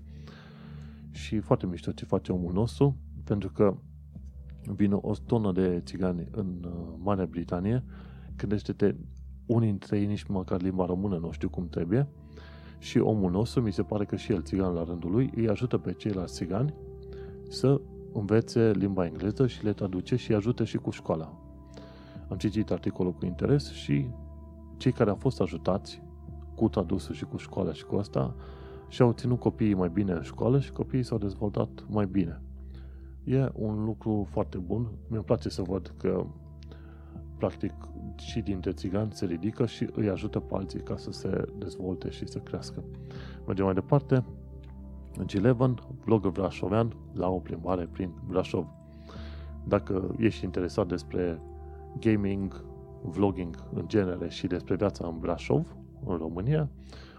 [1.11, 3.77] Și foarte mișto ce face omul nostru, pentru că
[4.75, 7.83] vine o tonă de țigani în uh, Marea Britanie,
[8.37, 8.95] gândește-te,
[9.45, 12.07] unii dintre ei nici măcar limba română nu știu cum trebuie,
[12.77, 15.77] și omul nostru, mi se pare că și el țigan la rândul lui, îi ajută
[15.77, 16.73] pe ceilalți țigani
[17.49, 17.81] să
[18.13, 21.33] învețe limba engleză și le traduce și ajută și cu școala.
[22.29, 24.07] Am citit articolul cu interes și
[24.77, 26.01] cei care au fost ajutați
[26.55, 28.35] cu tradusul și cu școala și cu asta
[28.87, 32.41] și-au ținut copiii mai bine în școală și copiii s-au dezvoltat mai bine.
[33.23, 34.91] E un lucru foarte bun.
[35.07, 36.25] Mi-e place să văd că
[37.43, 37.73] practic
[38.17, 42.27] și dintre țiganți se ridică și îi ajută pe alții ca să se dezvolte și
[42.27, 42.83] să crească.
[43.45, 44.23] Mergem mai departe.
[45.25, 45.73] G11,
[46.05, 48.67] vlogger brașovean, la o plimbare prin Brașov.
[49.63, 51.39] Dacă ești interesat despre
[51.99, 52.65] gaming,
[53.01, 55.75] vlogging în genere și despre viața în Brașov,
[56.05, 56.69] în România,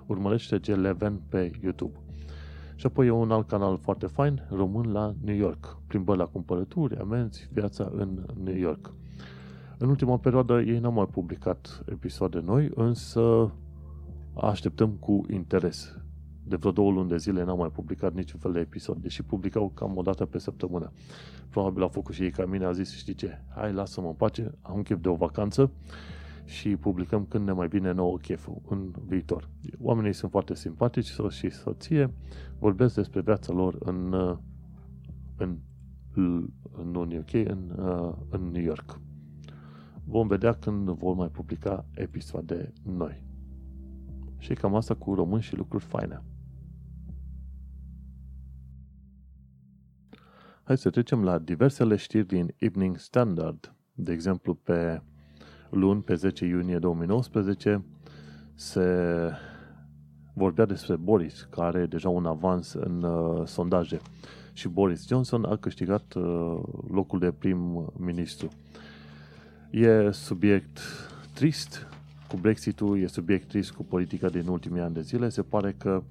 [0.06, 1.98] urmărește G11 pe YouTube.
[2.74, 5.78] Și apoi e un alt canal foarte fain, român la New York.
[5.86, 8.92] Plimbări la cumpărături, amenzi, viața în New York.
[9.84, 13.52] În ultima perioadă ei n-au mai publicat episoade noi, însă
[14.34, 15.98] așteptăm cu interes
[16.44, 19.70] de vreo două luni de zile n-am mai publicat niciun fel de episod, deși publicau
[19.74, 20.92] cam o dată pe săptămână.
[21.50, 24.58] Probabil au făcut și ei ca mine, a zis, știi ce, hai, lasă-mă în pace,
[24.62, 25.70] am chef de o vacanță
[26.44, 29.48] și publicăm când ne mai bine nouă cheful în viitor.
[29.78, 32.14] Oamenii sunt foarte simpatici, soț și soție,
[32.58, 34.14] vorbesc despre viața lor în,
[35.36, 35.58] în,
[36.72, 37.72] în UK, în,
[38.30, 39.00] în New York.
[40.04, 43.22] Vom vedea când vor mai publica episoade noi.
[44.38, 46.22] Și cam asta cu români și lucruri faine.
[50.64, 53.74] Hai să trecem la diversele știri din Evening Standard.
[53.94, 55.02] De exemplu, pe
[55.70, 57.84] luni, pe 10 iunie 2019,
[58.54, 59.30] se
[60.34, 64.00] vorbea despre Boris, care are deja un avans în uh, sondaje.
[64.52, 68.48] Și Boris Johnson a câștigat uh, locul de prim-ministru.
[69.76, 70.80] E subiect
[71.32, 71.86] trist
[72.28, 75.28] cu Brexit-ul, e subiect trist cu politica din ultimii ani de zile.
[75.28, 76.02] Se pare că uh,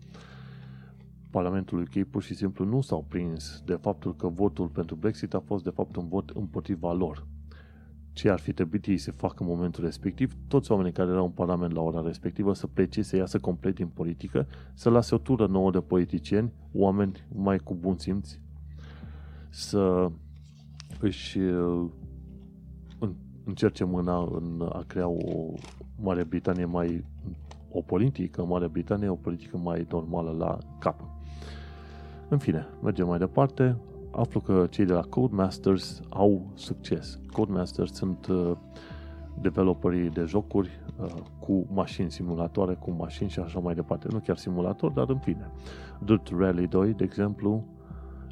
[1.33, 5.39] Parlamentul UK pur și simplu nu s-au prins de faptul că votul pentru Brexit a
[5.39, 7.25] fost de fapt un vot împotriva lor.
[8.11, 11.31] Ce ar fi trebuit ei să facă în momentul respectiv, toți oamenii care erau în
[11.31, 15.47] Parlament la ora respectivă să plece, să iasă complet din politică, să lase o tură
[15.47, 18.37] nouă de politicieni, oameni mai cu bun simț,
[19.49, 20.11] să
[20.99, 21.89] își uh,
[23.45, 25.53] încerce mâna în a crea o
[26.01, 27.03] Mare Britanie mai
[27.71, 31.03] o politică Mare Britanie, o politică mai normală la cap.
[32.29, 33.77] În fine, mergem mai departe.
[34.11, 37.19] Aflu că cei de la Codemasters au succes.
[37.31, 38.51] Codemasters sunt uh,
[39.41, 40.69] developerii de jocuri
[41.01, 44.07] uh, cu mașini simulatoare, cu mașini și așa mai departe.
[44.11, 45.51] Nu chiar simulator, dar în fine.
[46.05, 47.63] Dirt Rally 2, de exemplu,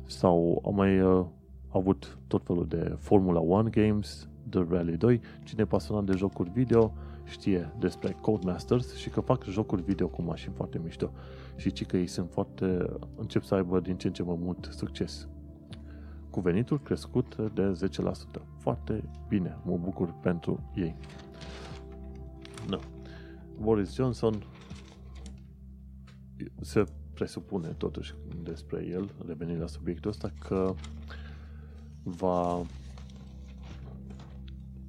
[0.05, 1.25] sau au mai uh,
[1.69, 5.21] avut tot felul de Formula 1 games, Dirt Rally 2.
[5.43, 10.21] Cine e pasionat de jocuri video știe despre Codemasters și că fac jocuri video cu
[10.21, 11.11] mașini foarte mișto
[11.55, 14.69] și ci că ei sunt foarte, încep să aibă din ce în ce mai mult
[14.71, 15.27] succes.
[16.29, 17.79] Cu venitul crescut de
[18.39, 18.41] 10%.
[18.57, 20.95] Foarte bine, mă bucur pentru ei.
[22.69, 22.77] No.
[23.59, 24.43] Boris Johnson
[26.61, 26.83] se
[27.13, 28.13] presupune totuși
[28.43, 30.73] despre el, revenind la subiectul ăsta, că
[32.03, 32.61] va,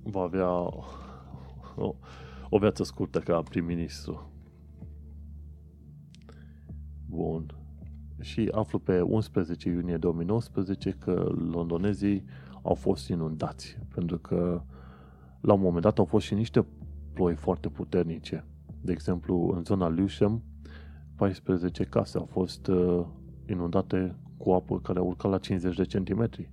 [0.03, 0.51] va avea
[1.77, 1.95] o,
[2.49, 4.31] o viață scurtă ca prim-ministru.
[7.07, 7.55] Bun.
[8.21, 12.25] Și aflu pe 11 iunie 2019 că londonezii
[12.63, 14.63] au fost inundați, pentru că
[15.41, 16.67] la un moment dat au fost și niște
[17.13, 18.45] ploi foarte puternice.
[18.81, 20.43] De exemplu, în zona Lewisham,
[21.17, 23.07] 14 case au fost uh,
[23.49, 26.51] inundate cu apă care a urcat la 50 de centimetri.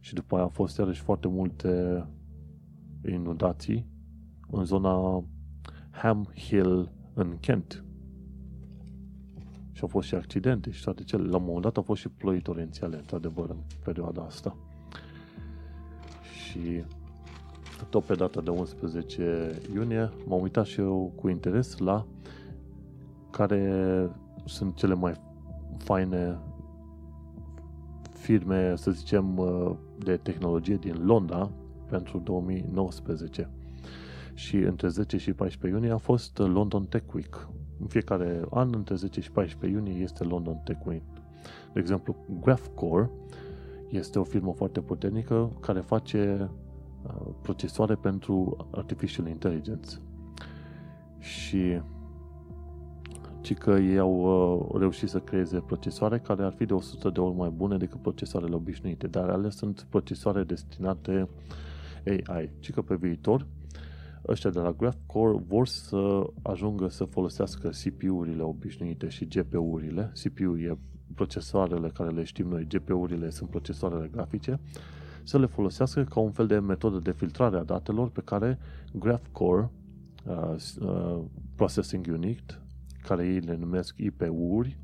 [0.00, 2.04] Și după aia au fost iarăși foarte multe
[3.08, 3.86] inundații
[4.50, 5.24] în zona
[5.90, 7.84] Ham Hill în Kent.
[9.72, 11.28] Și au fost și accidente și toate cele.
[11.28, 14.56] La un moment dat au fost și ploi torențiale, într-adevăr, în perioada asta.
[16.32, 16.84] Și
[17.90, 22.06] tot pe data de 11 iunie m-am uitat și eu cu interes la
[23.30, 24.10] care
[24.44, 25.14] sunt cele mai
[25.76, 26.38] faine
[28.12, 29.40] firme, să zicem,
[29.98, 31.50] de tehnologie din Londra
[31.90, 33.48] pentru 2019.
[34.34, 37.48] Și între 10 și 14 iunie a fost London Tech Week.
[37.80, 41.02] În fiecare an, între 10 și 14 iunie, este London Tech Week.
[41.72, 43.10] De exemplu, Graphcore
[43.88, 46.50] este o firmă foarte puternică care face
[47.02, 49.90] uh, procesoare pentru Artificial Intelligence.
[51.18, 51.80] Și
[53.40, 54.20] ci că ei au
[54.72, 58.00] uh, reușit să creeze procesoare care ar fi de 100 de ori mai bune decât
[58.02, 61.28] procesoarele obișnuite, dar ale sunt procesoare destinate
[62.06, 62.50] AI.
[62.58, 63.46] Ci că pe viitor,
[64.28, 70.12] ăștia de la GraphCore vor să ajungă să folosească CPU-urile obișnuite și GPU-urile.
[70.22, 70.78] CPU e
[71.14, 74.60] procesoarele care le știm noi, GPU-urile sunt procesoarele grafice,
[75.22, 78.58] să le folosească ca un fel de metodă de filtrare a datelor pe care
[78.92, 79.70] GraphCore
[80.24, 81.20] uh, uh,
[81.54, 82.60] Processing Unit
[83.02, 84.78] care ei le numesc IPU-uri,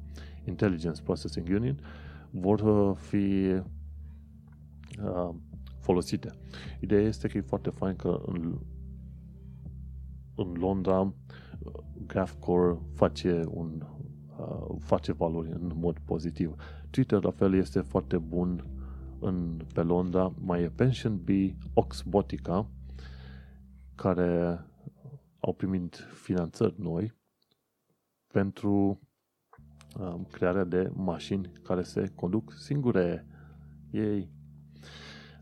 [0.44, 1.78] Intelligence Processing Unit,
[2.30, 3.54] vor uh, fi
[5.02, 5.34] uh,
[5.86, 6.30] folosite.
[6.80, 8.58] Ideea este că e foarte fain că în,
[10.34, 11.12] în Londra uh,
[12.06, 13.86] GraphCore face, un,
[14.38, 16.54] uh, face valori în mod pozitiv.
[16.90, 18.64] Twitter, la fel, este foarte bun
[19.20, 20.32] în, pe Londra.
[20.40, 22.68] Mai e Pension Bee, Oxbotica,
[23.94, 24.64] care
[25.40, 27.14] au primit finanțări noi
[28.32, 29.00] pentru
[29.98, 33.26] um, crearea de mașini care se conduc singure
[33.90, 34.30] ei.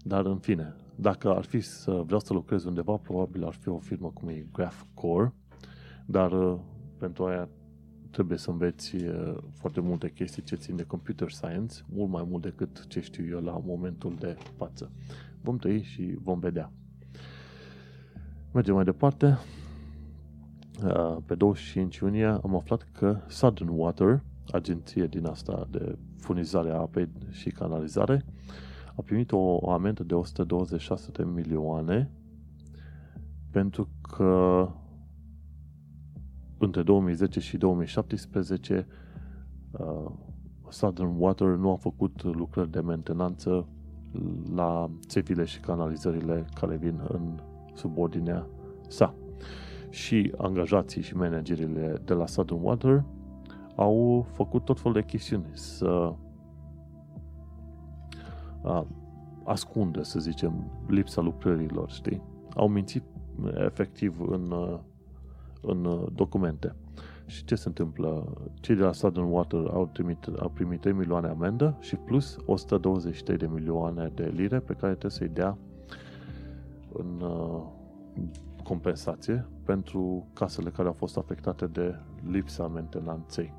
[0.06, 3.78] Dar în fine, dacă ar fi să vreau să lucrez undeva, probabil ar fi o
[3.78, 5.32] firmă cum e GraphCore,
[6.06, 6.59] dar uh,
[6.98, 7.48] pentru aia
[8.10, 12.43] trebuie să înveți uh, foarte multe chestii ce țin de computer science, mult mai mult
[12.43, 14.90] decât ce știu eu la momentul de față.
[15.40, 16.72] Vom trăi și vom vedea.
[18.52, 19.39] Mergem mai departe.
[20.85, 24.22] Uh, pe 25 iunie am aflat că Southern Water,
[24.52, 28.24] agenție din asta de furnizare a apei și canalizare,
[28.96, 32.10] a primit o, o amendă de 126 de milioane
[33.50, 34.68] pentru că
[36.58, 38.86] între 2010 și 2017
[39.70, 40.10] uh,
[40.68, 43.68] Southern Water nu a făcut lucrări de mentenanță
[44.54, 47.38] la țevile și canalizările care vin în
[47.74, 48.46] subordinea
[48.88, 49.14] sa.
[49.90, 53.04] Și angajații și managerile de la Southern Water
[53.76, 56.14] au făcut tot felul de chestiuni să
[58.64, 58.86] a,
[59.44, 62.22] ascundă, să zicem, lipsa lucrărilor, știi?
[62.54, 63.02] Au mințit
[63.54, 64.54] efectiv în,
[65.60, 66.74] în documente.
[67.26, 68.32] Și ce se întâmplă?
[68.60, 73.36] Cei de la Southern Water au primit, au primit 3 milioane amendă și plus 123
[73.36, 75.58] de milioane de lire pe care trebuie să-i dea
[76.92, 77.22] în
[78.62, 81.94] compensație pentru casele care au fost afectate de
[82.30, 83.52] lipsa mentenanței.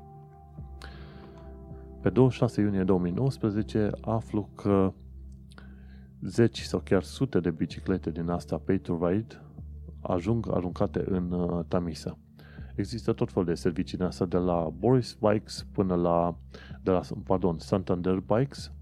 [2.06, 4.92] Pe 26 iunie 2019 aflu că
[6.20, 9.42] zeci sau chiar sute de biciclete din astea pay to ride
[10.00, 12.18] ajung aruncate în uh, Tamisa.
[12.74, 16.36] Există tot felul de servicii din asta, de la Boris Bikes până la,
[16.82, 18.72] de la pardon, Santander Bikes,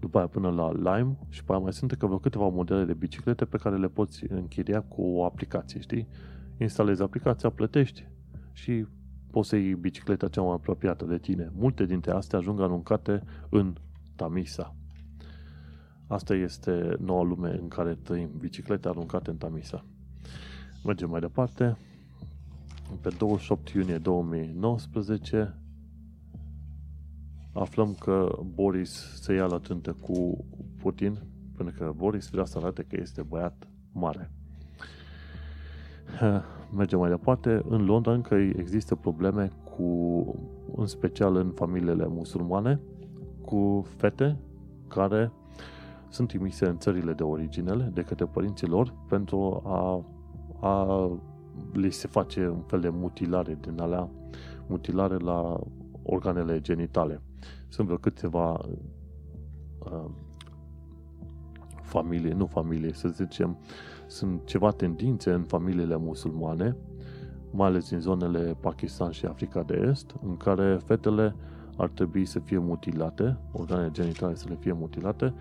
[0.00, 2.94] după aia până la Lime și pe aia mai sunt că vreo câteva modele de
[2.94, 6.08] biciclete pe care le poți închiria cu o aplicație, știi?
[6.58, 8.08] Instalezi aplicația, plătești
[8.52, 8.86] și
[9.30, 11.52] poți să iei bicicleta cea mai apropiată de tine.
[11.54, 13.74] Multe dintre astea ajung aruncate în
[14.16, 14.74] Tamisa.
[16.06, 19.84] Asta este noua lume în care trăim, biciclete aruncate în Tamisa.
[20.84, 21.76] Mergem mai departe.
[23.00, 25.54] Pe 28 iunie 2019
[27.52, 30.44] aflăm că Boris se ia la trântă cu
[30.76, 31.18] Putin,
[31.56, 34.30] pentru că Boris vrea să arate că este băiat mare.
[36.76, 37.62] Mergem mai departe.
[37.68, 40.34] În Londra încă există probleme cu cu,
[40.76, 42.80] în special în familiile musulmane,
[43.44, 44.36] cu fete
[44.88, 45.32] care
[46.08, 50.04] sunt trimise în țările de originele de către părinții lor pentru a,
[50.68, 51.10] a
[51.72, 54.08] li se face un fel de mutilare din alea,
[54.66, 55.60] mutilare la
[56.02, 57.22] organele genitale.
[57.68, 58.60] Sunt vreo câteva
[59.78, 60.10] uh,
[61.82, 63.58] familie, nu familie, să zicem,
[64.10, 66.76] sunt ceva tendințe în familiile musulmane,
[67.50, 71.34] mai ales din zonele Pakistan și Africa de Est, în care fetele
[71.76, 75.34] ar trebui să fie mutilate, organele genitale să le fie mutilate,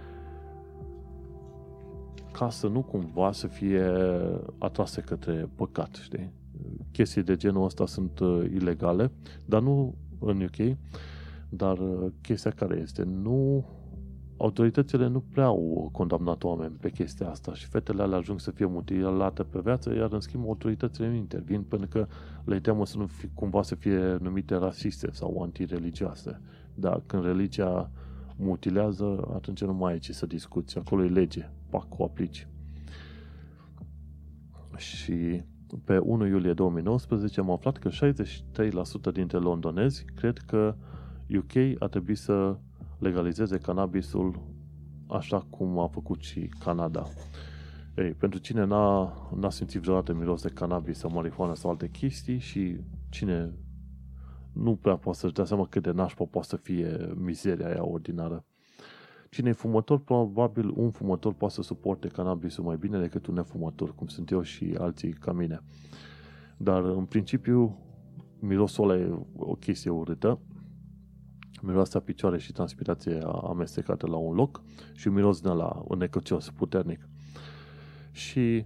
[2.32, 3.84] ca să nu cumva să fie
[4.58, 6.32] atrase către păcat, știi?
[6.92, 9.12] Chestii de genul ăsta sunt uh, ilegale,
[9.46, 10.78] dar nu în UK,
[11.50, 13.66] dar uh, chestia care este, nu
[14.40, 18.66] autoritățile nu prea au condamnat oameni pe chestia asta și fetele alea ajung să fie
[18.66, 22.08] mutilate pe viață, iar în schimb autoritățile nu intervin pentru că
[22.46, 26.42] le teamă să nu fi, cumva să fie numite rasiste sau antireligioase.
[26.74, 27.92] Dar când religia
[28.36, 30.78] mutilează, atunci nu mai ai ce să discuți.
[30.78, 31.50] Acolo e lege.
[31.70, 32.48] Pac, o aplici.
[34.78, 35.44] Și
[35.84, 40.76] pe 1 iulie 2019 am aflat că 63% dintre londonezi cred că
[41.38, 42.58] UK a trebuit să
[43.00, 44.40] legalizeze cannabisul
[45.08, 47.06] așa cum a făcut și Canada.
[47.98, 52.38] Ei, pentru cine n-a, n-a simțit vreodată miros de cannabis sau marihuana sau alte chestii
[52.38, 52.78] și
[53.10, 53.54] cine
[54.54, 58.46] nu prea poate să-și dea seama cât de nașpa poate să fie mizeria aia ordinară.
[59.30, 63.96] Cine e fumător, probabil un fumător poate să suporte cannabisul mai bine decât un nefumător,
[63.96, 65.62] cum sunt eu și alții ca mine.
[66.58, 67.78] Dar, în principiu,
[68.40, 70.40] mirosul ăla e o chestie urâtă
[71.62, 74.62] miroase a picioare și transpirație amestecată la un loc
[74.94, 77.08] și un miros din la un necăcios puternic.
[78.12, 78.66] Și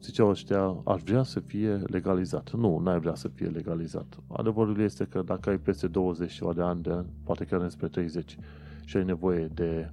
[0.00, 2.52] ziceau ăștia, aș vrea să fie legalizat.
[2.52, 4.18] Nu, n-ai vrea să fie legalizat.
[4.26, 8.38] Adevărul este că dacă ai peste 20 de ani, de, poate chiar înspre 30,
[8.84, 9.92] și ai nevoie de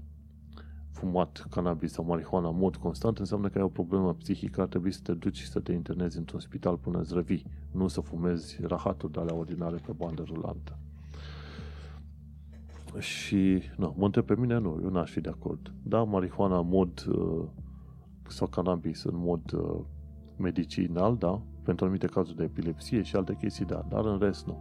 [0.91, 4.91] fumat cannabis sau marihuana în mod constant, înseamnă că ai o problemă psihică, ar trebui
[4.91, 8.57] să te duci și să te internezi într-un spital până îți revii, nu să fumezi
[8.61, 10.77] rahaturi de alea ordinare pe bandă rulantă.
[12.97, 15.73] Și, nu, mă întreb pe mine, nu, eu n-aș fi de acord.
[15.83, 17.45] Da, marihuana în mod, uh,
[18.27, 19.79] sau cannabis în mod uh,
[20.37, 24.57] medicinal, da, pentru anumite cazuri de epilepsie și alte chestii, da, dar în rest nu.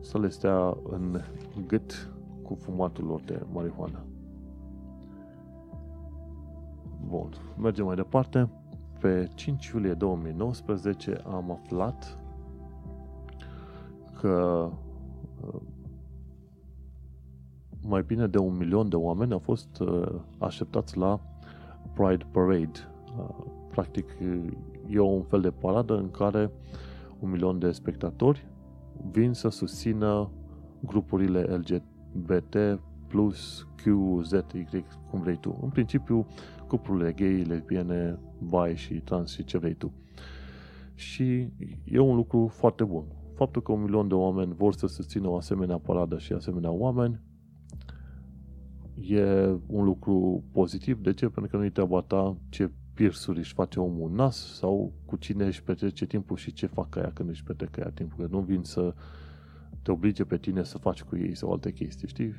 [0.00, 1.20] Să le stea în
[1.66, 2.10] gât
[2.42, 4.04] cu fumatul lor de marihuana.
[7.06, 8.48] Bun, mergem mai departe.
[9.00, 12.18] Pe 5 iulie 2019 am aflat
[14.20, 14.68] că
[15.46, 15.60] uh,
[17.88, 20.06] mai bine de un milion de oameni au fost uh,
[20.38, 21.20] așteptați la
[21.92, 22.78] Pride Parade.
[23.18, 23.28] Uh,
[23.70, 24.16] practic,
[24.88, 26.50] e un fel de paradă în care
[27.20, 28.46] un milion de spectatori
[29.10, 30.30] vin să susțină
[30.80, 32.56] grupurile LGBT
[33.06, 33.84] plus Q,
[34.22, 35.58] Z, Y, cum vrei tu.
[35.62, 36.26] În principiu,
[36.66, 39.92] cuplurile gay, lesbiene, bi și trans și ce vrei tu.
[40.94, 41.48] Și
[41.84, 43.04] e un lucru foarte bun.
[43.34, 47.20] Faptul că un milion de oameni vor să susțină o asemenea paradă și asemenea oameni
[49.00, 49.22] e
[49.66, 51.00] un lucru pozitiv.
[51.00, 51.28] De ce?
[51.28, 55.62] Pentru că nu-i treaba ta ce pirsuri își face omul nas sau cu cine își
[55.62, 58.24] petrece timpul și ce fac aia când își petrece aia timpul.
[58.24, 58.94] Că nu vin să
[59.82, 62.34] te oblige pe tine să faci cu ei sau alte chestii, știi?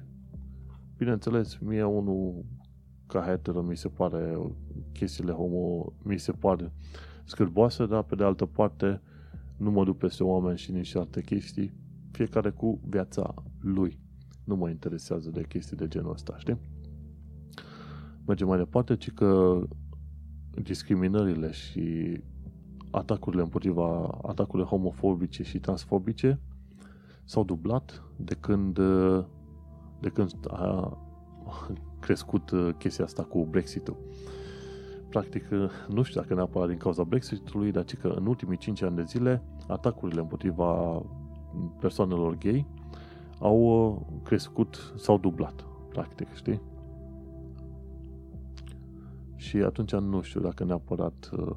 [0.97, 2.45] Bineînțeles, mie unul
[3.07, 4.37] ca hetero mi se pare
[4.91, 6.71] chestiile homo mi se pare
[7.23, 9.01] scârboase, dar pe de altă parte
[9.57, 11.73] nu mă duc peste oameni și nici alte chestii,
[12.11, 13.99] fiecare cu viața lui.
[14.47, 16.57] Nu mă interesează de chestii de genul ăsta, știi?
[18.25, 19.59] Mergem mai departe, ci că
[20.61, 22.17] discriminările și
[22.91, 26.39] atacurile împotriva atacurile homofobice și transfobice
[27.23, 28.73] s-au dublat de când,
[29.99, 30.97] de când a
[31.99, 33.97] crescut chestia asta cu Brexit-ul.
[35.09, 35.47] Practic,
[35.87, 39.43] nu știu dacă neapărat din cauza Brexit-ului, dar că în ultimii 5 ani de zile
[39.67, 41.01] atacurile împotriva
[41.79, 42.67] persoanelor gay
[43.39, 46.61] au uh, crescut, s-au dublat, practic, știi?
[49.35, 51.55] Și atunci nu știu dacă neapărat uh,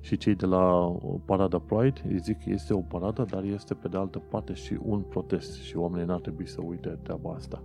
[0.00, 3.74] și cei de la uh, Parada Pride îi zic că este o paradă, dar este
[3.74, 7.62] pe de altă parte și un protest și oamenii n-ar trebui să uite treaba asta.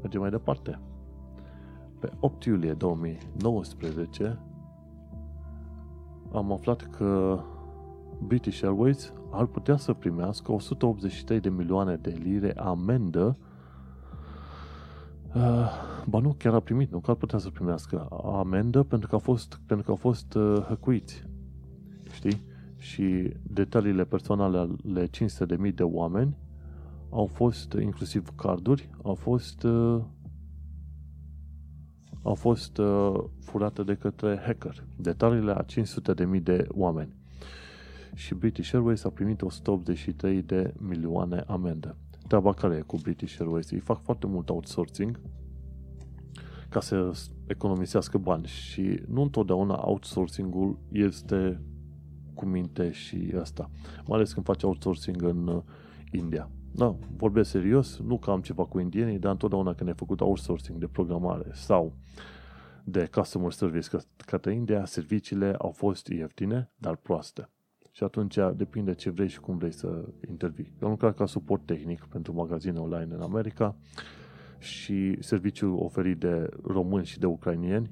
[0.00, 0.80] Mergem mai departe.
[1.98, 4.38] Pe 8 iulie 2019
[6.32, 7.40] am aflat că
[8.18, 13.36] British Airways ar putea să primească 183 de milioane de lire amendă
[15.34, 15.70] Uh,
[16.08, 19.20] ba nu, chiar a primit, nu că ar putea să primească amendă pentru că au
[19.20, 21.24] fost, pentru că au fost uh, hăcuiți.
[22.12, 22.42] Știi?
[22.78, 26.36] și detaliile personale ale 500.000 de oameni
[27.10, 30.00] au fost, inclusiv carduri, au fost uh,
[32.22, 34.84] au fost uh, furate de către hacker.
[34.96, 37.14] Detaliile a 500.000 de oameni.
[38.16, 41.96] Și British Airways a primit 183 de milioane amendă.
[42.28, 43.70] Treaba care e cu British Airways?
[43.70, 45.20] Ei fac foarte mult outsourcing
[46.68, 47.12] ca să
[47.46, 51.60] economisească bani și nu întotdeauna outsourcing-ul este
[52.34, 53.70] cu minte și asta.
[54.06, 55.62] Mai ales când faci outsourcing în uh,
[56.12, 56.50] India.
[56.72, 60.78] Da, vorbesc serios, nu că am ceva cu indienii, dar întotdeauna când ai făcut outsourcing
[60.78, 61.96] de programare sau
[62.84, 67.50] de customer service către India, serviciile au fost ieftine, dar proaste.
[67.96, 70.72] Și atunci depinde ce vrei și cum vrei să intervii.
[70.80, 73.76] Eu am lucrat ca suport tehnic pentru magazine online în America
[74.58, 77.90] și serviciul oferit de români și de ucrainieni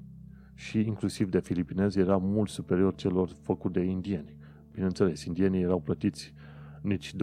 [0.55, 4.37] și inclusiv de filipinezi era mult superior celor făcut de indieni.
[4.73, 6.35] Bineînțeles, indienii erau plătiți
[6.83, 7.17] nici 20%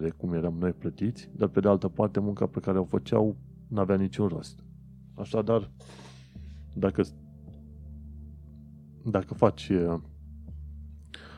[0.00, 3.36] de cum eram noi plătiți, dar pe de altă parte munca pe care o făceau
[3.68, 4.64] nu avea niciun rost.
[5.14, 5.70] Așadar,
[6.74, 7.02] dacă,
[9.04, 10.00] dacă faci uh,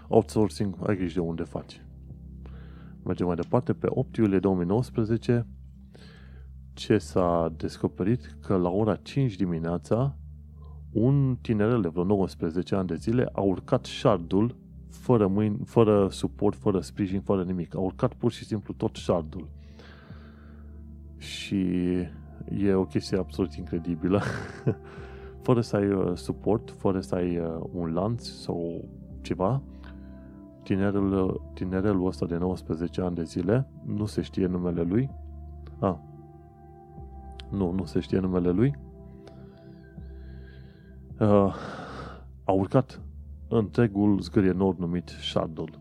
[0.08, 1.80] outsourcing, ai grijă de unde faci.
[3.04, 3.72] Mergem mai departe.
[3.72, 5.46] Pe 8 iulie 2019,
[6.72, 8.36] ce s-a descoperit?
[8.40, 10.16] Că la ora 5 dimineața,
[10.92, 14.56] un tinerel de vreo 19 ani de zile a urcat shardul
[14.88, 17.74] fără mâini, fără suport, fără sprijin, fără nimic.
[17.76, 19.48] A urcat pur și simplu tot shardul.
[21.16, 21.64] Și
[22.58, 24.22] e o chestie absolut incredibilă.
[25.46, 28.84] fără să ai uh, suport, fără să ai uh, un lanț sau
[29.20, 29.62] ceva,
[30.66, 35.10] tinerul, tinerelul ăsta de 19 ani de zile, nu se știe numele lui.
[35.78, 36.00] A,
[37.50, 38.78] nu, nu se știe numele lui.
[41.20, 41.54] Uh,
[42.44, 43.00] a urcat
[43.48, 45.80] întregul zgârie nord numit Shardul.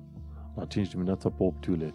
[0.56, 1.94] La 5 dimineața pe 8 iulie.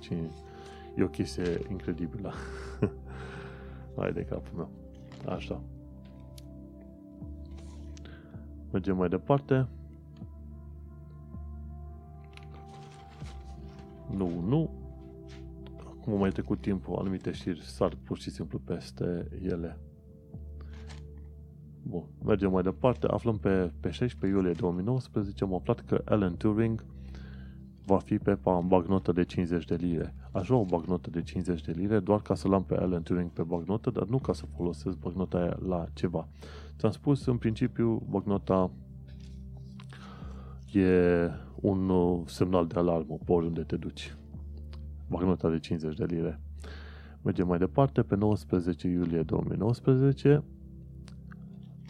[0.96, 2.32] E o chestie incredibilă.
[3.96, 4.70] Hai de capul meu.
[5.34, 5.60] Așa.
[8.70, 9.66] Mergem mai departe.
[14.16, 14.70] Nu, nu.
[15.86, 19.78] Acum mai trecut timpul, anumite știri sar pur și simplu peste ele.
[21.82, 23.06] Bun, mergem mai departe.
[23.06, 26.84] Aflăm pe, pe 16 iulie 2019, am aflat că Alan Turing
[27.84, 30.14] va fi pe bagnotă de 50 de lire.
[30.32, 33.30] Aș lua o bagnotă de 50 de lire doar ca să-l am pe Alan Turing
[33.30, 36.28] pe bagnotă, dar nu ca să folosesc bagnota aia la ceva.
[36.78, 38.70] Ți-am spus, în principiu, bagnota
[40.74, 44.16] e un uh, semnal de alarmă pe oriunde te duci.
[45.08, 46.40] Bagnota de 50 de lire.
[47.22, 48.02] Mergem mai departe.
[48.02, 50.44] Pe 19 iulie 2019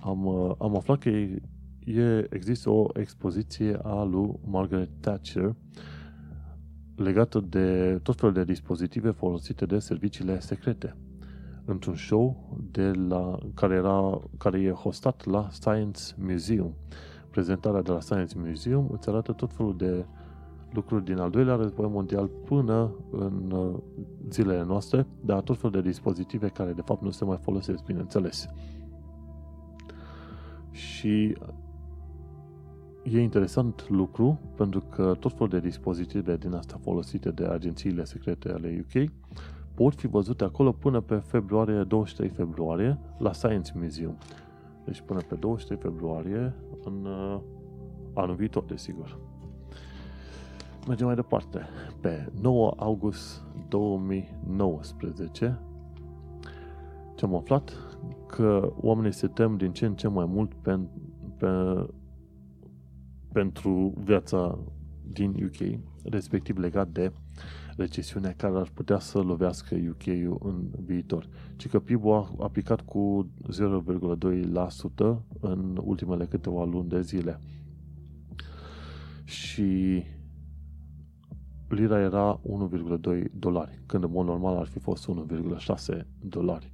[0.00, 1.40] am, uh, am aflat că e,
[1.84, 5.54] e, există o expoziție a lui Margaret Thatcher
[6.96, 10.96] legată de tot felul de dispozitive folosite de serviciile secrete
[11.64, 16.74] într-un show de la, care, era, care e hostat la Science Museum.
[17.30, 20.04] Prezentarea de la Science Museum îți arată tot felul de
[20.72, 23.76] lucruri din al doilea război mondial până în uh,
[24.30, 28.48] zilele noastre, dar tot felul de dispozitive care de fapt nu se mai folosesc, bineînțeles.
[30.70, 31.36] Și
[33.02, 38.48] e interesant lucru pentru că tot felul de dispozitive din asta folosite de agențiile secrete
[38.48, 39.10] ale UK
[39.74, 44.16] pot fi văzute acolo până pe februarie, 23 februarie, la Science Museum.
[44.90, 46.54] Deci până pe 23 februarie,
[46.84, 47.40] în uh,
[48.14, 49.18] anul viitor, desigur.
[50.86, 51.66] Mergem mai departe.
[52.00, 55.60] Pe 9 august 2019,
[57.14, 57.72] ce am aflat?
[58.26, 60.78] Că oamenii se tem din ce în ce mai mult pe,
[61.36, 61.48] pe,
[63.32, 64.58] pentru viața
[65.02, 67.12] din UK, respectiv legat de
[67.80, 71.28] recesiunea care ar putea să lovească UK-ul în viitor.
[71.56, 77.38] Ci că PIB-ul a aplicat cu 0,2% în ultimele câteva luni de zile.
[79.24, 80.02] Și
[81.68, 85.10] lira era 1,2 dolari, când în mod normal ar fi fost
[85.90, 86.72] 1,6 dolari.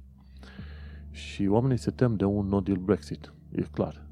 [1.11, 4.07] Și oamenii se tem de un no deal Brexit, e clar.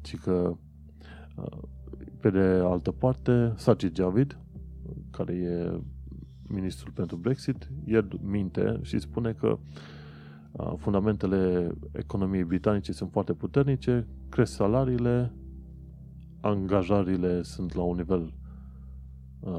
[0.00, 0.56] Ci că
[2.20, 4.38] pe de altă parte, Sajid Javid,
[5.10, 5.80] care e
[6.54, 9.58] ministrul pentru Brexit, el minte și spune că
[10.76, 15.32] fundamentele economiei britanice sunt foarte puternice, cresc salariile,
[16.40, 18.34] angajările sunt la un nivel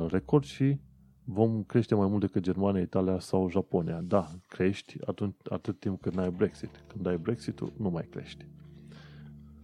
[0.10, 0.80] record și
[1.24, 4.02] vom crește mai mult decât Germania, Italia sau Japonia.
[4.02, 6.84] Da, crești atunci, atât timp cât n-ai Brexit.
[6.88, 8.48] Când ai Brexit, nu mai crești.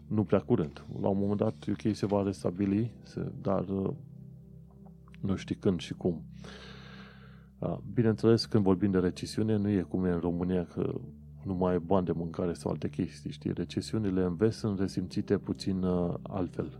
[0.08, 0.86] Nu prea curând.
[1.02, 2.92] La un moment dat UK se va restabili,
[3.42, 3.66] dar
[5.22, 6.24] nu știi când și cum.
[7.94, 10.94] Bineînțeles, când vorbim de recesiune, nu e cum e în România că
[11.44, 13.54] nu mai ai bani de mâncare sau alte chestii, știi?
[13.54, 16.80] Recesiunile în vest sunt resimțite puțin uh, altfel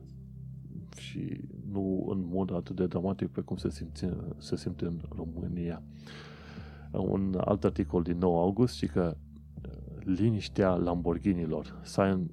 [0.98, 1.42] și
[1.72, 5.84] nu în mod atât de dramatic pe cum se simte, se simte în România.
[6.92, 9.18] Un alt articol din 9 august și că
[9.66, 9.72] uh,
[10.04, 11.82] liniștea Lamborghinilor,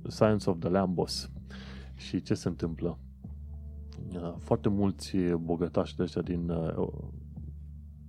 [0.09, 1.31] Science of the Lambos.
[1.95, 2.99] Și ce se întâmplă?
[4.15, 6.53] Uh, foarte mulți bogătași de ăștia din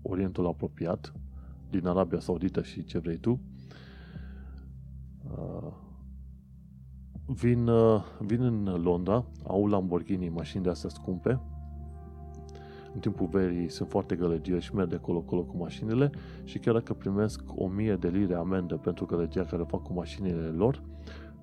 [0.01, 1.13] Orientul apropiat,
[1.69, 3.39] din Arabia Saudită și ce vrei tu,
[5.31, 5.73] uh,
[7.25, 11.39] vin, uh, vin în Londra, au Lamborghini, mașini de astea scumpe,
[12.93, 16.09] în timpul verii sunt foarte gălăgioși, merg de colo-colo cu mașinile.
[16.43, 20.83] Și chiar dacă primesc 1000 de lire amendă pentru gălăgia care fac cu mașinile lor,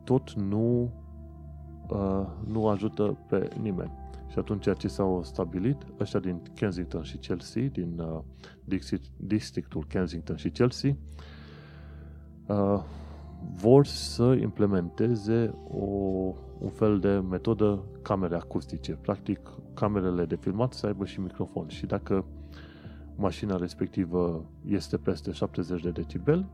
[0.04, 0.90] tot nu,
[1.88, 3.92] uh, nu ajută pe nimeni.
[4.36, 8.20] Și atunci ce s-au stabilit, ăștia din Kensington și Chelsea, din uh,
[9.16, 10.96] districtul Kensington și Chelsea,
[12.46, 12.82] uh,
[13.54, 15.84] vor să implementeze o,
[16.58, 18.92] un fel de metodă camere acustice.
[18.92, 21.68] Practic, camerele de filmat să aibă și microfon.
[21.68, 22.24] Și dacă
[23.14, 26.46] mașina respectivă este peste 70 de decibel,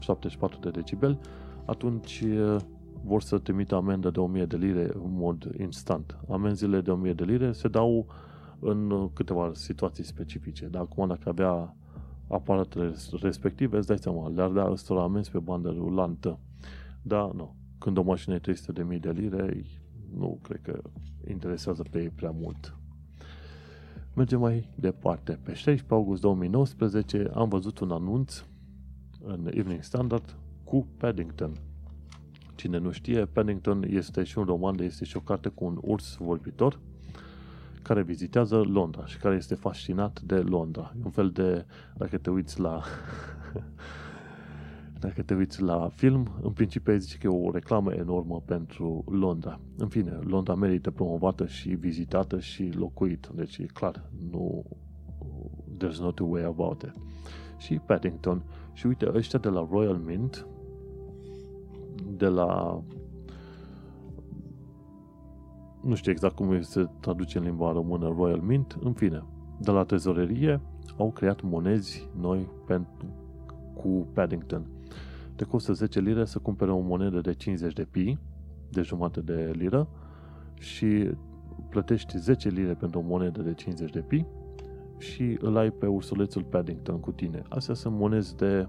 [0.00, 1.18] 74 de decibel,
[1.64, 2.56] atunci uh,
[3.04, 6.18] vor să trimită amendă de 1000 de lire în mod instant.
[6.28, 8.06] Amenziile de 1000 de lire se dau
[8.58, 10.66] în câteva situații specifice.
[10.66, 11.76] Dar acum dacă avea
[12.28, 16.38] aparatele respective, îți dai seama, le-ar da ăstora amenzi pe bandă rulantă.
[17.02, 17.54] Da, nu.
[17.78, 19.64] Când o mașină e 300 de mii de lire,
[20.16, 20.80] nu cred că
[21.28, 22.74] interesează pe ei prea mult.
[24.14, 25.32] Mergem mai departe.
[25.32, 28.44] Pe 16 august 2019 am văzut un anunț
[29.24, 31.69] în Evening Standard cu Paddington.
[32.60, 36.16] Cine nu știe, Paddington este și un roman, este și o carte cu un urs
[36.16, 36.78] vorbitor
[37.82, 40.92] care vizitează Londra și care este fascinat de Londra.
[40.98, 41.66] E un fel de,
[41.96, 42.82] dacă te uiți la
[45.04, 49.60] dacă te uiți la film, în principiu zice că e o reclamă enormă pentru Londra.
[49.76, 53.30] În fine, Londra merită promovată și vizitată și locuit.
[53.34, 54.64] Deci e clar, nu
[55.78, 56.92] there's no two way about it.
[57.58, 58.42] Și Paddington.
[58.72, 60.46] Și uite, ăștia de la Royal Mint,
[62.20, 62.82] de la
[65.80, 69.24] nu știu exact cum se traduce în limba română Royal Mint, în fine,
[69.58, 70.60] de la trezorerie
[70.96, 73.06] au creat monezi noi pentru,
[73.74, 74.66] cu Paddington.
[75.34, 78.18] Te costă 10 lire să cumpere o monedă de 50 de pi,
[78.70, 79.88] de jumătate de liră,
[80.54, 81.10] și
[81.68, 84.24] plătești 10 lire pentru o monedă de 50 de pi
[84.98, 87.42] și îl ai pe ursulețul Paddington cu tine.
[87.48, 88.68] Astea sunt monezi de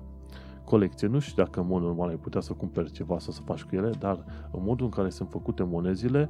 [0.72, 1.08] colecție.
[1.08, 3.76] Nu știu dacă în mod normal ai putea să cumperi ceva sau să faci cu
[3.76, 6.30] ele, dar în modul în care sunt făcute monezile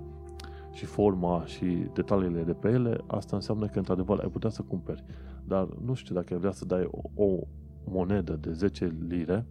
[0.71, 5.03] și forma și detaliile de pe ele, asta înseamnă că într-adevăr ai putea să cumperi.
[5.43, 7.39] Dar nu știu dacă ai vrea să dai o, o
[7.85, 9.45] monedă de 10 lire,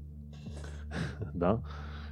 [1.43, 1.61] da?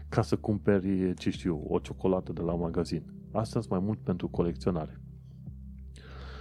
[0.08, 3.02] Ca să cumperi, ce știu, o ciocolată de la magazin.
[3.32, 5.00] Asta mai mult pentru colecționare.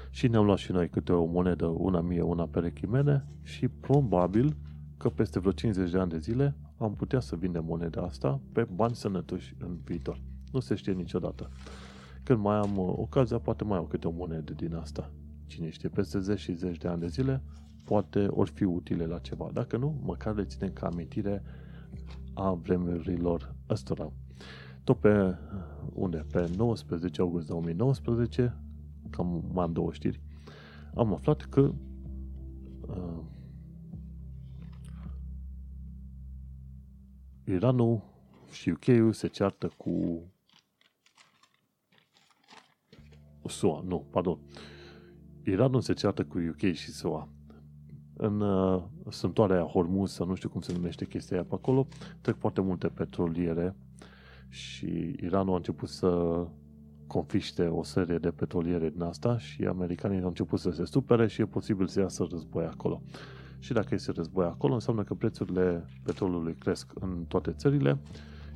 [0.10, 4.56] Și ne-am luat și noi câte o monedă, una mie, una perechii mele și probabil
[4.98, 8.68] că peste vreo 50 de ani de zile am putea să vindem moneda asta pe
[8.76, 10.22] bani sănătoși în viitor.
[10.52, 11.50] Nu se știe niciodată.
[12.24, 15.12] Când mai am uh, ocazia, poate mai au câte o monedă din asta.
[15.46, 17.42] Cine știe, peste 10 și 10 de ani de zile,
[17.84, 19.50] poate ori fi utile la ceva.
[19.54, 21.44] Dacă nu, măcar le ținem ca amintire
[22.34, 24.12] a vremurilor ăstora.
[24.84, 25.36] Tot pe uh,
[25.94, 26.26] unde?
[26.32, 28.58] Pe 19 august 2019,
[29.10, 30.22] cam mai am două știri,
[30.94, 31.62] am aflat că
[32.88, 33.24] uh,
[37.50, 38.02] Iranul
[38.52, 40.22] și UK-ul se ceartă cu
[43.46, 44.40] SUA, nu, pardon.
[45.44, 47.30] Iranul se ceartă cu UK și SUA.
[48.14, 51.88] În uh, sântoarea Hormuz, sau nu știu cum se numește chestia aia pe acolo,
[52.22, 53.76] trec foarte multe petroliere
[54.50, 56.44] și Iranul a început să
[57.08, 61.42] confiște o serie de petroliere din asta și americanii au început să se supere și
[61.42, 63.02] e posibil să iasă război acolo.
[63.60, 67.98] Și dacă este război acolo, înseamnă că prețurile petrolului cresc în toate țările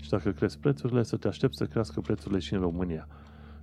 [0.02, 3.07] și dacă cresc prețurile, să te aștepți să crească prețurile și în România.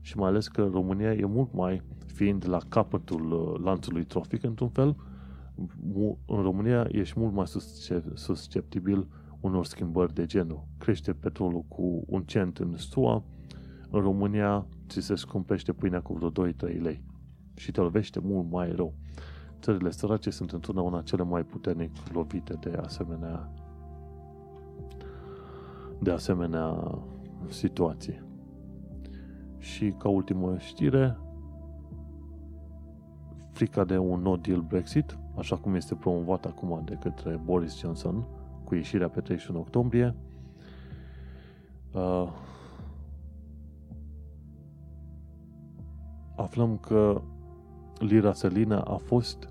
[0.00, 4.68] Și mai ales că România e mult mai, fiind la capătul uh, lanțului trofic, într-un
[4.68, 4.96] fel,
[6.26, 7.46] în România ești mult mai
[8.14, 9.06] susceptibil
[9.40, 10.64] unor schimbări de genul.
[10.78, 13.24] Crește petrolul cu un cent în SUA,
[13.90, 17.02] în România ți se scumpește pâinea cu vreo 2-3 lei
[17.54, 18.94] și te lovește mult mai rău
[19.60, 23.52] țările sărace sunt întotdeauna cele mai puternic lovite de asemenea
[25.98, 26.98] de asemenea
[27.48, 28.22] situații.
[29.58, 31.18] Și ca ultimă știre,
[33.50, 38.26] frica de un no deal Brexit, așa cum este promovat acum de către Boris Johnson
[38.64, 40.14] cu ieșirea pe 31 octombrie.
[41.92, 42.28] Uh,
[46.36, 47.22] aflăm că
[47.98, 49.48] lira sterlină a fost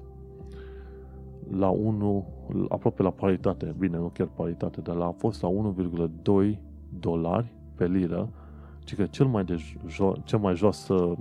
[1.52, 2.26] la 1,
[2.69, 6.57] aproape la paritate, bine, nu chiar paritate, dar a fost la 1,2
[6.99, 8.30] dolari pe liră,
[8.84, 9.56] ci că cel mai, de
[9.88, 11.18] jo- cel mai joasă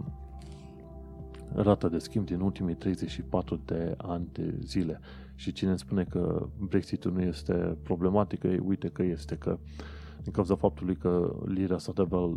[1.54, 5.00] rată de schimb din ultimii 34 de ani de zile.
[5.34, 9.58] Și cine spune că Brexitul nu este problematică, uite că este, că
[10.22, 11.92] din cauza faptului că lira s-a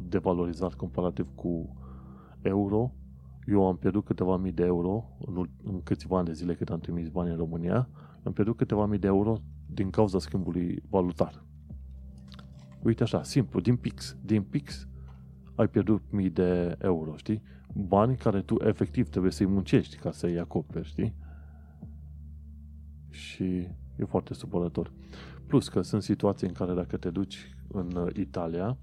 [0.09, 1.75] devalorizat comparativ cu
[2.41, 2.91] euro,
[3.51, 6.79] eu am pierdut câteva mii de euro în, în câțiva ani de zile cât am
[6.79, 7.89] trimis bani în România,
[8.23, 11.43] am pierdut câteva mii de euro din cauza schimbului valutar.
[12.83, 14.17] Uite așa, simplu, din pix.
[14.21, 14.87] Din pix
[15.55, 17.41] ai pierdut mii de euro, știi?
[17.73, 21.15] Bani care tu efectiv trebuie să-i muncești ca să-i acoperi, știi?
[23.09, 23.43] Și
[23.95, 24.91] e foarte supărător.
[25.47, 28.77] Plus că sunt situații în care dacă te duci în Italia,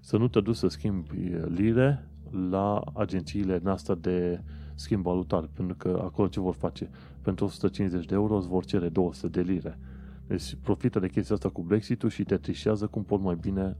[0.00, 1.16] să nu te duci să schimbi
[1.48, 2.08] lire
[2.50, 4.42] la agențiile noastre de
[4.74, 6.90] schimb valutar, pentru că acolo ce vor face?
[7.22, 9.78] Pentru 150 de euro îți vor cere 200 de lire.
[10.26, 13.76] Deci profită de chestia asta cu Brexit-ul și te trișează cum pot mai bine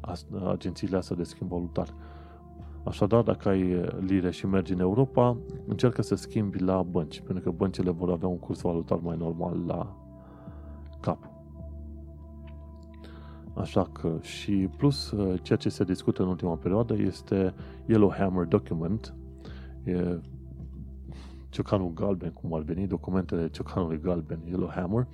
[0.48, 1.94] agențiile astea de schimb valutar.
[2.84, 5.36] Așadar, dacă ai lire și mergi în Europa,
[5.66, 9.64] încearcă să schimbi la bănci, pentru că băncile vor avea un curs valutar mai normal
[9.66, 9.96] la
[11.00, 11.35] cap.
[13.56, 17.54] Așa că și plus ceea ce se discută în ultima perioadă este
[17.86, 19.14] Yellowhammer Document,
[19.84, 20.20] e
[21.48, 25.06] ciocanul galben, cum ar veni, documentele ciocanului galben, Yellowhammer,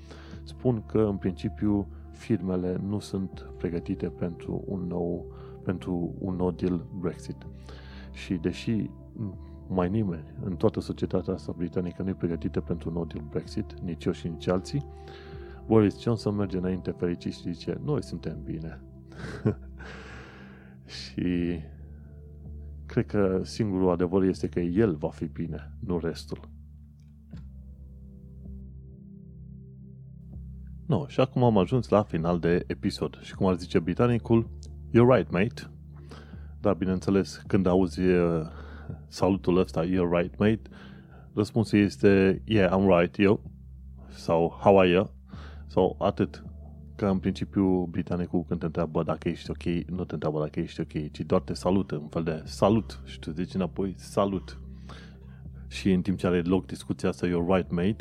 [0.42, 5.26] spun că în principiu firmele nu sunt pregătite pentru un nou,
[5.64, 7.46] pentru un no deal Brexit.
[8.12, 8.90] Și deși
[9.68, 13.80] mai nimeni în toată societatea asta britanică nu e pregătită pentru un no deal Brexit,
[13.80, 14.84] nici eu și nici alții,
[15.66, 18.80] Boris Johnson merge înainte fericit și zice, noi suntem bine.
[20.98, 21.58] și
[22.86, 26.50] cred că singurul adevăr este că el va fi bine, nu restul.
[30.86, 33.18] No, și acum am ajuns la final de episod.
[33.22, 34.50] Și cum ar zice britanicul,
[34.88, 35.70] you're right, mate.
[36.60, 38.46] Dar, bineînțeles, când auzi uh,
[39.08, 40.62] salutul ăsta, you're right, mate,
[41.34, 43.40] răspunsul este, yeah, I'm right, eu.
[44.08, 45.10] Sau, how are you?
[45.72, 46.44] Sau atât.
[46.96, 50.80] Că în principiu britanicul când te întreabă dacă ești ok, nu te întreabă dacă ești
[50.80, 53.00] ok, ci doar te salută, un fel de salut.
[53.04, 54.60] Și tu zici înapoi, salut.
[55.68, 57.96] Și în timp ce are loc discuția asta, you're right, mate,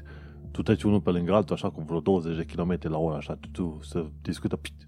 [0.52, 3.35] tu treci unul pe lângă altul, așa cu vreo 20 de km la oră, așa,
[3.35, 4.88] tu, tu să discută pit,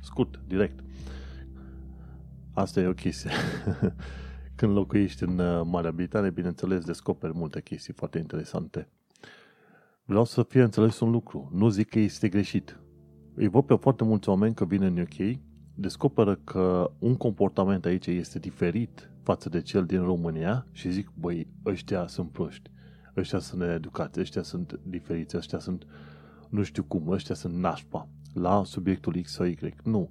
[0.00, 0.84] scurt, direct.
[2.52, 3.30] Asta e o chestie.
[4.56, 8.88] Când locuiești în uh, Marea Britanie, bineînțeles, descoperi multe chestii foarte interesante.
[10.06, 11.50] Vreau să fie înțeles un lucru.
[11.52, 12.80] Nu zic că este greșit.
[13.34, 15.38] Îi văd pe foarte mulți oameni că vin în UK,
[15.74, 21.48] descoperă că un comportament aici este diferit față de cel din România și zic, băi,
[21.64, 22.70] ăștia sunt proști
[23.16, 25.86] ăștia sunt needucați, ăștia sunt diferiți, ăștia sunt
[26.48, 29.74] nu știu cum, ăștia sunt nașpa la subiectul X sau Y.
[29.84, 30.10] Nu.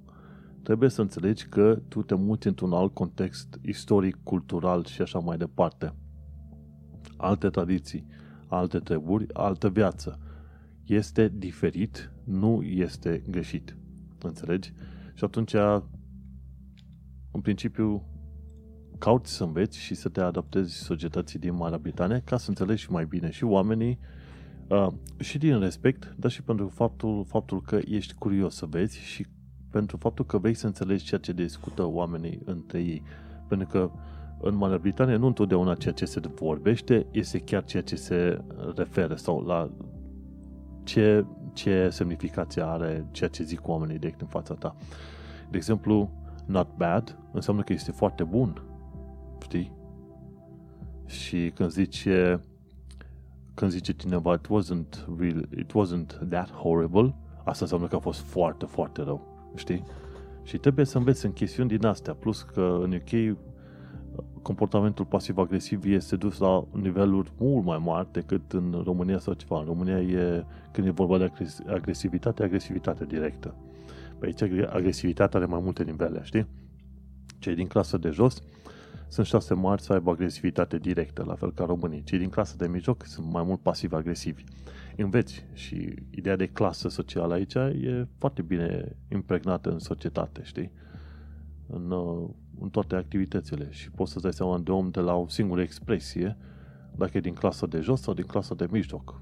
[0.62, 5.36] Trebuie să înțelegi că tu te muți într-un alt context istoric, cultural și așa mai
[5.36, 5.94] departe.
[7.16, 8.06] Alte tradiții,
[8.48, 10.18] alte treburi, altă viață.
[10.84, 13.76] Este diferit, nu este greșit.
[14.22, 14.72] Înțelegi?
[15.14, 15.54] Și atunci,
[17.32, 18.02] în principiu,
[18.98, 22.90] cauți să înveți și să te adaptezi societății din Marea Britanie ca să înțelegi și
[22.90, 23.98] mai bine și oamenii
[24.68, 29.26] uh, și din respect, dar și pentru faptul, faptul că ești curios să vezi și
[29.70, 33.02] pentru faptul că vrei să înțelegi ceea ce discută oamenii între ei.
[33.48, 33.90] Pentru că
[34.40, 38.40] în Marea Britanie nu întotdeauna ceea ce se vorbește este chiar ceea ce se
[38.74, 39.70] referă sau la
[40.84, 44.76] ce, ce semnificație are ceea ce zic oamenii direct în fața ta.
[45.50, 46.10] De exemplu,
[46.46, 48.62] not bad înseamnă că este foarte bun
[49.42, 49.72] știi?
[51.06, 52.40] Și când zice
[53.54, 57.14] când zice cineva it wasn't real, it wasn't that horrible,
[57.44, 59.82] asta înseamnă că a fost foarte, foarte rău, știi?
[60.42, 63.38] Și trebuie să înveți în chestiuni din astea, plus că în UK
[64.46, 69.58] comportamentul pasiv-agresiv este dus la niveluri mult mai mari decât în România sau ceva.
[69.58, 71.32] În România e, când e vorba de
[71.66, 73.54] agresivitate, agresivitate directă.
[74.18, 76.46] Pe aici agresivitatea are mai multe nivele, știi?
[77.38, 78.42] Cei din clasă de jos
[79.08, 82.02] sunt șase mari să aibă agresivitate directă, la fel ca românii.
[82.02, 84.44] Cei din clasă de mijloc sunt mai mult pasiv-agresivi.
[84.96, 90.70] Înveți și ideea de clasă socială aici e foarte bine impregnată în societate, știi?
[91.66, 92.28] În, uh,
[92.60, 96.36] în toate activitățile și poți să-ți dai seama de om de la o singură expresie
[96.96, 99.20] dacă e din clasa de jos sau din clasa de mijloc.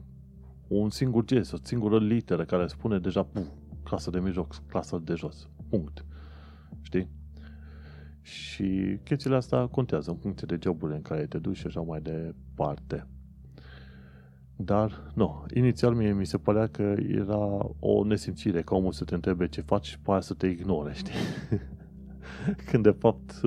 [0.68, 3.46] Un singur gest, o singură literă care spune deja, puf,
[3.82, 5.48] clasa de mijloc, clasa de jos.
[5.68, 6.04] Punct.
[6.80, 7.08] Știi?
[8.20, 12.00] Și chestiile astea contează în funcție de joburile în care te duci și așa mai
[12.00, 13.06] departe.
[14.56, 19.14] Dar, nu, inițial mie mi se părea că era o nesimțire ca omul să te
[19.14, 21.12] întrebe ce faci și pe aia să te ignore, știi?
[22.70, 23.40] Când de fapt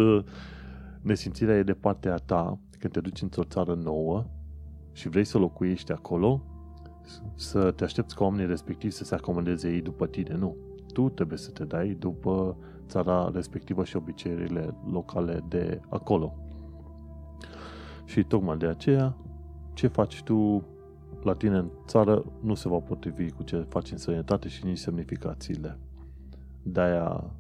[1.01, 4.25] nesimțirea e de partea ta, când te duci într-o țară nouă
[4.91, 6.43] și vrei să locuiești acolo,
[7.35, 10.55] să te aștepți ca oamenii respectivi să se acomodeze ei după tine, nu.
[10.93, 16.35] Tu trebuie să te dai după țara respectivă și obiceiurile locale de acolo.
[18.05, 19.17] Și tocmai de aceea,
[19.73, 20.63] ce faci tu
[21.23, 24.77] la tine în țară nu se va potrivi cu ce faci în sănătate și nici
[24.77, 25.77] semnificațiile.
[26.63, 27.31] De-aia,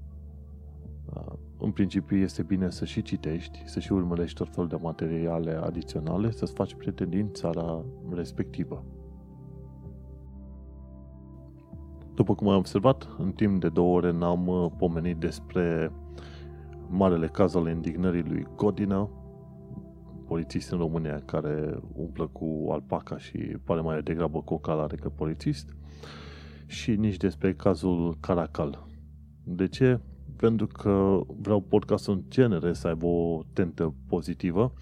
[1.57, 6.31] în principiu, este bine să și citești, să și urmărești tot felul de materiale adiționale,
[6.31, 8.85] să-ți faci prieteni din țara respectivă.
[12.13, 15.91] După cum am observat, în timp de două ore n-am uh, pomenit despre
[16.89, 19.09] marele caz al indignării lui Godina,
[20.25, 25.75] polițist în România care umplă cu alpaca și pare mai degrabă cocalare decât polițist,
[26.65, 28.87] și nici despre cazul Caracal.
[29.43, 29.99] De ce?
[30.37, 34.73] Pentru că vreau podcastul în genere să aibă o tentă pozitivă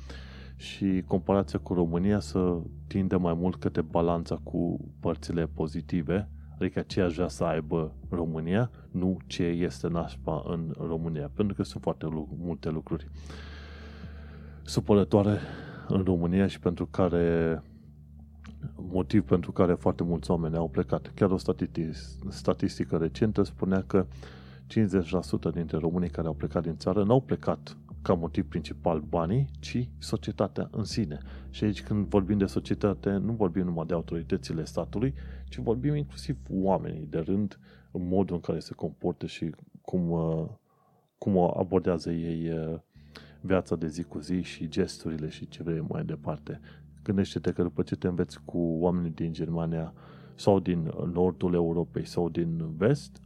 [0.56, 2.58] și comparația cu România să
[2.88, 6.30] tindă mai mult către balanța cu părțile pozitive
[6.60, 11.32] Adică ce aș vrea să aibă România, nu ce este nașpa în România.
[11.34, 13.08] Pentru că sunt foarte multe lucruri
[14.64, 15.40] supărătoare
[15.88, 17.62] în România și pentru care
[18.76, 21.12] motiv pentru care foarte mulți oameni au plecat.
[21.16, 21.38] Chiar o
[22.30, 24.06] statistică recentă spunea că
[24.68, 29.90] 50% dintre românii care au plecat din țară n-au plecat ca motiv principal banii, ci
[29.98, 31.18] societatea în sine.
[31.50, 35.14] Și aici când vorbim de societate, nu vorbim numai de autoritățile statului,
[35.50, 37.60] ci vorbim inclusiv oamenii de rând,
[37.92, 39.52] în modul în care se comportă și
[39.82, 40.46] cum, uh,
[41.18, 42.80] cum abordează ei uh,
[43.42, 46.60] viața de zi cu zi și gesturile și ce vrei mai departe.
[47.04, 49.94] Gândește-te că după ce te înveți cu oamenii din Germania
[50.36, 53.22] sau din nordul Europei sau din vest,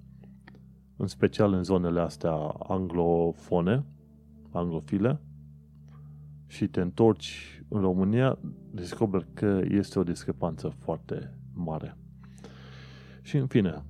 [1.00, 2.34] în special în zonele astea
[2.68, 3.86] anglofone,
[4.52, 5.22] anglofile,
[6.48, 8.38] și te întorci în România,
[8.72, 11.98] descoperi că este o discrepanță foarte mare.
[13.22, 13.84] Și în fine,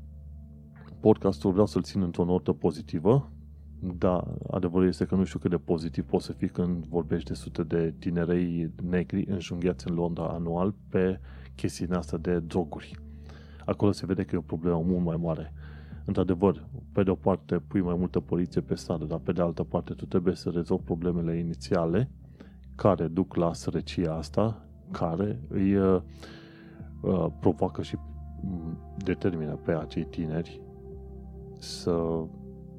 [1.00, 3.32] podcastul vreau să-l țin într-o notă pozitivă,
[3.80, 7.34] da, adevărul este că nu știu cât de pozitiv poți să fii când vorbești de
[7.34, 11.20] sute de tinerei negri înjunghiați în Londra anual pe
[11.56, 13.00] chestiunea asta de droguri.
[13.66, 15.54] Acolo se vede că e o problemă mult mai mare.
[16.10, 19.64] Într-adevăr, pe de o parte pui mai multă poliție pe stradă, dar pe de altă
[19.64, 22.10] parte tu trebuie să rezolvi problemele inițiale
[22.76, 26.02] care duc la sărăcia asta, care îi uh,
[27.02, 27.96] uh provoacă și
[28.42, 30.62] mm, determină pe acei tineri
[31.60, 32.24] să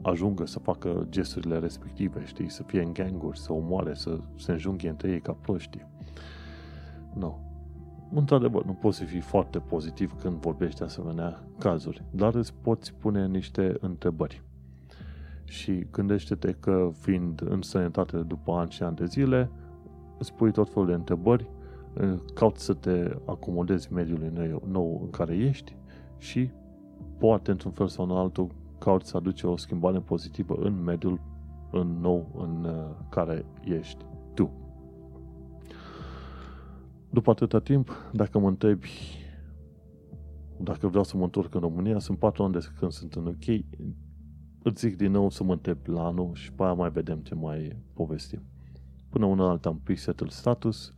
[0.02, 4.89] ajungă să facă gesturile respective, știi, să fie în ganguri, să omoare, să se înjunghe
[4.89, 5.86] între ei ca proști.
[7.15, 7.20] Nu.
[7.20, 7.49] No.
[8.15, 12.95] Într-adevăr, nu poți să fii foarte pozitiv când vorbești de asemenea cazuri, dar îți poți
[12.95, 14.43] pune niște întrebări.
[15.45, 19.51] Și gândește-te că fiind în sănătate după ani și ani de zile,
[20.19, 21.51] îți pui tot felul de întrebări,
[22.35, 25.77] cauți să te acomodezi mediului nou în care ești
[26.19, 26.51] și
[27.19, 31.20] poate într-un fel sau în altul cauți să aduci o schimbare pozitivă în mediul
[31.70, 34.05] în nou în uh, care ești
[37.11, 38.91] După atâta timp, dacă mă întrebi
[40.62, 43.65] dacă vreau să mă întorc în România, sunt patru ani de când sunt în UK,
[44.62, 47.35] îți zic din nou să mă întreb la anul și pe aia mai vedem ce
[47.35, 48.43] mai povestim.
[49.09, 50.95] Până una alta am pre-settled status,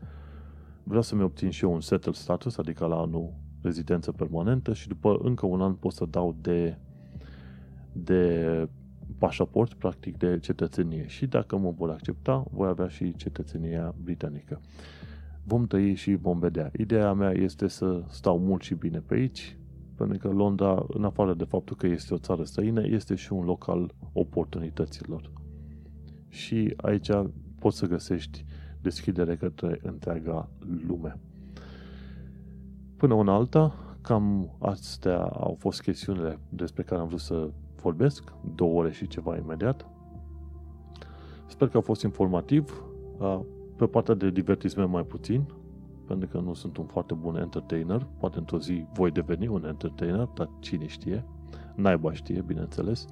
[0.83, 3.33] vreau să-mi obțin și eu un settled status, adică la anul
[3.63, 6.79] rezidență permanentă și după încă un an pot să dau de
[7.93, 8.69] de
[9.19, 11.07] pașaport, practic de cetățenie.
[11.07, 14.61] Și dacă mă vor accepta, voi avea și cetățenia britanică.
[15.45, 16.71] Vom tăi și vom vedea.
[16.79, 19.59] Ideea mea este să stau mult și bine pe aici,
[19.95, 23.45] pentru că Londra, în afară de faptul că este o țară străină, este și un
[23.45, 25.31] loc al oportunităților.
[26.29, 27.11] Și aici
[27.59, 28.45] poți să găsești
[28.81, 30.49] deschidere către întreaga
[30.87, 31.21] lume.
[32.97, 37.51] Până una alta, cam astea au fost chestiunile despre care am vrut să
[37.83, 39.87] vorbesc, două ore și ceva imediat.
[41.47, 42.85] Sper că a fost informativ.
[43.77, 45.45] Pe partea de divertisment mai puțin,
[46.07, 48.07] pentru că nu sunt un foarte bun entertainer.
[48.19, 51.25] Poate într-o zi voi deveni un entertainer, dar cine știe.
[51.75, 53.07] Naiba știe, bineînțeles.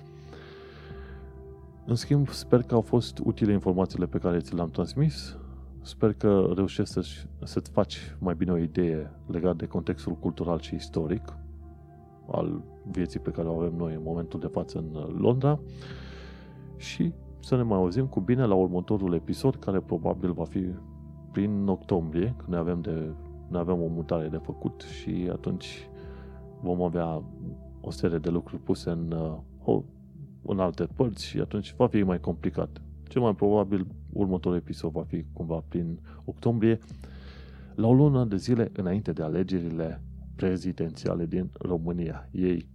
[1.86, 5.36] În schimb, sper că au fost utile informațiile pe care ți le-am transmis.
[5.82, 7.02] Sper că reușești să
[7.44, 11.36] să-ți faci mai bine o idee legat de contextul cultural și istoric
[12.30, 15.60] al vieții pe care o avem noi în momentul de față în Londra
[16.76, 20.66] și să ne mai auzim cu bine la următorul episod care probabil va fi
[21.32, 23.14] prin octombrie, când ne avem, de,
[23.48, 25.88] ne avem o mutare de făcut și atunci
[26.62, 27.22] vom avea
[27.80, 29.12] o serie de lucruri puse în,
[29.66, 29.82] uh,
[30.42, 32.82] în alte părți și atunci va fi mai complicat.
[33.08, 36.78] Cel mai probabil următorul episod va fi cumva prin octombrie,
[37.74, 40.02] la o lună de zile înainte de alegerile
[40.36, 42.28] prezidențiale din România.
[42.32, 42.68] Ei.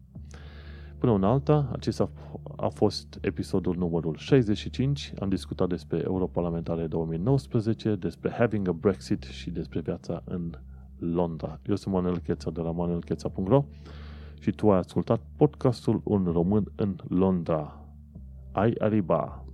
[0.98, 2.10] Până în alta, acesta
[2.56, 5.14] a fost episodul numărul 65.
[5.20, 10.52] Am discutat despre Europarlamentare 2019, despre Having a Brexit și despre viața în
[10.98, 11.60] Londra.
[11.68, 13.66] Eu sunt Manuel Cheța de la manuelcheța.ro
[14.40, 17.86] și tu ai ascultat podcastul Un român în Londra.
[18.52, 19.45] Ai arriba!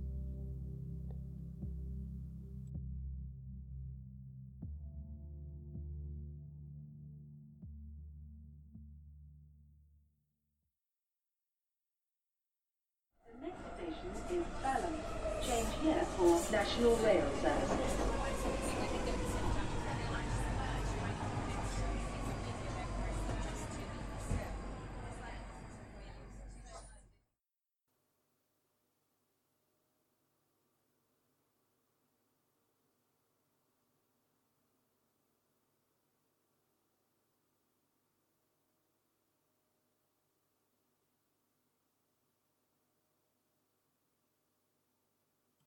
[16.82, 17.21] The next